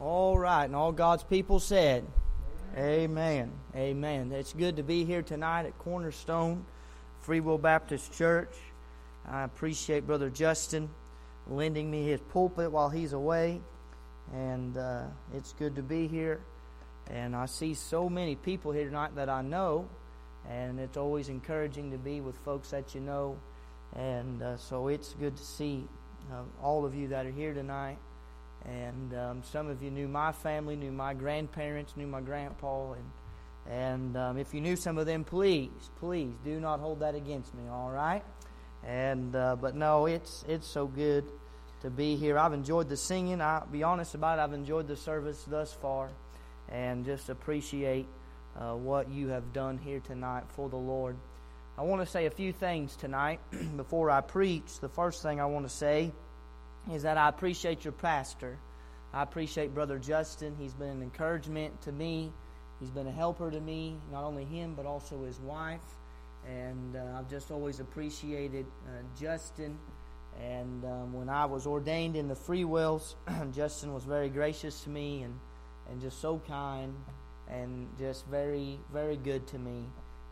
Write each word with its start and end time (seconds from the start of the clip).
All 0.00 0.38
right, 0.38 0.64
and 0.64 0.74
all 0.74 0.92
God's 0.92 1.24
people 1.24 1.60
said, 1.60 2.06
Amen. 2.74 3.52
Amen. 3.76 4.32
It's 4.32 4.54
good 4.54 4.76
to 4.76 4.82
be 4.82 5.04
here 5.04 5.20
tonight 5.20 5.66
at 5.66 5.78
Cornerstone 5.78 6.64
Free 7.20 7.40
Will 7.40 7.58
Baptist 7.58 8.10
Church. 8.10 8.56
I 9.28 9.42
appreciate 9.42 10.06
Brother 10.06 10.30
Justin 10.30 10.88
lending 11.46 11.90
me 11.90 12.06
his 12.06 12.18
pulpit 12.18 12.72
while 12.72 12.88
he's 12.88 13.12
away, 13.12 13.60
and 14.32 14.78
uh, 14.78 15.02
it's 15.34 15.52
good 15.52 15.76
to 15.76 15.82
be 15.82 16.08
here. 16.08 16.40
And 17.10 17.36
I 17.36 17.44
see 17.44 17.74
so 17.74 18.08
many 18.08 18.36
people 18.36 18.72
here 18.72 18.86
tonight 18.86 19.14
that 19.16 19.28
I 19.28 19.42
know, 19.42 19.86
and 20.48 20.80
it's 20.80 20.96
always 20.96 21.28
encouraging 21.28 21.90
to 21.90 21.98
be 21.98 22.22
with 22.22 22.38
folks 22.38 22.70
that 22.70 22.94
you 22.94 23.02
know. 23.02 23.36
And 23.94 24.40
uh, 24.40 24.56
so 24.56 24.88
it's 24.88 25.12
good 25.12 25.36
to 25.36 25.44
see 25.44 25.84
uh, 26.32 26.40
all 26.62 26.86
of 26.86 26.94
you 26.94 27.08
that 27.08 27.26
are 27.26 27.30
here 27.30 27.52
tonight. 27.52 27.98
And 28.66 29.14
um, 29.14 29.42
some 29.42 29.68
of 29.68 29.82
you 29.82 29.90
knew 29.90 30.06
my 30.06 30.32
family, 30.32 30.76
knew 30.76 30.92
my 30.92 31.14
grandparents, 31.14 31.96
knew 31.96 32.06
my 32.06 32.20
grandpa, 32.20 32.92
and 32.92 33.10
and 33.68 34.16
um, 34.16 34.38
if 34.38 34.52
you 34.52 34.60
knew 34.60 34.76
some 34.76 34.98
of 34.98 35.06
them, 35.06 35.22
please, 35.24 35.70
please 35.98 36.32
do 36.44 36.58
not 36.58 36.80
hold 36.80 37.00
that 37.00 37.14
against 37.14 37.54
me. 37.54 37.62
All 37.70 37.90
right. 37.90 38.24
And 38.84 39.36
uh, 39.36 39.56
but 39.56 39.76
no, 39.76 40.06
it's 40.06 40.44
it's 40.48 40.66
so 40.66 40.86
good 40.86 41.24
to 41.82 41.90
be 41.90 42.16
here. 42.16 42.38
I've 42.38 42.52
enjoyed 42.52 42.88
the 42.88 42.96
singing. 42.96 43.40
I'll 43.40 43.66
be 43.66 43.82
honest 43.82 44.14
about 44.14 44.38
it. 44.38 44.42
I've 44.42 44.54
enjoyed 44.54 44.88
the 44.88 44.96
service 44.96 45.44
thus 45.48 45.72
far, 45.72 46.08
and 46.68 47.04
just 47.04 47.28
appreciate 47.28 48.06
uh, 48.58 48.74
what 48.74 49.10
you 49.10 49.28
have 49.28 49.52
done 49.52 49.78
here 49.78 50.00
tonight 50.00 50.44
for 50.48 50.68
the 50.68 50.76
Lord. 50.76 51.16
I 51.78 51.82
want 51.82 52.02
to 52.02 52.06
say 52.06 52.26
a 52.26 52.30
few 52.30 52.52
things 52.52 52.96
tonight 52.96 53.40
before 53.76 54.10
I 54.10 54.20
preach. 54.20 54.80
The 54.80 54.88
first 54.88 55.22
thing 55.22 55.40
I 55.40 55.46
want 55.46 55.66
to 55.66 55.74
say 55.74 56.12
is 56.92 57.02
that 57.02 57.18
I 57.18 57.28
appreciate 57.28 57.84
your 57.84 57.92
pastor. 57.92 58.58
I 59.12 59.22
appreciate 59.22 59.74
Brother 59.74 59.98
Justin. 59.98 60.54
He's 60.58 60.74
been 60.74 60.88
an 60.88 61.02
encouragement 61.02 61.82
to 61.82 61.92
me. 61.92 62.32
He's 62.78 62.90
been 62.90 63.06
a 63.06 63.12
helper 63.12 63.50
to 63.50 63.60
me, 63.60 63.96
not 64.10 64.24
only 64.24 64.44
him, 64.44 64.74
but 64.74 64.86
also 64.86 65.24
his 65.24 65.38
wife. 65.40 65.80
And 66.48 66.96
uh, 66.96 67.18
I've 67.18 67.28
just 67.28 67.50
always 67.50 67.80
appreciated 67.80 68.66
uh, 68.86 69.02
Justin. 69.20 69.78
And 70.40 70.84
um, 70.84 71.12
when 71.12 71.28
I 71.28 71.44
was 71.44 71.66
ordained 71.66 72.16
in 72.16 72.28
the 72.28 72.34
Free 72.34 72.64
Wills, 72.64 73.16
Justin 73.52 73.92
was 73.92 74.04
very 74.04 74.30
gracious 74.30 74.82
to 74.84 74.90
me 74.90 75.22
and, 75.22 75.38
and 75.90 76.00
just 76.00 76.20
so 76.20 76.40
kind 76.46 76.94
and 77.48 77.88
just 77.98 78.26
very, 78.26 78.78
very 78.92 79.16
good 79.16 79.46
to 79.48 79.58
me. 79.58 79.84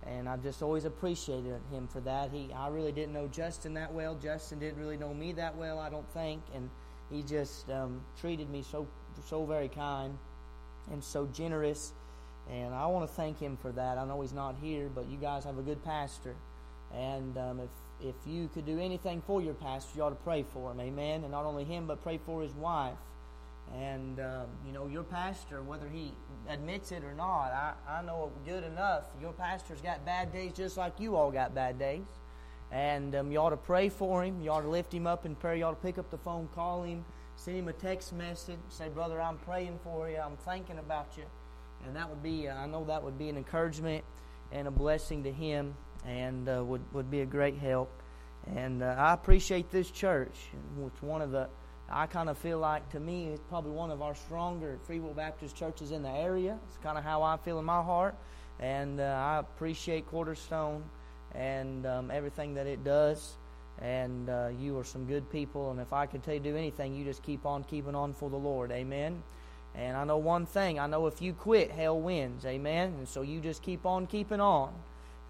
And 0.06 0.28
I've 0.28 0.42
just 0.42 0.62
always 0.62 0.84
appreciated 0.84 1.60
him 1.70 1.88
for 1.88 2.00
that. 2.00 2.30
He, 2.30 2.50
I 2.52 2.68
really 2.68 2.92
didn't 2.92 3.12
know 3.12 3.28
Justin 3.28 3.74
that 3.74 3.92
well. 3.92 4.14
Justin 4.14 4.58
didn't 4.58 4.80
really 4.80 4.96
know 4.96 5.12
me 5.12 5.32
that 5.32 5.56
well, 5.56 5.78
I 5.78 5.90
don't 5.90 6.08
think. 6.12 6.42
And 6.54 6.70
he 7.10 7.22
just 7.22 7.68
um, 7.70 8.00
treated 8.20 8.48
me 8.48 8.62
so, 8.62 8.86
so 9.26 9.44
very 9.44 9.68
kind 9.68 10.16
and 10.90 11.02
so 11.02 11.26
generous. 11.26 11.92
And 12.50 12.72
I 12.72 12.86
want 12.86 13.08
to 13.08 13.14
thank 13.14 13.38
him 13.38 13.56
for 13.56 13.72
that. 13.72 13.98
I 13.98 14.06
know 14.06 14.20
he's 14.22 14.32
not 14.32 14.54
here, 14.62 14.88
but 14.94 15.08
you 15.08 15.18
guys 15.18 15.44
have 15.44 15.58
a 15.58 15.62
good 15.62 15.84
pastor. 15.84 16.34
And 16.94 17.36
um, 17.36 17.60
if 17.60 17.70
if 18.00 18.14
you 18.26 18.48
could 18.54 18.64
do 18.64 18.78
anything 18.78 19.22
for 19.26 19.42
your 19.42 19.54
pastor, 19.54 19.90
you 19.96 20.02
ought 20.02 20.10
to 20.10 20.14
pray 20.14 20.44
for 20.52 20.70
him. 20.70 20.80
Amen. 20.80 21.22
And 21.22 21.32
not 21.32 21.44
only 21.44 21.64
him, 21.64 21.86
but 21.86 22.02
pray 22.02 22.18
for 22.24 22.42
his 22.42 22.52
wife. 22.54 22.96
And, 23.76 24.18
um, 24.20 24.46
you 24.66 24.72
know, 24.72 24.86
your 24.86 25.02
pastor, 25.02 25.62
whether 25.62 25.88
he 25.88 26.14
admits 26.48 26.90
it 26.90 27.04
or 27.04 27.12
not, 27.14 27.52
I, 27.52 27.74
I 27.88 28.02
know 28.02 28.32
good 28.46 28.64
enough. 28.64 29.04
Your 29.20 29.32
pastor's 29.32 29.80
got 29.80 30.04
bad 30.04 30.32
days 30.32 30.52
just 30.54 30.76
like 30.76 30.98
you 30.98 31.16
all 31.16 31.30
got 31.30 31.54
bad 31.54 31.78
days. 31.78 32.06
And 32.70 33.14
um, 33.14 33.30
you 33.30 33.38
ought 33.38 33.50
to 33.50 33.56
pray 33.56 33.88
for 33.88 34.24
him. 34.24 34.40
You 34.40 34.50
ought 34.50 34.62
to 34.62 34.68
lift 34.68 34.92
him 34.92 35.06
up 35.06 35.26
in 35.26 35.34
prayer. 35.34 35.54
You 35.54 35.64
ought 35.64 35.80
to 35.80 35.86
pick 35.86 35.98
up 35.98 36.10
the 36.10 36.18
phone, 36.18 36.48
call 36.54 36.82
him, 36.82 37.04
send 37.36 37.58
him 37.58 37.68
a 37.68 37.72
text 37.72 38.12
message, 38.12 38.58
say, 38.68 38.88
Brother, 38.88 39.20
I'm 39.20 39.38
praying 39.38 39.78
for 39.84 40.08
you. 40.08 40.18
I'm 40.18 40.36
thinking 40.36 40.78
about 40.78 41.16
you. 41.16 41.24
And 41.86 41.94
that 41.96 42.08
would 42.08 42.22
be, 42.22 42.48
uh, 42.48 42.56
I 42.56 42.66
know 42.66 42.84
that 42.84 43.02
would 43.02 43.18
be 43.18 43.28
an 43.28 43.36
encouragement 43.36 44.04
and 44.52 44.66
a 44.66 44.70
blessing 44.70 45.22
to 45.24 45.32
him 45.32 45.74
and 46.06 46.48
uh, 46.48 46.64
would, 46.64 46.82
would 46.92 47.10
be 47.10 47.20
a 47.20 47.26
great 47.26 47.56
help. 47.58 47.90
And 48.54 48.82
uh, 48.82 48.94
I 48.98 49.12
appreciate 49.12 49.70
this 49.70 49.90
church. 49.90 50.36
It's 50.86 51.02
one 51.02 51.22
of 51.22 51.30
the, 51.30 51.48
I 51.90 52.06
kind 52.06 52.28
of 52.28 52.36
feel 52.36 52.58
like 52.58 52.90
to 52.90 53.00
me, 53.00 53.28
it's 53.28 53.42
probably 53.48 53.70
one 53.70 53.90
of 53.90 54.02
our 54.02 54.14
stronger 54.14 54.78
Free 54.84 55.00
Will 55.00 55.14
Baptist 55.14 55.56
churches 55.56 55.90
in 55.90 56.02
the 56.02 56.10
area. 56.10 56.58
It's 56.68 56.76
kind 56.82 56.98
of 56.98 57.04
how 57.04 57.22
I 57.22 57.38
feel 57.38 57.58
in 57.58 57.64
my 57.64 57.82
heart. 57.82 58.14
And 58.60 59.00
uh, 59.00 59.04
I 59.04 59.38
appreciate 59.38 60.06
Cornerstone 60.06 60.82
and 61.34 61.86
um, 61.86 62.10
everything 62.10 62.54
that 62.54 62.66
it 62.66 62.84
does. 62.84 63.36
And 63.80 64.28
uh, 64.28 64.48
you 64.58 64.76
are 64.78 64.84
some 64.84 65.06
good 65.06 65.30
people. 65.30 65.70
And 65.70 65.80
if 65.80 65.92
I 65.92 66.04
could 66.06 66.22
tell 66.22 66.34
you 66.34 66.40
do 66.40 66.56
anything, 66.56 66.94
you 66.94 67.04
just 67.04 67.22
keep 67.22 67.46
on 67.46 67.64
keeping 67.64 67.94
on 67.94 68.12
for 68.12 68.28
the 68.28 68.36
Lord. 68.36 68.70
Amen. 68.70 69.22
And 69.74 69.96
I 69.96 70.04
know 70.04 70.18
one 70.18 70.44
thing. 70.44 70.78
I 70.78 70.86
know 70.86 71.06
if 71.06 71.22
you 71.22 71.32
quit, 71.32 71.70
hell 71.70 71.98
wins. 71.98 72.44
Amen. 72.44 72.94
And 72.98 73.08
so 73.08 73.22
you 73.22 73.40
just 73.40 73.62
keep 73.62 73.86
on 73.86 74.06
keeping 74.06 74.40
on 74.40 74.74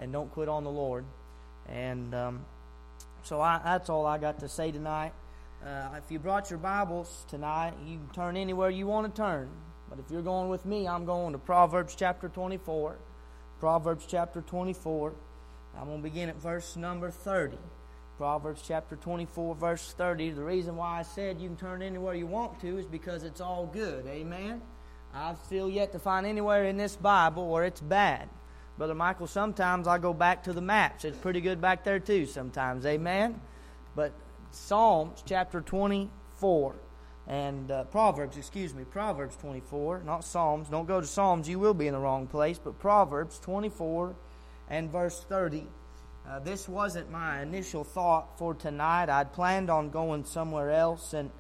and 0.00 0.12
don't 0.12 0.32
quit 0.32 0.48
on 0.48 0.64
the 0.64 0.70
Lord. 0.70 1.04
And 1.69 2.14
um, 2.14 2.44
so 3.22 3.40
I, 3.40 3.60
that's 3.62 3.90
all 3.90 4.06
I 4.06 4.19
got 4.19 4.40
to 4.40 4.48
say 4.48 4.72
tonight. 4.72 5.12
Uh, 5.64 5.88
if 5.96 6.10
you 6.10 6.20
brought 6.20 6.50
your 6.50 6.58
Bibles 6.58 7.24
tonight, 7.28 7.74
you 7.84 7.98
can 7.98 8.08
turn 8.14 8.36
anywhere 8.36 8.70
you 8.70 8.86
want 8.86 9.12
to 9.12 9.20
turn. 9.20 9.48
But 9.91 9.98
if 9.98 10.08
you're 10.08 10.22
going 10.22 10.48
with 10.48 10.64
me, 10.64 10.86
I'm 10.86 11.04
going 11.04 11.32
to 11.32 11.38
Proverbs 11.38 11.96
chapter 11.96 12.28
24. 12.28 12.96
Proverbs 13.58 14.06
chapter 14.08 14.41
24. 14.41 15.14
I'm 15.76 15.86
going 15.86 15.98
to 15.98 16.02
begin 16.02 16.28
at 16.28 16.36
verse 16.36 16.76
number 16.76 17.10
30. 17.10 17.58
Proverbs 18.19 18.62
chapter 18.66 18.94
24, 18.94 19.56
verse 19.56 19.94
30. 19.96 20.30
The 20.30 20.44
reason 20.44 20.76
why 20.76 21.00
I 21.00 21.02
said 21.02 21.41
you 21.41 21.48
can 21.48 21.56
turn 21.56 21.82
anywhere 21.82 22.14
you 22.14 22.26
want 22.26 22.60
to 22.60 22.78
is 22.78 22.86
because 22.86 23.25
it's 23.25 23.40
all 23.40 23.66
good. 23.66 24.06
Amen? 24.06 24.62
I've 25.12 25.38
still 25.38 25.69
yet 25.69 25.90
to 25.92 25.98
find 25.98 26.25
anywhere 26.25 26.64
in 26.64 26.76
this 26.76 26.94
Bible 26.94 27.48
where 27.48 27.64
it's 27.64 27.80
bad. 27.80 28.28
Brother 28.76 28.94
Michael, 28.94 29.26
sometimes 29.26 29.88
I 29.88 29.98
go 29.98 30.12
back 30.12 30.44
to 30.44 30.52
the 30.52 30.60
maps. 30.60 31.04
It's 31.04 31.19
pretty 31.19 31.40
good 31.40 31.60
back 31.60 31.82
there 31.82 31.98
too 31.98 32.26
sometimes. 32.26 32.86
Amen? 32.86 33.40
But 33.96 34.12
Psalms 34.50 35.22
chapter 35.26 35.60
24 35.60 36.75
and 37.26 37.70
uh, 37.70 37.84
Proverbs, 37.84 38.38
excuse 38.38 38.75
me, 38.75 38.84
Proverbs 38.84 39.36
24, 39.36 40.03
not 40.04 40.25
Psalms. 40.25 40.69
Don't 40.69 40.86
go 40.86 41.00
to 41.00 41.06
Psalms, 41.06 41.48
you 41.48 41.59
will 41.59 41.75
be 41.75 41.86
in 41.86 41.92
the 41.92 42.00
wrong 42.00 42.26
place. 42.26 42.58
But 42.58 42.78
Proverbs 42.78 43.38
24 43.38 44.16
and 44.70 44.91
verse 44.91 45.25
30. 45.28 45.66
Uh, 46.28 46.38
this 46.41 46.69
wasn't 46.69 47.10
my 47.10 47.42
initial 47.42 47.84
thought 47.84 48.38
for 48.38 48.54
tonight. 48.54 49.08
I'd 49.08 49.32
planned 49.32 49.70
on 49.70 49.91
going 49.91 50.25
somewhere 50.25 50.70
else, 50.70 51.14
and 51.14 51.31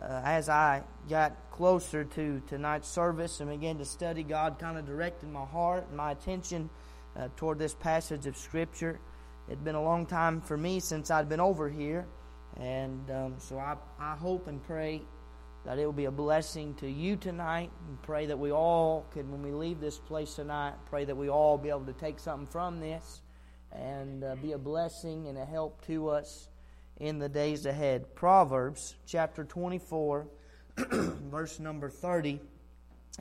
uh, 0.00 0.22
as 0.24 0.48
I 0.48 0.82
got 1.08 1.36
closer 1.50 2.04
to 2.04 2.42
tonight's 2.46 2.88
service 2.88 3.40
and 3.40 3.50
began 3.50 3.78
to 3.78 3.84
study, 3.84 4.22
God 4.22 4.58
kind 4.58 4.78
of 4.78 4.86
directed 4.86 5.28
my 5.28 5.44
heart 5.44 5.86
and 5.88 5.96
my 5.96 6.12
attention 6.12 6.70
uh, 7.16 7.28
toward 7.36 7.58
this 7.58 7.74
passage 7.74 8.26
of 8.26 8.36
Scripture. 8.36 9.00
It'd 9.48 9.64
been 9.64 9.74
a 9.74 9.82
long 9.82 10.06
time 10.06 10.40
for 10.40 10.56
me 10.56 10.80
since 10.80 11.10
I'd 11.10 11.28
been 11.28 11.40
over 11.40 11.68
here, 11.68 12.06
and 12.58 13.10
um, 13.10 13.34
so 13.38 13.58
I, 13.58 13.76
I 13.98 14.16
hope 14.16 14.46
and 14.48 14.62
pray 14.62 15.02
that 15.64 15.78
it 15.78 15.84
will 15.84 15.92
be 15.92 16.06
a 16.06 16.10
blessing 16.10 16.74
to 16.76 16.88
you 16.88 17.16
tonight, 17.16 17.70
and 17.88 18.00
pray 18.02 18.26
that 18.26 18.38
we 18.38 18.52
all 18.52 19.06
could, 19.12 19.30
when 19.30 19.42
we 19.42 19.50
leave 19.50 19.80
this 19.80 19.98
place 19.98 20.34
tonight, 20.34 20.74
pray 20.86 21.04
that 21.04 21.16
we 21.16 21.28
all 21.28 21.58
be 21.58 21.68
able 21.68 21.84
to 21.84 21.92
take 21.92 22.18
something 22.18 22.46
from 22.46 22.80
this 22.80 23.22
and 23.72 24.24
uh, 24.24 24.34
be 24.36 24.52
a 24.52 24.58
blessing 24.58 25.28
and 25.28 25.36
a 25.36 25.44
help 25.44 25.84
to 25.86 26.08
us 26.08 26.48
in 26.98 27.18
the 27.18 27.28
days 27.28 27.66
ahead. 27.66 28.14
Proverbs 28.14 28.94
chapter 29.06 29.44
24, 29.44 30.26
verse 30.76 31.60
number 31.60 31.90
30 31.90 32.40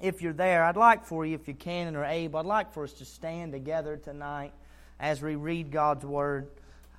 if 0.01 0.21
you're 0.21 0.33
there, 0.33 0.63
I'd 0.63 0.77
like 0.77 1.05
for 1.05 1.25
you, 1.25 1.35
if 1.35 1.47
you 1.47 1.53
can 1.53 1.87
and 1.87 1.97
are 1.97 2.05
able, 2.05 2.39
I'd 2.39 2.45
like 2.45 2.71
for 2.71 2.83
us 2.83 2.93
to 2.93 3.05
stand 3.05 3.51
together 3.51 3.97
tonight 3.97 4.53
as 4.99 5.21
we 5.21 5.35
read 5.35 5.71
God's 5.71 6.05
Word. 6.05 6.49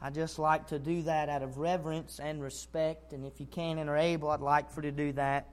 I 0.00 0.10
just 0.10 0.38
like 0.38 0.68
to 0.68 0.78
do 0.78 1.02
that 1.02 1.28
out 1.28 1.42
of 1.42 1.58
reverence 1.58 2.20
and 2.20 2.42
respect, 2.42 3.12
and 3.12 3.26
if 3.26 3.40
you 3.40 3.46
can 3.46 3.78
and 3.78 3.90
are 3.90 3.96
able, 3.96 4.30
I'd 4.30 4.40
like 4.40 4.70
for 4.70 4.82
you 4.82 4.90
to 4.90 4.96
do 4.96 5.12
that. 5.12 5.48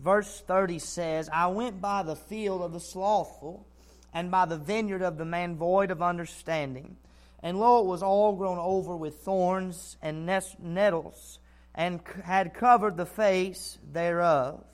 Verse 0.00 0.42
30 0.46 0.78
says, 0.78 1.28
I 1.30 1.48
went 1.48 1.80
by 1.80 2.02
the 2.02 2.16
field 2.16 2.62
of 2.62 2.72
the 2.72 2.80
slothful, 2.80 3.66
and 4.14 4.30
by 4.30 4.46
the 4.46 4.56
vineyard 4.56 5.02
of 5.02 5.18
the 5.18 5.24
man 5.24 5.56
void 5.56 5.90
of 5.90 6.02
understanding. 6.02 6.96
And 7.42 7.58
lo, 7.58 7.80
it 7.80 7.86
was 7.86 8.02
all 8.02 8.34
grown 8.34 8.58
over 8.58 8.96
with 8.96 9.16
thorns 9.16 9.96
and 10.00 10.26
nettles, 10.26 11.38
and 11.74 12.00
had 12.24 12.54
covered 12.54 12.96
the 12.96 13.06
face 13.06 13.78
thereof 13.92 14.64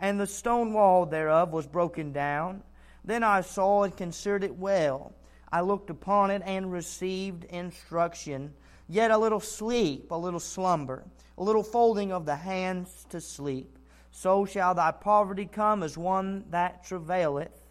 and 0.00 0.20
the 0.20 0.26
stone 0.26 0.72
wall 0.72 1.06
thereof 1.06 1.52
was 1.52 1.66
broken 1.66 2.12
down. 2.12 2.62
Then 3.04 3.22
I 3.22 3.40
saw 3.40 3.84
and 3.84 3.96
considered 3.96 4.44
it 4.44 4.56
well. 4.56 5.12
I 5.50 5.62
looked 5.62 5.90
upon 5.90 6.30
it 6.30 6.42
and 6.44 6.70
received 6.70 7.44
instruction. 7.44 8.52
Yet 8.88 9.10
a 9.10 9.18
little 9.18 9.40
sleep, 9.40 10.10
a 10.10 10.16
little 10.16 10.40
slumber, 10.40 11.04
a 11.36 11.42
little 11.42 11.62
folding 11.62 12.12
of 12.12 12.26
the 12.26 12.36
hands 12.36 13.06
to 13.10 13.20
sleep. 13.20 13.78
So 14.10 14.44
shall 14.44 14.74
thy 14.74 14.90
poverty 14.90 15.46
come 15.46 15.82
as 15.82 15.96
one 15.96 16.44
that 16.50 16.84
travaileth, 16.84 17.66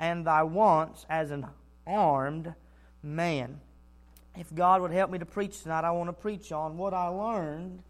and 0.00 0.26
thy 0.26 0.42
wants 0.42 1.06
as 1.08 1.30
an 1.30 1.46
armed 1.86 2.54
man. 3.02 3.60
If 4.36 4.54
God 4.54 4.80
would 4.80 4.92
help 4.92 5.10
me 5.10 5.18
to 5.18 5.26
preach 5.26 5.62
tonight, 5.62 5.84
I 5.84 5.90
want 5.90 6.08
to 6.08 6.14
preach 6.14 6.52
on 6.52 6.78
what 6.78 6.94
I 6.94 7.08
learned 7.08 7.82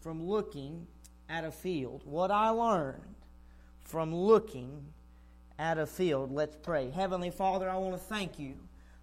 from 0.00 0.26
looking 0.26 0.86
at 1.28 1.44
a 1.44 1.50
field. 1.50 2.02
What 2.04 2.30
I 2.30 2.48
learned 2.48 3.14
from 3.84 4.14
looking 4.14 4.86
at 5.58 5.76
a 5.78 5.86
field. 5.86 6.32
Let's 6.32 6.56
pray. 6.56 6.90
Heavenly 6.90 7.30
Father, 7.30 7.68
I 7.68 7.76
want 7.76 7.92
to 7.92 7.98
thank 7.98 8.38
you, 8.38 8.54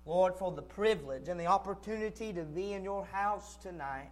Lord, 0.08 0.36
for 0.36 0.54
the 0.54 0.62
privilege 0.62 1.28
and 1.28 1.38
the 1.38 1.48
opportunity 1.48 2.32
to 2.32 2.44
be 2.44 2.72
in 2.72 2.84
your 2.86 3.06
house 3.06 3.58
tonight. 3.58 4.10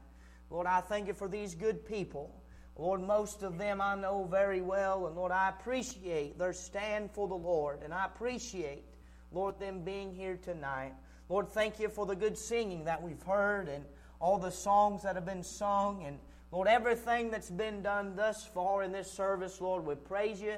Lord, 0.49 0.67
I 0.67 0.81
thank 0.81 1.07
you 1.07 1.13
for 1.13 1.29
these 1.29 1.55
good 1.55 1.85
people. 1.85 2.35
Lord, 2.77 3.01
most 3.01 3.43
of 3.43 3.57
them 3.57 3.79
I 3.79 3.95
know 3.95 4.27
very 4.29 4.59
well, 4.59 5.07
and 5.07 5.15
Lord, 5.15 5.31
I 5.31 5.47
appreciate 5.47 6.37
their 6.37 6.51
stand 6.51 7.11
for 7.11 7.29
the 7.29 7.35
Lord, 7.35 7.81
and 7.81 7.93
I 7.93 8.05
appreciate, 8.05 8.83
Lord, 9.31 9.57
them 9.57 9.85
being 9.85 10.13
here 10.13 10.35
tonight. 10.35 10.91
Lord, 11.29 11.47
thank 11.47 11.79
you 11.79 11.87
for 11.87 12.05
the 12.05 12.15
good 12.15 12.37
singing 12.37 12.83
that 12.83 13.01
we've 13.01 13.23
heard 13.23 13.69
and 13.69 13.85
all 14.19 14.37
the 14.37 14.51
songs 14.51 15.03
that 15.03 15.15
have 15.15 15.25
been 15.25 15.43
sung, 15.43 16.03
and 16.05 16.19
Lord, 16.51 16.67
everything 16.67 17.31
that's 17.31 17.49
been 17.49 17.81
done 17.81 18.17
thus 18.17 18.45
far 18.45 18.83
in 18.83 18.91
this 18.91 19.09
service, 19.09 19.61
Lord, 19.61 19.85
we 19.85 19.95
praise 19.95 20.41
you 20.41 20.55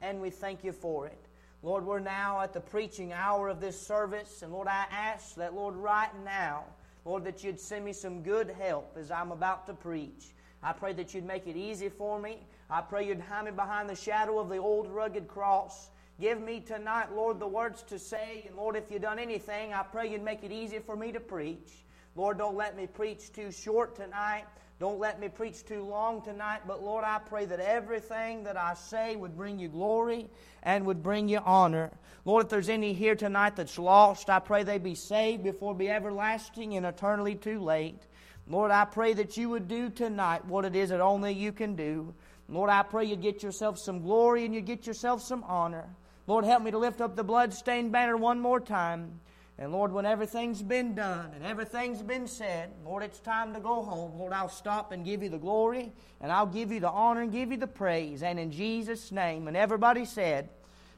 and 0.00 0.20
we 0.20 0.30
thank 0.30 0.64
you 0.64 0.72
for 0.72 1.06
it. 1.06 1.29
Lord, 1.62 1.84
we're 1.84 2.00
now 2.00 2.40
at 2.40 2.54
the 2.54 2.60
preaching 2.60 3.12
hour 3.12 3.50
of 3.50 3.60
this 3.60 3.78
service, 3.78 4.40
and 4.42 4.50
Lord, 4.50 4.66
I 4.66 4.86
ask 4.90 5.34
that, 5.34 5.54
Lord, 5.54 5.76
right 5.76 6.08
now, 6.24 6.64
Lord, 7.04 7.24
that 7.24 7.44
you'd 7.44 7.60
send 7.60 7.84
me 7.84 7.92
some 7.92 8.22
good 8.22 8.48
help 8.48 8.96
as 8.98 9.10
I'm 9.10 9.30
about 9.30 9.66
to 9.66 9.74
preach. 9.74 10.32
I 10.62 10.72
pray 10.72 10.94
that 10.94 11.12
you'd 11.12 11.26
make 11.26 11.46
it 11.46 11.56
easy 11.56 11.90
for 11.90 12.18
me. 12.18 12.38
I 12.70 12.80
pray 12.80 13.06
you'd 13.06 13.20
hide 13.20 13.44
me 13.44 13.50
behind 13.50 13.90
the 13.90 13.94
shadow 13.94 14.38
of 14.38 14.48
the 14.48 14.56
old 14.56 14.88
rugged 14.90 15.28
cross. 15.28 15.90
Give 16.18 16.40
me 16.40 16.60
tonight, 16.60 17.12
Lord, 17.14 17.38
the 17.38 17.46
words 17.46 17.82
to 17.84 17.98
say. 17.98 18.44
And 18.46 18.56
Lord, 18.56 18.76
if 18.76 18.90
you've 18.90 19.02
done 19.02 19.18
anything, 19.18 19.74
I 19.74 19.82
pray 19.82 20.10
you'd 20.10 20.22
make 20.22 20.42
it 20.44 20.52
easy 20.52 20.78
for 20.78 20.96
me 20.96 21.12
to 21.12 21.20
preach. 21.20 21.84
Lord, 22.16 22.38
don't 22.38 22.56
let 22.56 22.76
me 22.76 22.86
preach 22.86 23.32
too 23.32 23.50
short 23.50 23.96
tonight. 23.96 24.44
Don't 24.80 24.98
let 24.98 25.20
me 25.20 25.28
preach 25.28 25.62
too 25.66 25.84
long 25.84 26.22
tonight, 26.22 26.62
but 26.66 26.82
Lord, 26.82 27.04
I 27.04 27.18
pray 27.18 27.44
that 27.44 27.60
everything 27.60 28.44
that 28.44 28.56
I 28.56 28.72
say 28.72 29.14
would 29.14 29.36
bring 29.36 29.58
you 29.58 29.68
glory 29.68 30.30
and 30.62 30.86
would 30.86 31.02
bring 31.02 31.28
you 31.28 31.38
honor. 31.44 31.90
Lord, 32.24 32.46
if 32.46 32.50
there's 32.50 32.70
any 32.70 32.94
here 32.94 33.14
tonight 33.14 33.56
that's 33.56 33.78
lost, 33.78 34.30
I 34.30 34.38
pray 34.38 34.62
they 34.62 34.78
be 34.78 34.94
saved 34.94 35.44
before 35.44 35.74
be 35.74 35.90
everlasting 35.90 36.76
and 36.76 36.86
eternally 36.86 37.34
too 37.34 37.60
late. 37.60 38.06
Lord, 38.48 38.70
I 38.70 38.86
pray 38.86 39.12
that 39.12 39.36
you 39.36 39.50
would 39.50 39.68
do 39.68 39.90
tonight 39.90 40.46
what 40.46 40.64
it 40.64 40.74
is 40.74 40.88
that 40.88 41.02
only 41.02 41.34
you 41.34 41.52
can 41.52 41.76
do. 41.76 42.14
Lord, 42.48 42.70
I 42.70 42.82
pray 42.82 43.04
you 43.04 43.16
get 43.16 43.42
yourself 43.42 43.76
some 43.78 44.00
glory 44.00 44.46
and 44.46 44.54
you 44.54 44.62
get 44.62 44.86
yourself 44.86 45.20
some 45.20 45.44
honor. 45.44 45.90
Lord, 46.26 46.46
help 46.46 46.62
me 46.62 46.70
to 46.70 46.78
lift 46.78 47.02
up 47.02 47.16
the 47.16 47.22
blood-stained 47.22 47.92
banner 47.92 48.16
one 48.16 48.40
more 48.40 48.60
time. 48.60 49.20
And 49.60 49.72
Lord, 49.72 49.92
when 49.92 50.06
everything's 50.06 50.62
been 50.62 50.94
done 50.94 51.30
and 51.36 51.44
everything's 51.44 52.02
been 52.02 52.26
said, 52.26 52.70
Lord, 52.84 53.04
it's 53.04 53.20
time 53.20 53.54
to 53.54 53.60
go 53.60 53.82
home. 53.82 54.18
Lord, 54.18 54.32
I'll 54.32 54.48
stop 54.48 54.90
and 54.90 55.04
give 55.04 55.22
you 55.22 55.28
the 55.28 55.38
glory 55.38 55.92
and 56.20 56.32
I'll 56.32 56.46
give 56.46 56.72
you 56.72 56.80
the 56.80 56.90
honor 56.90 57.20
and 57.20 57.30
give 57.30 57.52
you 57.52 57.58
the 57.58 57.66
praise. 57.68 58.22
And 58.22 58.40
in 58.40 58.50
Jesus' 58.50 59.12
name, 59.12 59.46
and 59.46 59.56
everybody 59.56 60.06
said, 60.06 60.48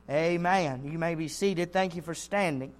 Amen. 0.09 0.83
You 0.85 0.99
may 0.99 1.17
be 1.17 1.29
seated. 1.29 1.73
Thank 1.73 1.97
you 1.97 2.03
for 2.03 2.15
standing 2.15 2.73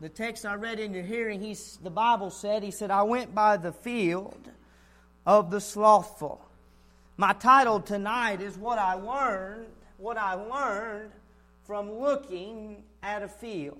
the 0.00 0.08
text 0.08 0.44
I 0.44 0.54
read 0.54 0.78
in 0.78 0.92
your 0.92 1.02
hearing, 1.02 1.40
he's, 1.40 1.78
the 1.82 1.90
Bible 1.90 2.30
said, 2.30 2.62
He 2.62 2.70
said, 2.70 2.90
I 2.90 3.02
went 3.02 3.34
by 3.34 3.56
the 3.56 3.72
field 3.72 4.50
of 5.24 5.50
the 5.50 5.60
slothful. 5.60 6.40
My 7.16 7.32
title 7.32 7.80
tonight 7.80 8.42
is 8.42 8.58
What 8.58 8.78
I 8.78 8.94
Learned, 8.94 9.66
What 9.96 10.18
I 10.18 10.34
Learned 10.34 11.12
from 11.66 11.90
Looking 11.90 12.82
at 13.02 13.22
a 13.22 13.28
Field. 13.28 13.78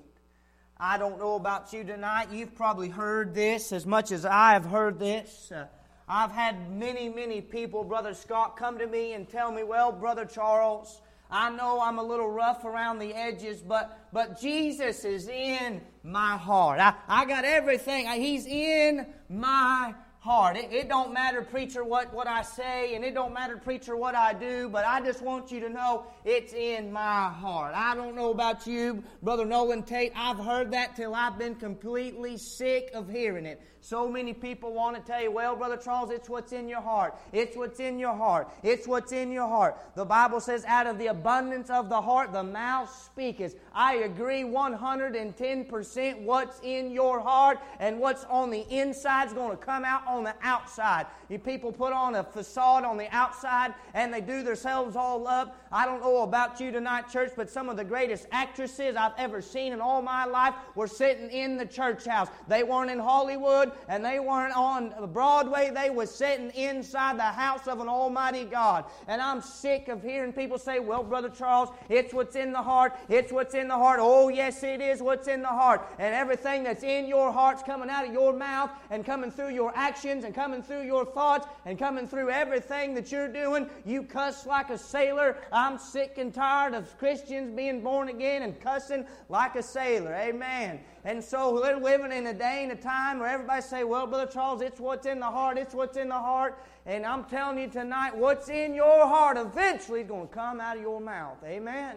I 0.79 0.99
don't 0.99 1.19
know 1.19 1.37
about 1.37 1.73
you 1.73 1.85
tonight. 1.85 2.29
You've 2.31 2.55
probably 2.55 2.91
heard 2.91 3.35
this 3.35 3.73
as 3.73 3.87
much 3.87 4.13
as 4.13 4.27
I 4.27 4.53
have 4.53 4.67
heard 4.67 4.99
this. 4.99 5.51
Uh, 5.51 5.67
I've 6.07 6.33
had 6.33 6.71
many, 6.71 7.09
many 7.09 7.41
people, 7.41 7.83
Brother 7.83 8.13
Scott, 8.13 8.59
come 8.59 8.79
to 8.79 8.87
me 8.87 9.15
and 9.15 9.27
tell 9.27 9.51
me, 9.51 9.63
Well, 9.63 9.91
Brother 9.91 10.27
Charles, 10.27 11.01
I 11.31 11.49
know 11.49 11.81
I'm 11.81 11.99
a 11.99 12.03
little 12.03 12.31
rough 12.31 12.67
around 12.67 12.99
the 12.99 13.15
edges, 13.15 13.63
but, 13.63 14.07
but 14.13 14.39
Jesus 14.39 15.07
is 15.07 15.29
in 15.29 15.81
my 16.05 16.37
heart. 16.37 16.79
I, 16.79 16.93
I 17.09 17.25
got 17.25 17.47
everything. 17.47 18.07
He's 18.09 18.47
in 18.47 19.07
my 19.31 19.95
heart. 20.27 20.57
It, 20.57 20.73
it, 20.73 20.89
don't 20.89 21.13
matter, 21.13 21.41
preacher, 21.41 21.85
what, 21.85 22.13
what 22.13 22.27
I 22.27 22.43
say, 22.43 22.97
and 22.97 23.05
it 23.05 23.15
don't 23.15 23.33
matter, 23.33 23.57
preacher, 23.57 23.97
what 23.97 24.17
I 24.17 24.33
do, 24.33 24.69
but 24.69 24.85
I 24.85 25.01
just 25.01 25.23
want 25.23 25.53
you 25.53 25.61
to 25.61 25.69
know 25.69 26.05
it's 26.25 26.53
in 26.53 26.93
my 26.93 27.29
heart. 27.29 27.75
I 27.77 27.95
don't 27.95 28.17
know 28.17 28.33
about 28.33 28.67
you, 28.67 29.05
Brother 29.23 29.45
Nolan 29.45 29.85
Tate. 29.85 30.11
I've 30.17 30.39
heard 30.39 30.73
that 30.73 30.97
till 30.97 31.15
I've 31.15 31.39
been 31.39 31.55
completely 31.55 32.39
sick 32.39 32.91
of 32.93 33.09
hearing 33.09 33.47
it. 33.47 33.63
So 33.87 34.09
many 34.09 34.33
people 34.33 34.73
want 34.73 34.97
to 34.97 35.03
tell 35.03 35.23
you, 35.23 35.31
well, 35.31 35.55
Brother 35.55 35.77
Charles, 35.77 36.11
it's 36.11 36.29
what's 36.29 36.51
in 36.51 36.69
your 36.69 36.81
heart. 36.81 37.15
It's 37.33 37.57
what's 37.57 37.79
in 37.79 38.01
your 38.01 38.17
heart. 38.17 38.49
It's 38.65 38.89
what's 38.89 39.13
in 39.13 39.31
your 39.31 39.47
heart. 39.47 39.77
The 39.95 40.05
Bible 40.05 40.41
says, 40.41 40.65
out 40.65 40.89
of 40.89 40.99
the 40.99 41.07
abundance 41.07 41.71
of 41.71 41.89
the 41.89 42.01
heart, 42.01 42.33
the 42.33 42.43
mouth 42.43 42.91
speaketh. 42.91 43.55
I 43.73 43.99
agree 43.99 44.43
110% 44.43 46.21
what's 46.23 46.59
in 46.65 46.91
your 46.91 47.21
heart 47.21 47.61
and 47.79 48.01
what's 48.01 48.25
on 48.25 48.51
the 48.51 48.67
inside 48.77 49.29
is 49.29 49.35
going 49.35 49.57
to 49.57 49.65
come 49.65 49.85
out 49.85 50.05
on 50.09 50.16
the 50.25 50.35
outside. 50.43 51.07
You 51.29 51.39
people 51.39 51.73
put 51.73 51.93
on 51.93 52.15
a 52.15 52.25
facade 52.25 52.85
on 52.85 52.97
the 52.97 53.09
outside 53.15 53.75
and 53.95 54.13
they 54.13 54.21
do 54.21 54.43
themselves 54.43 54.97
all 54.97 55.27
up. 55.27 55.66
I 55.77 55.85
don't 55.85 56.01
know 56.01 56.23
about 56.23 56.59
you 56.59 56.73
tonight, 56.73 57.11
church, 57.13 57.33
but 57.37 57.51
some 57.51 57.69
of 57.69 57.77
the 57.77 57.85
greatest 57.85 58.27
actresses 58.33 58.97
I've 58.97 59.13
ever 59.19 59.43
seen 59.43 59.75
in 59.75 59.81
all 59.83 60.01
my 60.01 60.25
life 60.25 60.55
were 60.75 60.87
sitting 60.87 61.31
in 61.31 61.59
the 61.59 61.67
church 61.67 62.07
house. 62.07 62.29
They 62.49 62.63
weren't 62.63 62.91
in 62.91 62.99
Hollywood 62.99 63.73
and 63.87 64.03
they 64.03 64.19
weren't 64.19 64.57
on 64.57 64.95
Broadway. 65.13 65.71
They 65.75 65.91
were 65.91 66.07
sitting 66.07 66.49
inside 66.53 67.19
the 67.19 67.25
house 67.25 67.69
of 67.69 67.81
an 67.81 67.89
almighty 67.89 68.45
God. 68.45 68.87
And 69.07 69.21
I'm 69.21 69.43
sick 69.43 69.89
of 69.89 70.03
hearing 70.03 70.33
people 70.33 70.57
say, 70.57 70.79
well, 70.79 71.03
Brother 71.03 71.29
Charles, 71.29 71.69
it's 71.91 72.15
what's 72.15 72.37
in 72.37 72.53
the 72.53 72.63
heart. 72.63 72.97
It's 73.11 73.31
what's 73.31 73.55
in 73.55 73.69
the 73.69 73.75
heart. 73.75 73.99
Oh, 74.01 74.31
yes, 74.31 74.63
it 74.63 74.81
is 74.81 75.03
what's 75.03 75.29
in 75.29 75.43
the 75.43 75.49
heart. 75.49 75.87
And 75.99 76.15
everything 76.15 76.63
that's 76.63 76.85
in 76.85 77.07
your 77.07 77.31
heart's 77.31 77.63
coming 77.63 77.91
out 77.91 78.07
of 78.09 78.15
your 78.15 78.33
mouth 78.33 78.71
and 78.89 79.05
coming 79.05 79.31
through 79.31 79.51
your 79.51 79.77
actions 79.77 80.25
and 80.25 80.35
coming 80.35 80.63
through 80.63 80.85
your 80.87 81.05
thoughts 81.05 81.47
and 81.67 81.79
coming 81.79 82.09
through 82.09 82.31
everything 82.31 82.95
that 82.95 83.13
you're 83.13 83.29
doing. 83.29 83.69
You 83.85 84.05
cuss 84.05 84.47
like 84.47 84.71
a 84.71 84.79
sailor. 84.79 85.37
I'm 85.67 85.79
sick 85.79 86.17
and 86.19 86.33
tired 86.33 86.75
of 86.75 86.97
Christians 86.97 87.51
being 87.57 87.81
born 87.81 88.09
again 88.09 88.43
and 88.43 88.61
cussing 88.61 89.05
like 89.29 89.57
a 89.57 89.63
sailor. 89.65 90.15
Amen. 90.15 90.79
And 91.05 91.23
so 91.23 91.55
we're 91.55 91.77
living 91.77 92.13
in 92.13 92.29
a 92.29 92.33
day 92.33 92.61
and 92.63 92.71
a 92.71 92.77
time 92.77 93.19
where 93.19 93.29
everybody 93.29 93.63
say, 93.63 93.83
well, 93.83 94.07
Brother 94.07 94.31
Charles, 94.31 94.63
it's 94.63 94.79
what's 94.79 95.07
in 95.07 95.19
the 95.19 95.27
heart. 95.27 95.59
It's 95.59 95.75
what's 95.75 95.97
in 95.97 96.09
the 96.09 96.15
heart. 96.15 96.63
And 96.87 97.05
I'm 97.05 97.25
telling 97.25 97.59
you 97.59 97.67
tonight, 97.69 98.17
what's 98.17 98.49
in 98.49 98.75
your 98.75 99.09
heart 99.09 99.37
eventually 99.37 100.03
is 100.03 100.07
going 100.07 100.29
to 100.29 100.33
come 100.33 100.61
out 100.61 100.77
of 100.77 100.83
your 100.83 101.01
mouth. 101.01 101.39
Amen. 101.45 101.97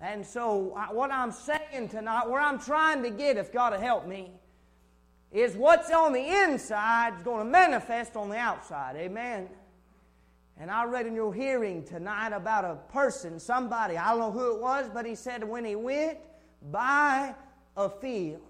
And 0.00 0.24
so 0.24 0.72
what 0.92 1.10
I'm 1.10 1.32
saying 1.32 1.88
tonight, 1.88 2.30
where 2.30 2.40
I'm 2.40 2.60
trying 2.60 3.02
to 3.02 3.10
get, 3.10 3.36
if 3.36 3.52
God 3.52 3.72
will 3.72 3.80
help 3.80 4.06
me, 4.06 4.30
is 5.32 5.56
what's 5.56 5.90
on 5.90 6.12
the 6.12 6.24
inside 6.24 7.16
is 7.16 7.22
going 7.24 7.44
to 7.44 7.50
manifest 7.50 8.14
on 8.14 8.28
the 8.28 8.38
outside. 8.38 8.94
Amen. 8.94 9.48
And 10.58 10.70
I 10.70 10.84
read 10.84 11.06
in 11.06 11.14
your 11.14 11.32
hearing 11.32 11.84
tonight 11.84 12.32
about 12.32 12.64
a 12.64 12.76
person, 12.92 13.38
somebody, 13.40 13.96
I 13.96 14.10
don't 14.10 14.18
know 14.18 14.30
who 14.30 14.54
it 14.54 14.60
was, 14.60 14.90
but 14.92 15.06
he 15.06 15.14
said 15.14 15.42
when 15.42 15.64
he 15.64 15.74
went 15.74 16.18
by 16.70 17.34
a 17.76 17.88
field. 17.88 18.42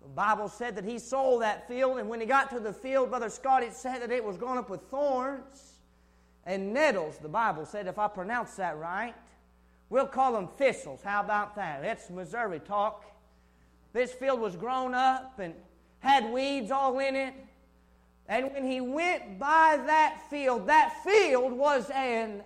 The 0.00 0.08
Bible 0.08 0.48
said 0.48 0.76
that 0.76 0.84
he 0.84 0.98
sold 0.98 1.42
that 1.42 1.66
field, 1.68 1.98
and 1.98 2.08
when 2.08 2.20
he 2.20 2.26
got 2.26 2.50
to 2.50 2.60
the 2.60 2.72
field, 2.72 3.10
Brother 3.10 3.28
Scott, 3.28 3.62
it 3.62 3.74
said 3.74 4.00
that 4.00 4.10
it 4.10 4.24
was 4.24 4.36
grown 4.36 4.56
up 4.56 4.70
with 4.70 4.80
thorns 4.82 5.80
and 6.46 6.72
nettles. 6.72 7.18
The 7.18 7.28
Bible 7.28 7.66
said, 7.66 7.86
if 7.86 7.98
I 7.98 8.08
pronounce 8.08 8.54
that 8.54 8.78
right, 8.78 9.14
we'll 9.90 10.06
call 10.06 10.32
them 10.32 10.48
thistles. 10.56 11.02
How 11.02 11.20
about 11.20 11.56
that? 11.56 11.82
That's 11.82 12.08
Missouri 12.10 12.60
talk. 12.60 13.04
This 13.92 14.12
field 14.12 14.40
was 14.40 14.56
grown 14.56 14.94
up 14.94 15.38
and 15.40 15.54
had 15.98 16.30
weeds 16.32 16.70
all 16.70 16.98
in 17.00 17.16
it. 17.16 17.34
And 18.28 18.52
when 18.52 18.64
he 18.64 18.80
went 18.80 19.38
by 19.38 19.80
that 19.86 20.20
field, 20.28 20.66
that 20.66 21.02
field 21.02 21.52
was 21.52 21.88
an 21.90 22.42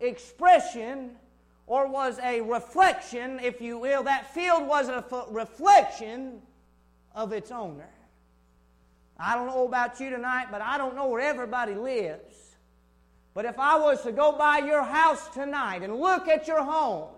expression 0.00 1.12
or 1.66 1.86
was 1.86 2.18
a 2.18 2.40
reflection, 2.40 3.38
if 3.40 3.60
you 3.60 3.78
will. 3.78 4.02
That 4.02 4.34
field 4.34 4.66
was 4.66 4.88
a 4.88 5.04
reflection 5.30 6.42
of 7.14 7.32
its 7.32 7.52
owner. 7.52 7.88
I 9.18 9.36
don't 9.36 9.46
know 9.46 9.68
about 9.68 10.00
you 10.00 10.10
tonight, 10.10 10.48
but 10.50 10.62
I 10.62 10.78
don't 10.78 10.96
know 10.96 11.06
where 11.06 11.20
everybody 11.20 11.74
lives. 11.74 12.56
But 13.32 13.44
if 13.44 13.58
I 13.58 13.78
was 13.78 14.02
to 14.02 14.10
go 14.10 14.32
by 14.32 14.58
your 14.58 14.82
house 14.82 15.28
tonight 15.28 15.82
and 15.82 15.94
look 15.94 16.26
at 16.26 16.48
your 16.48 16.64
home, 16.64 17.10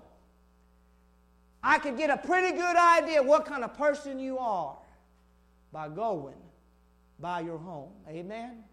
I 1.62 1.78
could 1.78 1.96
get 1.96 2.10
a 2.10 2.18
pretty 2.18 2.54
good 2.54 2.76
idea 2.76 3.22
what 3.22 3.46
kind 3.46 3.64
of 3.64 3.72
person 3.78 4.18
you 4.18 4.36
are 4.36 4.76
by 5.72 5.88
going 5.88 6.41
by 7.22 7.40
your 7.40 7.56
home. 7.56 7.88
Amen? 8.08 8.64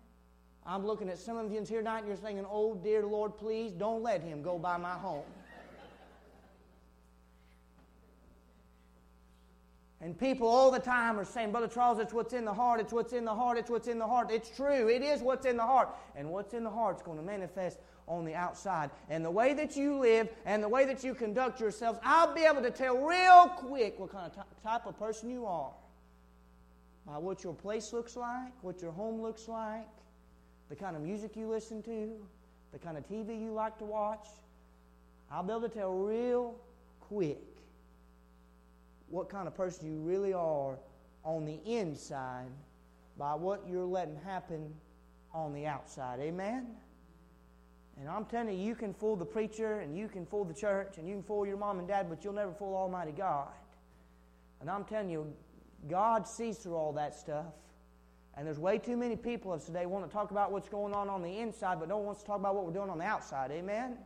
I'm 0.65 0.85
looking 0.85 1.07
at 1.07 1.19
some 1.19 1.37
of 1.37 1.51
you 1.51 1.63
here 1.63 1.79
tonight 1.79 1.99
and 1.99 2.07
you're 2.07 2.17
saying, 2.17 2.43
oh, 2.49 2.75
dear 2.75 3.05
Lord, 3.05 3.37
please 3.37 3.71
don't 3.71 4.03
let 4.03 4.21
him 4.21 4.41
go 4.41 4.57
by 4.57 4.75
my 4.75 4.93
home. 4.93 5.23
And 10.01 10.17
people 10.17 10.47
all 10.47 10.71
the 10.71 10.79
time 10.79 11.19
are 11.19 11.25
saying, 11.25 11.51
Brother 11.51 11.67
Charles, 11.67 11.99
it's 11.99 12.13
what's 12.13 12.33
in 12.33 12.45
the 12.45 12.53
heart, 12.53 12.79
it's 12.79 12.93
what's 12.93 13.11
in 13.11 13.25
the 13.25 13.35
heart, 13.35 13.57
it's 13.57 13.69
what's 13.69 13.89
in 13.89 13.99
the 13.99 14.07
heart. 14.07 14.31
It's 14.31 14.49
true, 14.49 14.87
it 14.87 15.01
is 15.01 15.21
what's 15.21 15.45
in 15.45 15.57
the 15.57 15.63
heart. 15.63 15.89
And 16.15 16.29
what's 16.29 16.53
in 16.53 16.63
the 16.63 16.69
heart 16.69 16.97
is 16.97 17.01
going 17.01 17.17
to 17.17 17.23
manifest 17.23 17.79
on 18.07 18.23
the 18.23 18.33
outside. 18.33 18.91
And 19.09 19.25
the 19.25 19.31
way 19.31 19.53
that 19.53 19.75
you 19.75 19.99
live 19.99 20.29
and 20.45 20.63
the 20.63 20.69
way 20.69 20.85
that 20.85 21.03
you 21.03 21.13
conduct 21.13 21.59
yourselves, 21.59 21.99
I'll 22.01 22.33
be 22.33 22.45
able 22.45 22.61
to 22.61 22.71
tell 22.71 22.97
real 22.97 23.49
quick 23.57 23.99
what 23.99 24.11
kind 24.11 24.25
of 24.25 24.35
t- 24.35 24.41
type 24.63 24.85
of 24.85 24.97
person 24.97 25.29
you 25.29 25.45
are 25.45 25.71
by 27.05 27.17
what 27.17 27.43
your 27.43 27.53
place 27.53 27.93
looks 27.93 28.15
like, 28.15 28.51
what 28.61 28.81
your 28.81 28.91
home 28.91 29.21
looks 29.21 29.47
like, 29.47 29.87
the 30.69 30.75
kind 30.75 30.95
of 30.95 31.01
music 31.01 31.35
you 31.35 31.47
listen 31.47 31.81
to, 31.83 32.11
the 32.71 32.79
kind 32.79 32.97
of 32.97 33.07
TV 33.07 33.39
you 33.41 33.51
like 33.51 33.77
to 33.79 33.85
watch. 33.85 34.27
I'll 35.31 35.43
be 35.43 35.51
able 35.51 35.61
to 35.61 35.69
tell 35.69 35.93
real 35.93 36.55
quick 36.99 37.41
what 39.09 39.29
kind 39.29 39.47
of 39.47 39.55
person 39.55 39.91
you 39.91 39.99
really 39.99 40.33
are 40.33 40.77
on 41.23 41.45
the 41.45 41.59
inside 41.65 42.51
by 43.17 43.33
what 43.33 43.63
you're 43.67 43.85
letting 43.85 44.17
happen 44.23 44.73
on 45.33 45.53
the 45.53 45.65
outside. 45.65 46.19
Amen? 46.19 46.67
And 47.99 48.07
I'm 48.07 48.25
telling 48.25 48.57
you, 48.57 48.65
you 48.65 48.75
can 48.75 48.93
fool 48.93 49.15
the 49.15 49.25
preacher 49.25 49.79
and 49.79 49.97
you 49.97 50.07
can 50.07 50.25
fool 50.25 50.45
the 50.45 50.53
church 50.53 50.97
and 50.97 51.07
you 51.07 51.15
can 51.15 51.23
fool 51.23 51.45
your 51.45 51.57
mom 51.57 51.79
and 51.79 51.87
dad, 51.87 52.07
but 52.09 52.23
you'll 52.23 52.33
never 52.33 52.53
fool 52.53 52.75
Almighty 52.75 53.11
God. 53.11 53.49
And 54.61 54.69
I'm 54.69 54.85
telling 54.85 55.09
you, 55.09 55.33
God 55.87 56.27
sees 56.27 56.57
through 56.57 56.75
all 56.75 56.93
that 56.93 57.15
stuff. 57.15 57.45
And 58.35 58.47
there's 58.47 58.59
way 58.59 58.77
too 58.77 58.95
many 58.95 59.15
people 59.15 59.53
of 59.53 59.65
today 59.65 59.85
want 59.85 60.05
to 60.05 60.11
talk 60.11 60.31
about 60.31 60.51
what's 60.51 60.69
going 60.69 60.93
on 60.93 61.09
on 61.09 61.21
the 61.21 61.39
inside, 61.39 61.79
but 61.79 61.89
no 61.89 61.97
one 61.97 62.05
wants 62.07 62.21
to 62.21 62.27
talk 62.27 62.39
about 62.39 62.55
what 62.55 62.65
we're 62.65 62.73
doing 62.73 62.89
on 62.89 62.97
the 62.97 63.05
outside. 63.05 63.51
Amen? 63.51 63.97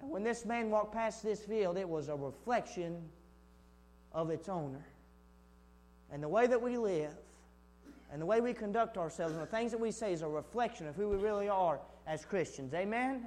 And 0.00 0.10
when 0.10 0.22
this 0.22 0.44
man 0.44 0.70
walked 0.70 0.94
past 0.94 1.22
this 1.22 1.40
field, 1.40 1.76
it 1.76 1.88
was 1.88 2.08
a 2.08 2.16
reflection 2.16 3.02
of 4.12 4.30
its 4.30 4.48
owner. 4.48 4.84
And 6.12 6.22
the 6.22 6.28
way 6.28 6.46
that 6.46 6.60
we 6.60 6.78
live 6.78 7.14
and 8.12 8.20
the 8.20 8.26
way 8.26 8.40
we 8.40 8.52
conduct 8.52 8.96
ourselves 8.96 9.34
and 9.34 9.42
the 9.42 9.46
things 9.46 9.70
that 9.70 9.78
we 9.78 9.90
say 9.90 10.12
is 10.12 10.22
a 10.22 10.28
reflection 10.28 10.88
of 10.88 10.96
who 10.96 11.08
we 11.08 11.16
really 11.16 11.48
are 11.48 11.80
as 12.06 12.24
Christians. 12.24 12.74
Amen? 12.74 13.26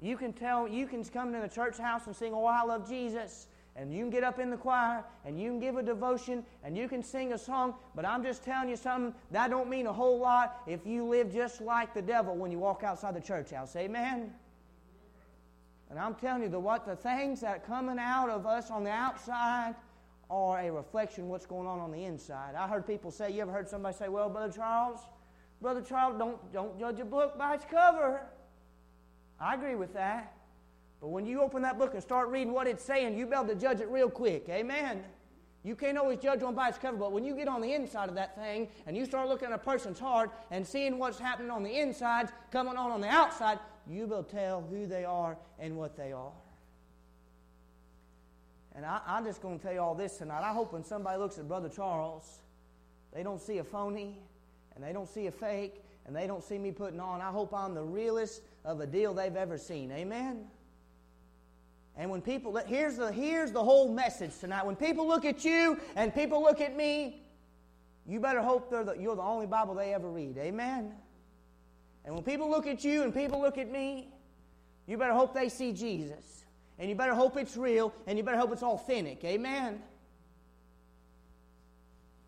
You 0.00 0.16
can 0.16 0.32
tell, 0.32 0.68
you 0.68 0.86
can 0.86 1.04
come 1.04 1.32
to 1.32 1.40
the 1.40 1.48
church 1.48 1.78
house 1.78 2.06
and 2.06 2.14
sing, 2.14 2.32
Oh, 2.34 2.44
I 2.44 2.62
love 2.62 2.88
Jesus. 2.88 3.48
And 3.78 3.92
you 3.92 4.00
can 4.00 4.10
get 4.10 4.24
up 4.24 4.38
in 4.38 4.48
the 4.48 4.56
choir 4.56 5.04
and 5.26 5.38
you 5.38 5.50
can 5.50 5.60
give 5.60 5.76
a 5.76 5.82
devotion 5.82 6.44
and 6.64 6.76
you 6.76 6.88
can 6.88 7.02
sing 7.02 7.34
a 7.34 7.38
song, 7.38 7.74
but 7.94 8.06
I'm 8.06 8.22
just 8.22 8.42
telling 8.42 8.70
you 8.70 8.76
something, 8.76 9.14
that 9.32 9.50
don't 9.50 9.68
mean 9.68 9.86
a 9.86 9.92
whole 9.92 10.18
lot 10.18 10.62
if 10.66 10.86
you 10.86 11.04
live 11.04 11.30
just 11.30 11.60
like 11.60 11.92
the 11.92 12.00
devil 12.00 12.34
when 12.34 12.50
you 12.50 12.58
walk 12.58 12.82
outside 12.82 13.14
the 13.14 13.20
church 13.20 13.50
house. 13.50 13.76
Amen? 13.76 14.32
And 15.90 15.98
I'm 15.98 16.14
telling 16.14 16.42
you, 16.42 16.48
the, 16.48 16.58
what 16.58 16.86
the 16.86 16.96
things 16.96 17.42
that 17.42 17.56
are 17.56 17.58
coming 17.58 17.98
out 17.98 18.30
of 18.30 18.46
us 18.46 18.70
on 18.70 18.82
the 18.82 18.90
outside 18.90 19.74
are 20.30 20.58
a 20.58 20.70
reflection 20.70 21.24
of 21.24 21.30
what's 21.30 21.46
going 21.46 21.66
on 21.66 21.78
on 21.78 21.92
the 21.92 22.02
inside. 22.02 22.54
I 22.56 22.66
heard 22.66 22.86
people 22.86 23.10
say, 23.10 23.30
you 23.30 23.42
ever 23.42 23.52
heard 23.52 23.68
somebody 23.68 23.94
say, 23.94 24.08
well, 24.08 24.28
Brother 24.28 24.52
Charles, 24.52 25.00
Brother 25.60 25.82
Charles, 25.82 26.18
don't, 26.18 26.52
don't 26.52 26.78
judge 26.78 26.98
a 26.98 27.04
book 27.04 27.38
by 27.38 27.54
its 27.54 27.66
cover. 27.70 28.22
I 29.38 29.54
agree 29.54 29.74
with 29.74 29.92
that. 29.94 30.35
But 31.06 31.12
when 31.12 31.24
you 31.24 31.40
open 31.40 31.62
that 31.62 31.78
book 31.78 31.94
and 31.94 32.02
start 32.02 32.30
reading 32.30 32.52
what 32.52 32.66
it's 32.66 32.82
saying, 32.82 33.16
you'll 33.16 33.28
be 33.28 33.36
able 33.36 33.46
to 33.46 33.54
judge 33.54 33.80
it 33.80 33.88
real 33.88 34.10
quick. 34.10 34.48
Amen. 34.48 35.04
You 35.62 35.76
can't 35.76 35.96
always 35.96 36.18
judge 36.18 36.42
one 36.42 36.56
by 36.56 36.70
its 36.70 36.78
cover, 36.78 36.96
but 36.96 37.12
when 37.12 37.22
you 37.22 37.36
get 37.36 37.46
on 37.46 37.60
the 37.60 37.74
inside 37.74 38.08
of 38.08 38.16
that 38.16 38.34
thing 38.34 38.66
and 38.88 38.96
you 38.96 39.06
start 39.06 39.28
looking 39.28 39.46
at 39.46 39.54
a 39.54 39.58
person's 39.58 40.00
heart 40.00 40.32
and 40.50 40.66
seeing 40.66 40.98
what's 40.98 41.20
happening 41.20 41.52
on 41.52 41.62
the 41.62 41.78
inside 41.78 42.30
coming 42.50 42.76
on 42.76 42.90
on 42.90 43.00
the 43.00 43.06
outside, 43.06 43.60
you 43.88 44.06
will 44.06 44.24
tell 44.24 44.62
who 44.62 44.84
they 44.84 45.04
are 45.04 45.38
and 45.60 45.76
what 45.76 45.96
they 45.96 46.10
are. 46.10 46.32
And 48.74 48.84
I, 48.84 49.00
am 49.06 49.24
just 49.24 49.40
going 49.40 49.60
to 49.60 49.64
tell 49.64 49.74
you 49.74 49.82
all 49.82 49.94
this 49.94 50.18
tonight. 50.18 50.42
I 50.42 50.52
hope 50.52 50.72
when 50.72 50.82
somebody 50.82 51.20
looks 51.20 51.38
at 51.38 51.46
Brother 51.46 51.68
Charles, 51.68 52.40
they 53.14 53.22
don't 53.22 53.40
see 53.40 53.58
a 53.58 53.64
phony 53.64 54.18
and 54.74 54.82
they 54.82 54.92
don't 54.92 55.08
see 55.08 55.28
a 55.28 55.30
fake 55.30 55.84
and 56.04 56.16
they 56.16 56.26
don't 56.26 56.42
see 56.42 56.58
me 56.58 56.72
putting 56.72 56.98
on. 56.98 57.20
I 57.20 57.30
hope 57.30 57.54
I'm 57.54 57.74
the 57.74 57.84
realest 57.84 58.42
of 58.64 58.80
a 58.80 58.86
deal 58.88 59.14
they've 59.14 59.36
ever 59.36 59.56
seen. 59.56 59.92
Amen? 59.92 60.46
And 61.96 62.10
when 62.10 62.20
people, 62.20 62.56
here's 62.66 62.96
the, 62.96 63.10
here's 63.10 63.52
the 63.52 63.62
whole 63.62 63.92
message 63.92 64.38
tonight. 64.38 64.66
When 64.66 64.76
people 64.76 65.06
look 65.08 65.24
at 65.24 65.44
you 65.44 65.80
and 65.94 66.14
people 66.14 66.42
look 66.42 66.60
at 66.60 66.76
me, 66.76 67.22
you 68.06 68.20
better 68.20 68.42
hope 68.42 68.70
the, 68.70 68.94
you're 68.98 69.16
the 69.16 69.22
only 69.22 69.46
Bible 69.46 69.74
they 69.74 69.94
ever 69.94 70.10
read. 70.10 70.36
Amen? 70.38 70.92
And 72.04 72.14
when 72.14 72.22
people 72.22 72.50
look 72.50 72.66
at 72.66 72.84
you 72.84 73.02
and 73.02 73.14
people 73.14 73.40
look 73.40 73.58
at 73.58 73.70
me, 73.70 74.08
you 74.86 74.96
better 74.98 75.14
hope 75.14 75.34
they 75.34 75.48
see 75.48 75.72
Jesus. 75.72 76.44
And 76.78 76.88
you 76.90 76.94
better 76.94 77.14
hope 77.14 77.38
it's 77.38 77.56
real, 77.56 77.94
and 78.06 78.18
you 78.18 78.24
better 78.24 78.36
hope 78.36 78.52
it's 78.52 78.62
authentic. 78.62 79.24
Amen? 79.24 79.80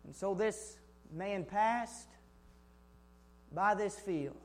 And 0.05 0.15
so 0.15 0.33
this 0.33 0.77
man 1.13 1.45
passed 1.45 2.09
by 3.53 3.75
this 3.75 3.97
field, 3.99 4.35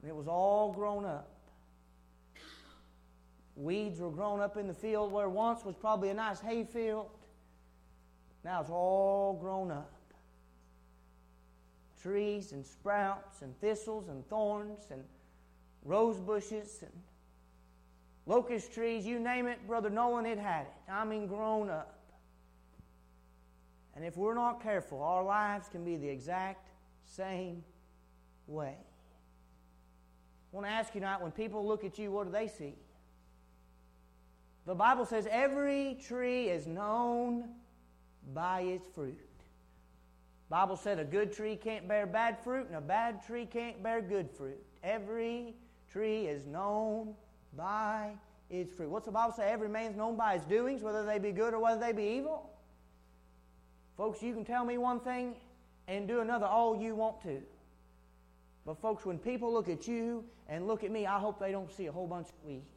and 0.00 0.10
it 0.10 0.16
was 0.16 0.26
all 0.26 0.72
grown 0.72 1.04
up. 1.04 1.31
Weeds 3.56 4.00
were 4.00 4.10
grown 4.10 4.40
up 4.40 4.56
in 4.56 4.66
the 4.66 4.74
field 4.74 5.12
where 5.12 5.28
once 5.28 5.64
was 5.64 5.74
probably 5.76 6.08
a 6.08 6.14
nice 6.14 6.40
hay 6.40 6.64
field. 6.64 7.10
Now 8.44 8.60
it's 8.60 8.70
all 8.70 9.38
grown 9.40 9.70
up 9.70 9.92
trees 12.02 12.52
and 12.52 12.66
sprouts 12.66 13.42
and 13.42 13.58
thistles 13.60 14.08
and 14.08 14.28
thorns 14.28 14.86
and 14.90 15.02
rose 15.84 16.18
bushes 16.18 16.78
and 16.82 16.90
locust 18.26 18.72
trees, 18.72 19.06
you 19.06 19.20
name 19.20 19.46
it, 19.46 19.64
Brother 19.66 19.90
Nolan, 19.90 20.26
it 20.26 20.38
had 20.38 20.62
it. 20.62 20.90
I 20.90 21.04
mean, 21.04 21.26
grown 21.26 21.70
up. 21.70 21.98
And 23.94 24.04
if 24.04 24.16
we're 24.16 24.34
not 24.34 24.62
careful, 24.62 25.02
our 25.02 25.22
lives 25.22 25.68
can 25.68 25.84
be 25.84 25.96
the 25.96 26.08
exact 26.08 26.68
same 27.04 27.62
way. 28.46 28.76
I 30.52 30.56
want 30.56 30.66
to 30.66 30.72
ask 30.72 30.94
you 30.94 31.00
tonight 31.00 31.20
when 31.20 31.30
people 31.30 31.66
look 31.66 31.84
at 31.84 31.98
you, 31.98 32.10
what 32.10 32.26
do 32.26 32.32
they 32.32 32.48
see? 32.48 32.74
The 34.66 34.74
Bible 34.74 35.04
says 35.04 35.26
every 35.30 35.98
tree 36.06 36.48
is 36.48 36.66
known 36.66 37.48
by 38.32 38.60
its 38.60 38.86
fruit. 38.86 39.18
Bible 40.48 40.76
said 40.76 40.98
a 40.98 41.04
good 41.04 41.32
tree 41.32 41.56
can't 41.56 41.88
bear 41.88 42.06
bad 42.06 42.38
fruit 42.38 42.66
and 42.66 42.76
a 42.76 42.80
bad 42.80 43.26
tree 43.26 43.46
can't 43.46 43.82
bear 43.82 44.02
good 44.02 44.30
fruit. 44.30 44.62
Every 44.84 45.54
tree 45.90 46.26
is 46.26 46.46
known 46.46 47.14
by 47.56 48.10
its 48.50 48.72
fruit. 48.72 48.90
What's 48.90 49.06
the 49.06 49.12
Bible 49.12 49.32
say? 49.32 49.50
Every 49.50 49.68
man's 49.68 49.96
known 49.96 50.16
by 50.16 50.34
his 50.34 50.44
doings, 50.44 50.82
whether 50.82 51.04
they 51.06 51.18
be 51.18 51.32
good 51.32 51.54
or 51.54 51.58
whether 51.58 51.80
they 51.80 51.92
be 51.92 52.04
evil. 52.18 52.50
Folks, 53.96 54.22
you 54.22 54.34
can 54.34 54.44
tell 54.44 54.64
me 54.64 54.78
one 54.78 55.00
thing 55.00 55.34
and 55.88 56.06
do 56.06 56.20
another 56.20 56.46
all 56.46 56.76
you 56.76 56.94
want 56.94 57.22
to. 57.22 57.42
But, 58.64 58.80
folks, 58.80 59.04
when 59.04 59.18
people 59.18 59.52
look 59.52 59.68
at 59.68 59.88
you 59.88 60.22
and 60.48 60.66
look 60.66 60.84
at 60.84 60.90
me, 60.90 61.06
I 61.06 61.18
hope 61.18 61.40
they 61.40 61.50
don't 61.50 61.70
see 61.72 61.86
a 61.86 61.92
whole 61.92 62.06
bunch 62.06 62.28
of 62.28 62.34
weeds. 62.44 62.68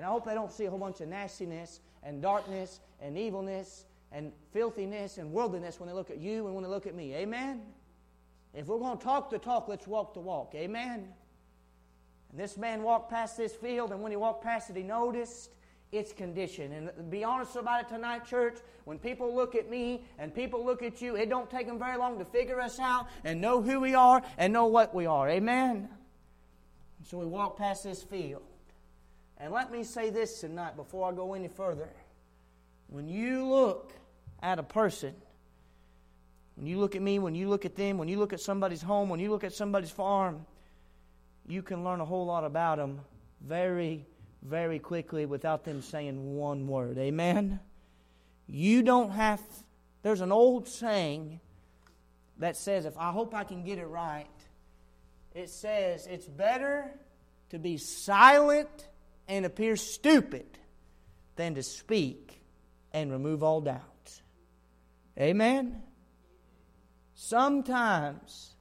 And 0.00 0.06
I 0.06 0.08
hope 0.12 0.24
they 0.24 0.32
don't 0.32 0.50
see 0.50 0.64
a 0.64 0.70
whole 0.70 0.78
bunch 0.78 1.02
of 1.02 1.08
nastiness 1.08 1.80
and 2.02 2.22
darkness 2.22 2.80
and 3.02 3.18
evilness 3.18 3.84
and 4.10 4.32
filthiness 4.50 5.18
and 5.18 5.30
worldliness 5.30 5.78
when 5.78 5.90
they 5.90 5.94
look 5.94 6.10
at 6.10 6.16
you 6.16 6.46
and 6.46 6.54
when 6.54 6.64
they 6.64 6.70
look 6.70 6.86
at 6.86 6.94
me. 6.94 7.14
Amen? 7.16 7.60
If 8.54 8.68
we're 8.68 8.78
going 8.78 8.96
to 8.96 9.04
talk 9.04 9.28
the 9.28 9.38
talk, 9.38 9.68
let's 9.68 9.86
walk 9.86 10.14
the 10.14 10.20
walk. 10.20 10.54
Amen? 10.54 11.06
And 12.30 12.40
this 12.40 12.56
man 12.56 12.82
walked 12.82 13.10
past 13.10 13.36
this 13.36 13.52
field, 13.52 13.92
and 13.92 14.00
when 14.00 14.10
he 14.10 14.16
walked 14.16 14.42
past 14.42 14.70
it, 14.70 14.76
he 14.76 14.82
noticed 14.82 15.50
its 15.92 16.14
condition. 16.14 16.72
And 16.72 17.10
be 17.10 17.22
honest 17.22 17.54
about 17.56 17.82
it 17.82 17.88
tonight, 17.90 18.24
church. 18.24 18.56
When 18.86 18.98
people 18.98 19.36
look 19.36 19.54
at 19.54 19.68
me 19.68 20.06
and 20.18 20.34
people 20.34 20.64
look 20.64 20.82
at 20.82 21.02
you, 21.02 21.14
it 21.14 21.28
don't 21.28 21.50
take 21.50 21.66
them 21.66 21.78
very 21.78 21.98
long 21.98 22.18
to 22.20 22.24
figure 22.24 22.58
us 22.58 22.80
out 22.80 23.08
and 23.22 23.38
know 23.38 23.60
who 23.60 23.78
we 23.78 23.94
are 23.94 24.22
and 24.38 24.50
know 24.50 24.64
what 24.64 24.94
we 24.94 25.04
are. 25.04 25.28
Amen? 25.28 25.90
So 27.04 27.18
we 27.18 27.26
walked 27.26 27.58
past 27.58 27.84
this 27.84 28.02
field. 28.02 28.44
And 29.42 29.54
let 29.54 29.72
me 29.72 29.84
say 29.84 30.10
this 30.10 30.40
tonight 30.40 30.76
before 30.76 31.10
I 31.10 31.14
go 31.14 31.32
any 31.32 31.48
further. 31.48 31.88
When 32.88 33.08
you 33.08 33.46
look 33.46 33.92
at 34.42 34.58
a 34.58 34.62
person, 34.62 35.14
when 36.56 36.66
you 36.66 36.78
look 36.78 36.94
at 36.94 37.00
me, 37.00 37.18
when 37.18 37.34
you 37.34 37.48
look 37.48 37.64
at 37.64 37.74
them, 37.74 37.96
when 37.96 38.08
you 38.08 38.18
look 38.18 38.34
at 38.34 38.40
somebody's 38.40 38.82
home, 38.82 39.08
when 39.08 39.18
you 39.18 39.30
look 39.30 39.42
at 39.42 39.54
somebody's 39.54 39.90
farm, 39.90 40.44
you 41.48 41.62
can 41.62 41.84
learn 41.84 42.00
a 42.00 42.04
whole 42.04 42.26
lot 42.26 42.44
about 42.44 42.76
them 42.76 43.00
very, 43.40 44.04
very 44.42 44.78
quickly 44.78 45.24
without 45.24 45.64
them 45.64 45.80
saying 45.80 46.36
one 46.36 46.66
word. 46.66 46.98
Amen? 46.98 47.60
You 48.46 48.82
don't 48.82 49.12
have, 49.12 49.40
there's 50.02 50.20
an 50.20 50.32
old 50.32 50.68
saying 50.68 51.40
that 52.36 52.58
says, 52.58 52.84
if 52.84 52.98
I 52.98 53.10
hope 53.10 53.34
I 53.34 53.44
can 53.44 53.64
get 53.64 53.78
it 53.78 53.86
right, 53.86 54.26
it 55.34 55.48
says, 55.48 56.06
it's 56.06 56.26
better 56.26 56.90
to 57.48 57.58
be 57.58 57.78
silent 57.78 58.88
and 59.30 59.46
appear 59.46 59.76
stupid 59.76 60.58
than 61.36 61.54
to 61.54 61.62
speak 61.62 62.42
and 62.92 63.12
remove 63.12 63.44
all 63.44 63.60
doubt. 63.60 64.20
Amen? 65.18 65.82
Sometimes 67.14 68.54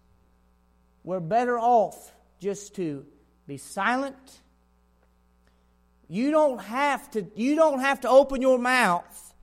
we're 1.03 1.19
better 1.19 1.57
off 1.57 2.13
just 2.39 2.75
to 2.75 3.03
be 3.47 3.57
silent. 3.57 4.41
You 6.07 6.29
don't 6.29 6.59
have 6.59 7.09
to, 7.11 7.25
you 7.35 7.55
don't 7.55 7.79
have 7.79 8.01
to 8.01 8.09
open 8.09 8.39
your 8.39 8.59
mouth 8.59 9.33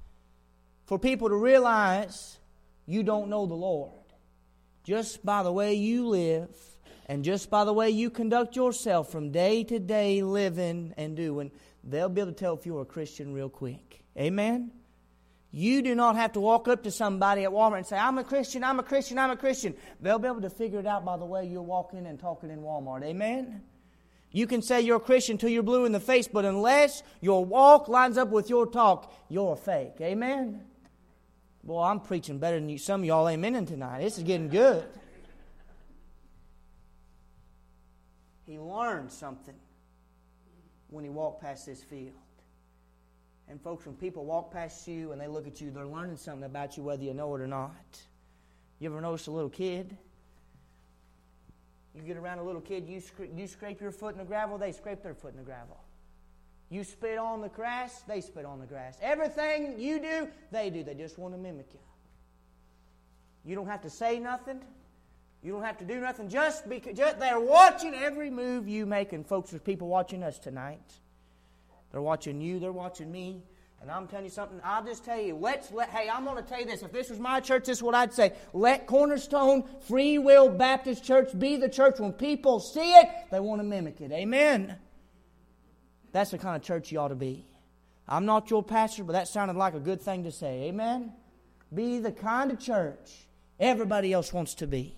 for 0.84 0.96
people 0.96 1.28
to 1.28 1.36
realize 1.36 2.38
you 2.86 3.02
don't 3.02 3.28
know 3.28 3.46
the 3.46 3.54
Lord. 3.54 3.90
Just 4.84 5.26
by 5.26 5.42
the 5.42 5.52
way 5.52 5.74
you 5.74 6.06
live 6.06 6.56
and 7.06 7.24
just 7.24 7.50
by 7.50 7.64
the 7.64 7.72
way 7.72 7.88
you 7.88 8.10
conduct 8.10 8.56
yourself 8.56 9.10
from 9.10 9.30
day 9.30 9.64
to 9.64 9.78
day 9.78 10.22
living 10.22 10.92
and 10.96 11.16
doing, 11.16 11.52
they'll 11.84 12.08
be 12.08 12.20
able 12.20 12.32
to 12.32 12.38
tell 12.38 12.54
if 12.54 12.66
you're 12.66 12.82
a 12.82 12.86
Christian 12.86 13.32
real 13.32 13.48
quick. 13.48 14.02
Amen? 14.18 14.72
You 15.52 15.82
do 15.82 15.94
not 15.94 16.16
have 16.16 16.32
to 16.32 16.40
walk 16.40 16.68
up 16.68 16.82
to 16.82 16.90
somebody 16.90 17.44
at 17.44 17.50
Walmart 17.50 17.78
and 17.78 17.86
say, 17.86 17.96
I'm 17.96 18.18
a 18.18 18.24
Christian, 18.24 18.64
I'm 18.64 18.80
a 18.80 18.82
Christian, 18.82 19.18
I'm 19.18 19.30
a 19.30 19.36
Christian. 19.36 19.74
They'll 20.00 20.18
be 20.18 20.26
able 20.26 20.42
to 20.42 20.50
figure 20.50 20.80
it 20.80 20.86
out 20.86 21.04
by 21.04 21.16
the 21.16 21.24
way 21.24 21.46
you're 21.46 21.62
walking 21.62 22.06
and 22.06 22.18
talking 22.18 22.50
in 22.50 22.58
Walmart. 22.58 23.04
Amen? 23.04 23.62
You 24.32 24.46
can 24.46 24.60
say 24.60 24.80
you're 24.80 24.96
a 24.96 25.00
Christian 25.00 25.38
till 25.38 25.48
you're 25.48 25.62
blue 25.62 25.84
in 25.84 25.92
the 25.92 26.00
face, 26.00 26.28
but 26.28 26.44
unless 26.44 27.02
your 27.20 27.44
walk 27.44 27.88
lines 27.88 28.18
up 28.18 28.28
with 28.28 28.50
your 28.50 28.66
talk, 28.66 29.14
you're 29.28 29.52
a 29.52 29.56
fake. 29.56 29.94
Amen? 30.00 30.62
Boy, 31.62 31.82
I'm 31.84 32.00
preaching 32.00 32.38
better 32.38 32.58
than 32.58 32.68
you. 32.68 32.78
Some 32.78 33.00
of 33.00 33.06
y'all 33.06 33.26
amening 33.26 33.66
tonight. 33.66 34.02
This 34.02 34.18
is 34.18 34.24
getting 34.24 34.48
good. 34.48 34.84
He 38.46 38.58
learned 38.58 39.10
something 39.10 39.54
when 40.88 41.04
he 41.04 41.10
walked 41.10 41.42
past 41.42 41.66
this 41.66 41.82
field. 41.82 42.14
And 43.48 43.60
folks, 43.60 43.86
when 43.86 43.94
people 43.96 44.24
walk 44.24 44.52
past 44.52 44.86
you 44.88 45.12
and 45.12 45.20
they 45.20 45.28
look 45.28 45.46
at 45.46 45.60
you, 45.60 45.70
they're 45.70 45.86
learning 45.86 46.16
something 46.16 46.44
about 46.44 46.76
you 46.76 46.82
whether 46.82 47.02
you 47.02 47.14
know 47.14 47.34
it 47.34 47.40
or 47.40 47.46
not. 47.46 48.00
You 48.78 48.90
ever 48.90 49.00
notice 49.00 49.26
a 49.26 49.30
little 49.30 49.50
kid? 49.50 49.96
You 51.94 52.02
get 52.02 52.16
around 52.16 52.38
a 52.38 52.42
little 52.42 52.60
kid, 52.60 52.86
you, 52.88 53.00
you 53.34 53.46
scrape 53.46 53.80
your 53.80 53.90
foot 53.90 54.12
in 54.12 54.18
the 54.18 54.24
gravel, 54.24 54.58
they 54.58 54.72
scrape 54.72 55.02
their 55.02 55.14
foot 55.14 55.32
in 55.32 55.38
the 55.38 55.44
gravel. 55.44 55.80
You 56.68 56.84
spit 56.84 57.16
on 57.16 57.40
the 57.40 57.48
grass, 57.48 58.02
they 58.06 58.20
spit 58.20 58.44
on 58.44 58.60
the 58.60 58.66
grass. 58.66 58.98
Everything 59.00 59.78
you 59.78 60.00
do, 60.00 60.28
they 60.50 60.68
do. 60.68 60.82
They 60.82 60.94
just 60.94 61.16
want 61.16 61.32
to 61.34 61.38
mimic 61.38 61.68
you. 61.72 61.80
You 63.44 63.54
don't 63.54 63.68
have 63.68 63.82
to 63.82 63.90
say 63.90 64.18
nothing. 64.18 64.60
You 65.46 65.52
don't 65.52 65.62
have 65.62 65.78
to 65.78 65.84
do 65.84 66.00
nothing. 66.00 66.28
Just 66.28 66.68
because 66.68 66.96
just, 66.96 67.20
they're 67.20 67.38
watching 67.38 67.94
every 67.94 68.30
move 68.30 68.66
you 68.66 68.84
make. 68.84 69.12
And 69.12 69.24
folks, 69.24 69.50
there's 69.50 69.62
people 69.62 69.86
watching 69.86 70.24
us 70.24 70.40
tonight. 70.40 70.82
They're 71.92 72.02
watching 72.02 72.40
you. 72.40 72.58
They're 72.58 72.72
watching 72.72 73.12
me. 73.12 73.44
And 73.80 73.88
I'm 73.88 74.08
telling 74.08 74.24
you 74.24 74.30
something. 74.32 74.60
I'll 74.64 74.84
just 74.84 75.04
tell 75.04 75.20
you. 75.20 75.36
Let's 75.36 75.70
let. 75.70 75.90
Hey, 75.90 76.10
I'm 76.10 76.24
going 76.24 76.42
to 76.42 76.42
tell 76.42 76.58
you 76.58 76.66
this. 76.66 76.82
If 76.82 76.90
this 76.90 77.10
was 77.10 77.20
my 77.20 77.38
church, 77.38 77.66
this 77.66 77.78
is 77.78 77.82
what 77.84 77.94
I'd 77.94 78.12
say. 78.12 78.32
Let 78.52 78.88
Cornerstone 78.88 79.62
Free 79.82 80.18
Will 80.18 80.48
Baptist 80.48 81.04
Church 81.04 81.28
be 81.38 81.54
the 81.54 81.68
church. 81.68 82.00
When 82.00 82.12
people 82.12 82.58
see 82.58 82.94
it, 82.94 83.08
they 83.30 83.38
want 83.38 83.60
to 83.60 83.64
mimic 83.64 84.00
it. 84.00 84.10
Amen. 84.10 84.74
That's 86.10 86.32
the 86.32 86.38
kind 86.38 86.56
of 86.56 86.62
church 86.62 86.90
you 86.90 86.98
ought 86.98 87.08
to 87.08 87.14
be. 87.14 87.46
I'm 88.08 88.26
not 88.26 88.50
your 88.50 88.64
pastor, 88.64 89.04
but 89.04 89.12
that 89.12 89.28
sounded 89.28 89.56
like 89.56 89.74
a 89.74 89.80
good 89.80 90.02
thing 90.02 90.24
to 90.24 90.32
say. 90.32 90.64
Amen? 90.64 91.12
Be 91.72 92.00
the 92.00 92.10
kind 92.10 92.50
of 92.50 92.58
church 92.58 93.28
everybody 93.60 94.12
else 94.12 94.32
wants 94.32 94.56
to 94.56 94.66
be. 94.66 94.96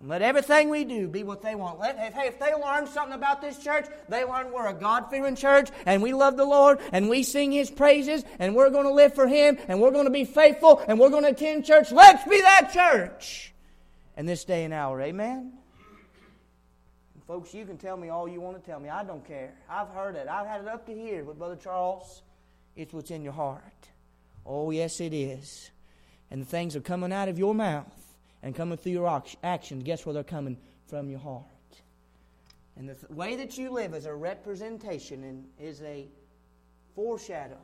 Let 0.00 0.22
everything 0.22 0.70
we 0.70 0.84
do 0.84 1.08
be 1.08 1.24
what 1.24 1.42
they 1.42 1.56
want. 1.56 1.80
Let, 1.80 1.96
if, 1.98 2.14
hey, 2.14 2.28
if 2.28 2.38
they 2.38 2.54
learn 2.54 2.86
something 2.86 3.14
about 3.14 3.40
this 3.40 3.58
church, 3.58 3.86
they 4.08 4.24
learn 4.24 4.52
we're 4.52 4.68
a 4.68 4.74
God 4.74 5.10
fearing 5.10 5.34
church 5.34 5.70
and 5.86 6.02
we 6.02 6.12
love 6.12 6.36
the 6.36 6.44
Lord 6.44 6.78
and 6.92 7.08
we 7.08 7.24
sing 7.24 7.50
His 7.50 7.68
praises 7.68 8.22
and 8.38 8.54
we're 8.54 8.70
going 8.70 8.84
to 8.84 8.92
live 8.92 9.14
for 9.14 9.26
Him 9.26 9.58
and 9.66 9.80
we're 9.80 9.90
going 9.90 10.04
to 10.04 10.10
be 10.10 10.24
faithful 10.24 10.84
and 10.86 11.00
we're 11.00 11.10
going 11.10 11.24
to 11.24 11.30
attend 11.30 11.64
church. 11.64 11.90
Let's 11.90 12.22
be 12.28 12.40
that 12.40 12.70
church 12.72 13.52
in 14.16 14.26
this 14.26 14.44
day 14.44 14.64
and 14.64 14.72
hour. 14.72 15.00
Amen? 15.00 15.54
Folks, 17.26 17.52
you 17.52 17.66
can 17.66 17.76
tell 17.76 17.96
me 17.96 18.08
all 18.08 18.28
you 18.28 18.40
want 18.40 18.56
to 18.56 18.70
tell 18.70 18.78
me. 18.78 18.88
I 18.88 19.02
don't 19.02 19.26
care. 19.26 19.52
I've 19.68 19.88
heard 19.88 20.14
it. 20.14 20.28
I've 20.28 20.46
had 20.46 20.60
it 20.60 20.68
up 20.68 20.86
to 20.86 20.94
here 20.94 21.24
with 21.24 21.38
Brother 21.38 21.56
Charles. 21.56 22.22
It's 22.76 22.92
what's 22.92 23.10
in 23.10 23.22
your 23.22 23.32
heart. 23.32 23.88
Oh, 24.46 24.70
yes, 24.70 25.00
it 25.00 25.12
is. 25.12 25.70
And 26.30 26.40
the 26.40 26.46
things 26.46 26.76
are 26.76 26.80
coming 26.80 27.12
out 27.12 27.28
of 27.28 27.36
your 27.36 27.54
mouth 27.54 28.07
and 28.42 28.54
coming 28.54 28.78
through 28.78 28.92
your 28.92 29.22
actions. 29.42 29.82
Guess 29.82 30.06
where 30.06 30.12
they're 30.12 30.24
coming? 30.24 30.56
From 30.86 31.10
your 31.10 31.18
heart. 31.18 31.44
And 32.76 32.88
the 32.88 32.94
th- 32.94 33.10
way 33.10 33.36
that 33.36 33.58
you 33.58 33.70
live 33.70 33.92
is 33.92 34.06
a 34.06 34.14
representation 34.14 35.24
and 35.24 35.44
is 35.58 35.82
a 35.82 36.06
foreshadow 36.94 37.58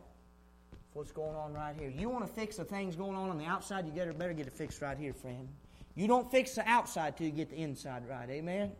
of 0.72 0.79
what's 0.92 1.12
going 1.12 1.37
on 1.37 1.55
right 1.55 1.75
here. 1.79 1.88
You 1.88 2.09
want 2.09 2.27
to 2.27 2.33
fix 2.33 2.57
the 2.57 2.64
things 2.64 2.96
going 2.96 3.16
on 3.16 3.31
on 3.31 3.38
the 3.38 3.46
outside, 3.46 3.87
you 3.87 3.92
better, 3.92 4.12
better 4.12 4.33
get 4.33 4.46
it 4.46 4.53
fixed 4.53 4.83
right 4.83 4.99
here, 4.99 5.14
friend. 5.14 5.49
You 5.94 6.09
don't 6.09 6.29
fix 6.31 6.57
the 6.57 6.68
outside 6.68 7.16
till 7.16 7.27
you 7.27 7.33
get 7.33 7.51
the 7.51 7.57
inside 7.57 8.03
right. 8.09 8.29
Amen? 8.29 8.72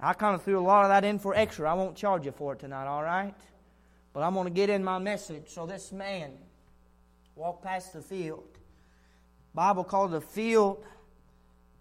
I 0.00 0.12
kind 0.12 0.36
of 0.36 0.42
threw 0.42 0.60
a 0.60 0.62
lot 0.62 0.84
of 0.84 0.90
that 0.90 1.04
in 1.04 1.18
for 1.18 1.34
extra. 1.34 1.68
I 1.68 1.74
won't 1.74 1.96
charge 1.96 2.24
you 2.24 2.32
for 2.32 2.52
it 2.52 2.60
tonight, 2.60 2.86
all 2.86 3.02
right? 3.02 3.34
But 4.12 4.22
I'm 4.22 4.34
going 4.34 4.46
to 4.46 4.52
get 4.52 4.70
in 4.70 4.84
my 4.84 4.98
message. 4.98 5.48
So 5.48 5.66
this 5.66 5.90
man 5.90 6.32
walked 7.34 7.64
past 7.64 7.92
the 7.92 8.00
field. 8.00 8.57
Bible 9.54 9.84
called 9.84 10.12
the 10.12 10.20
field 10.20 10.84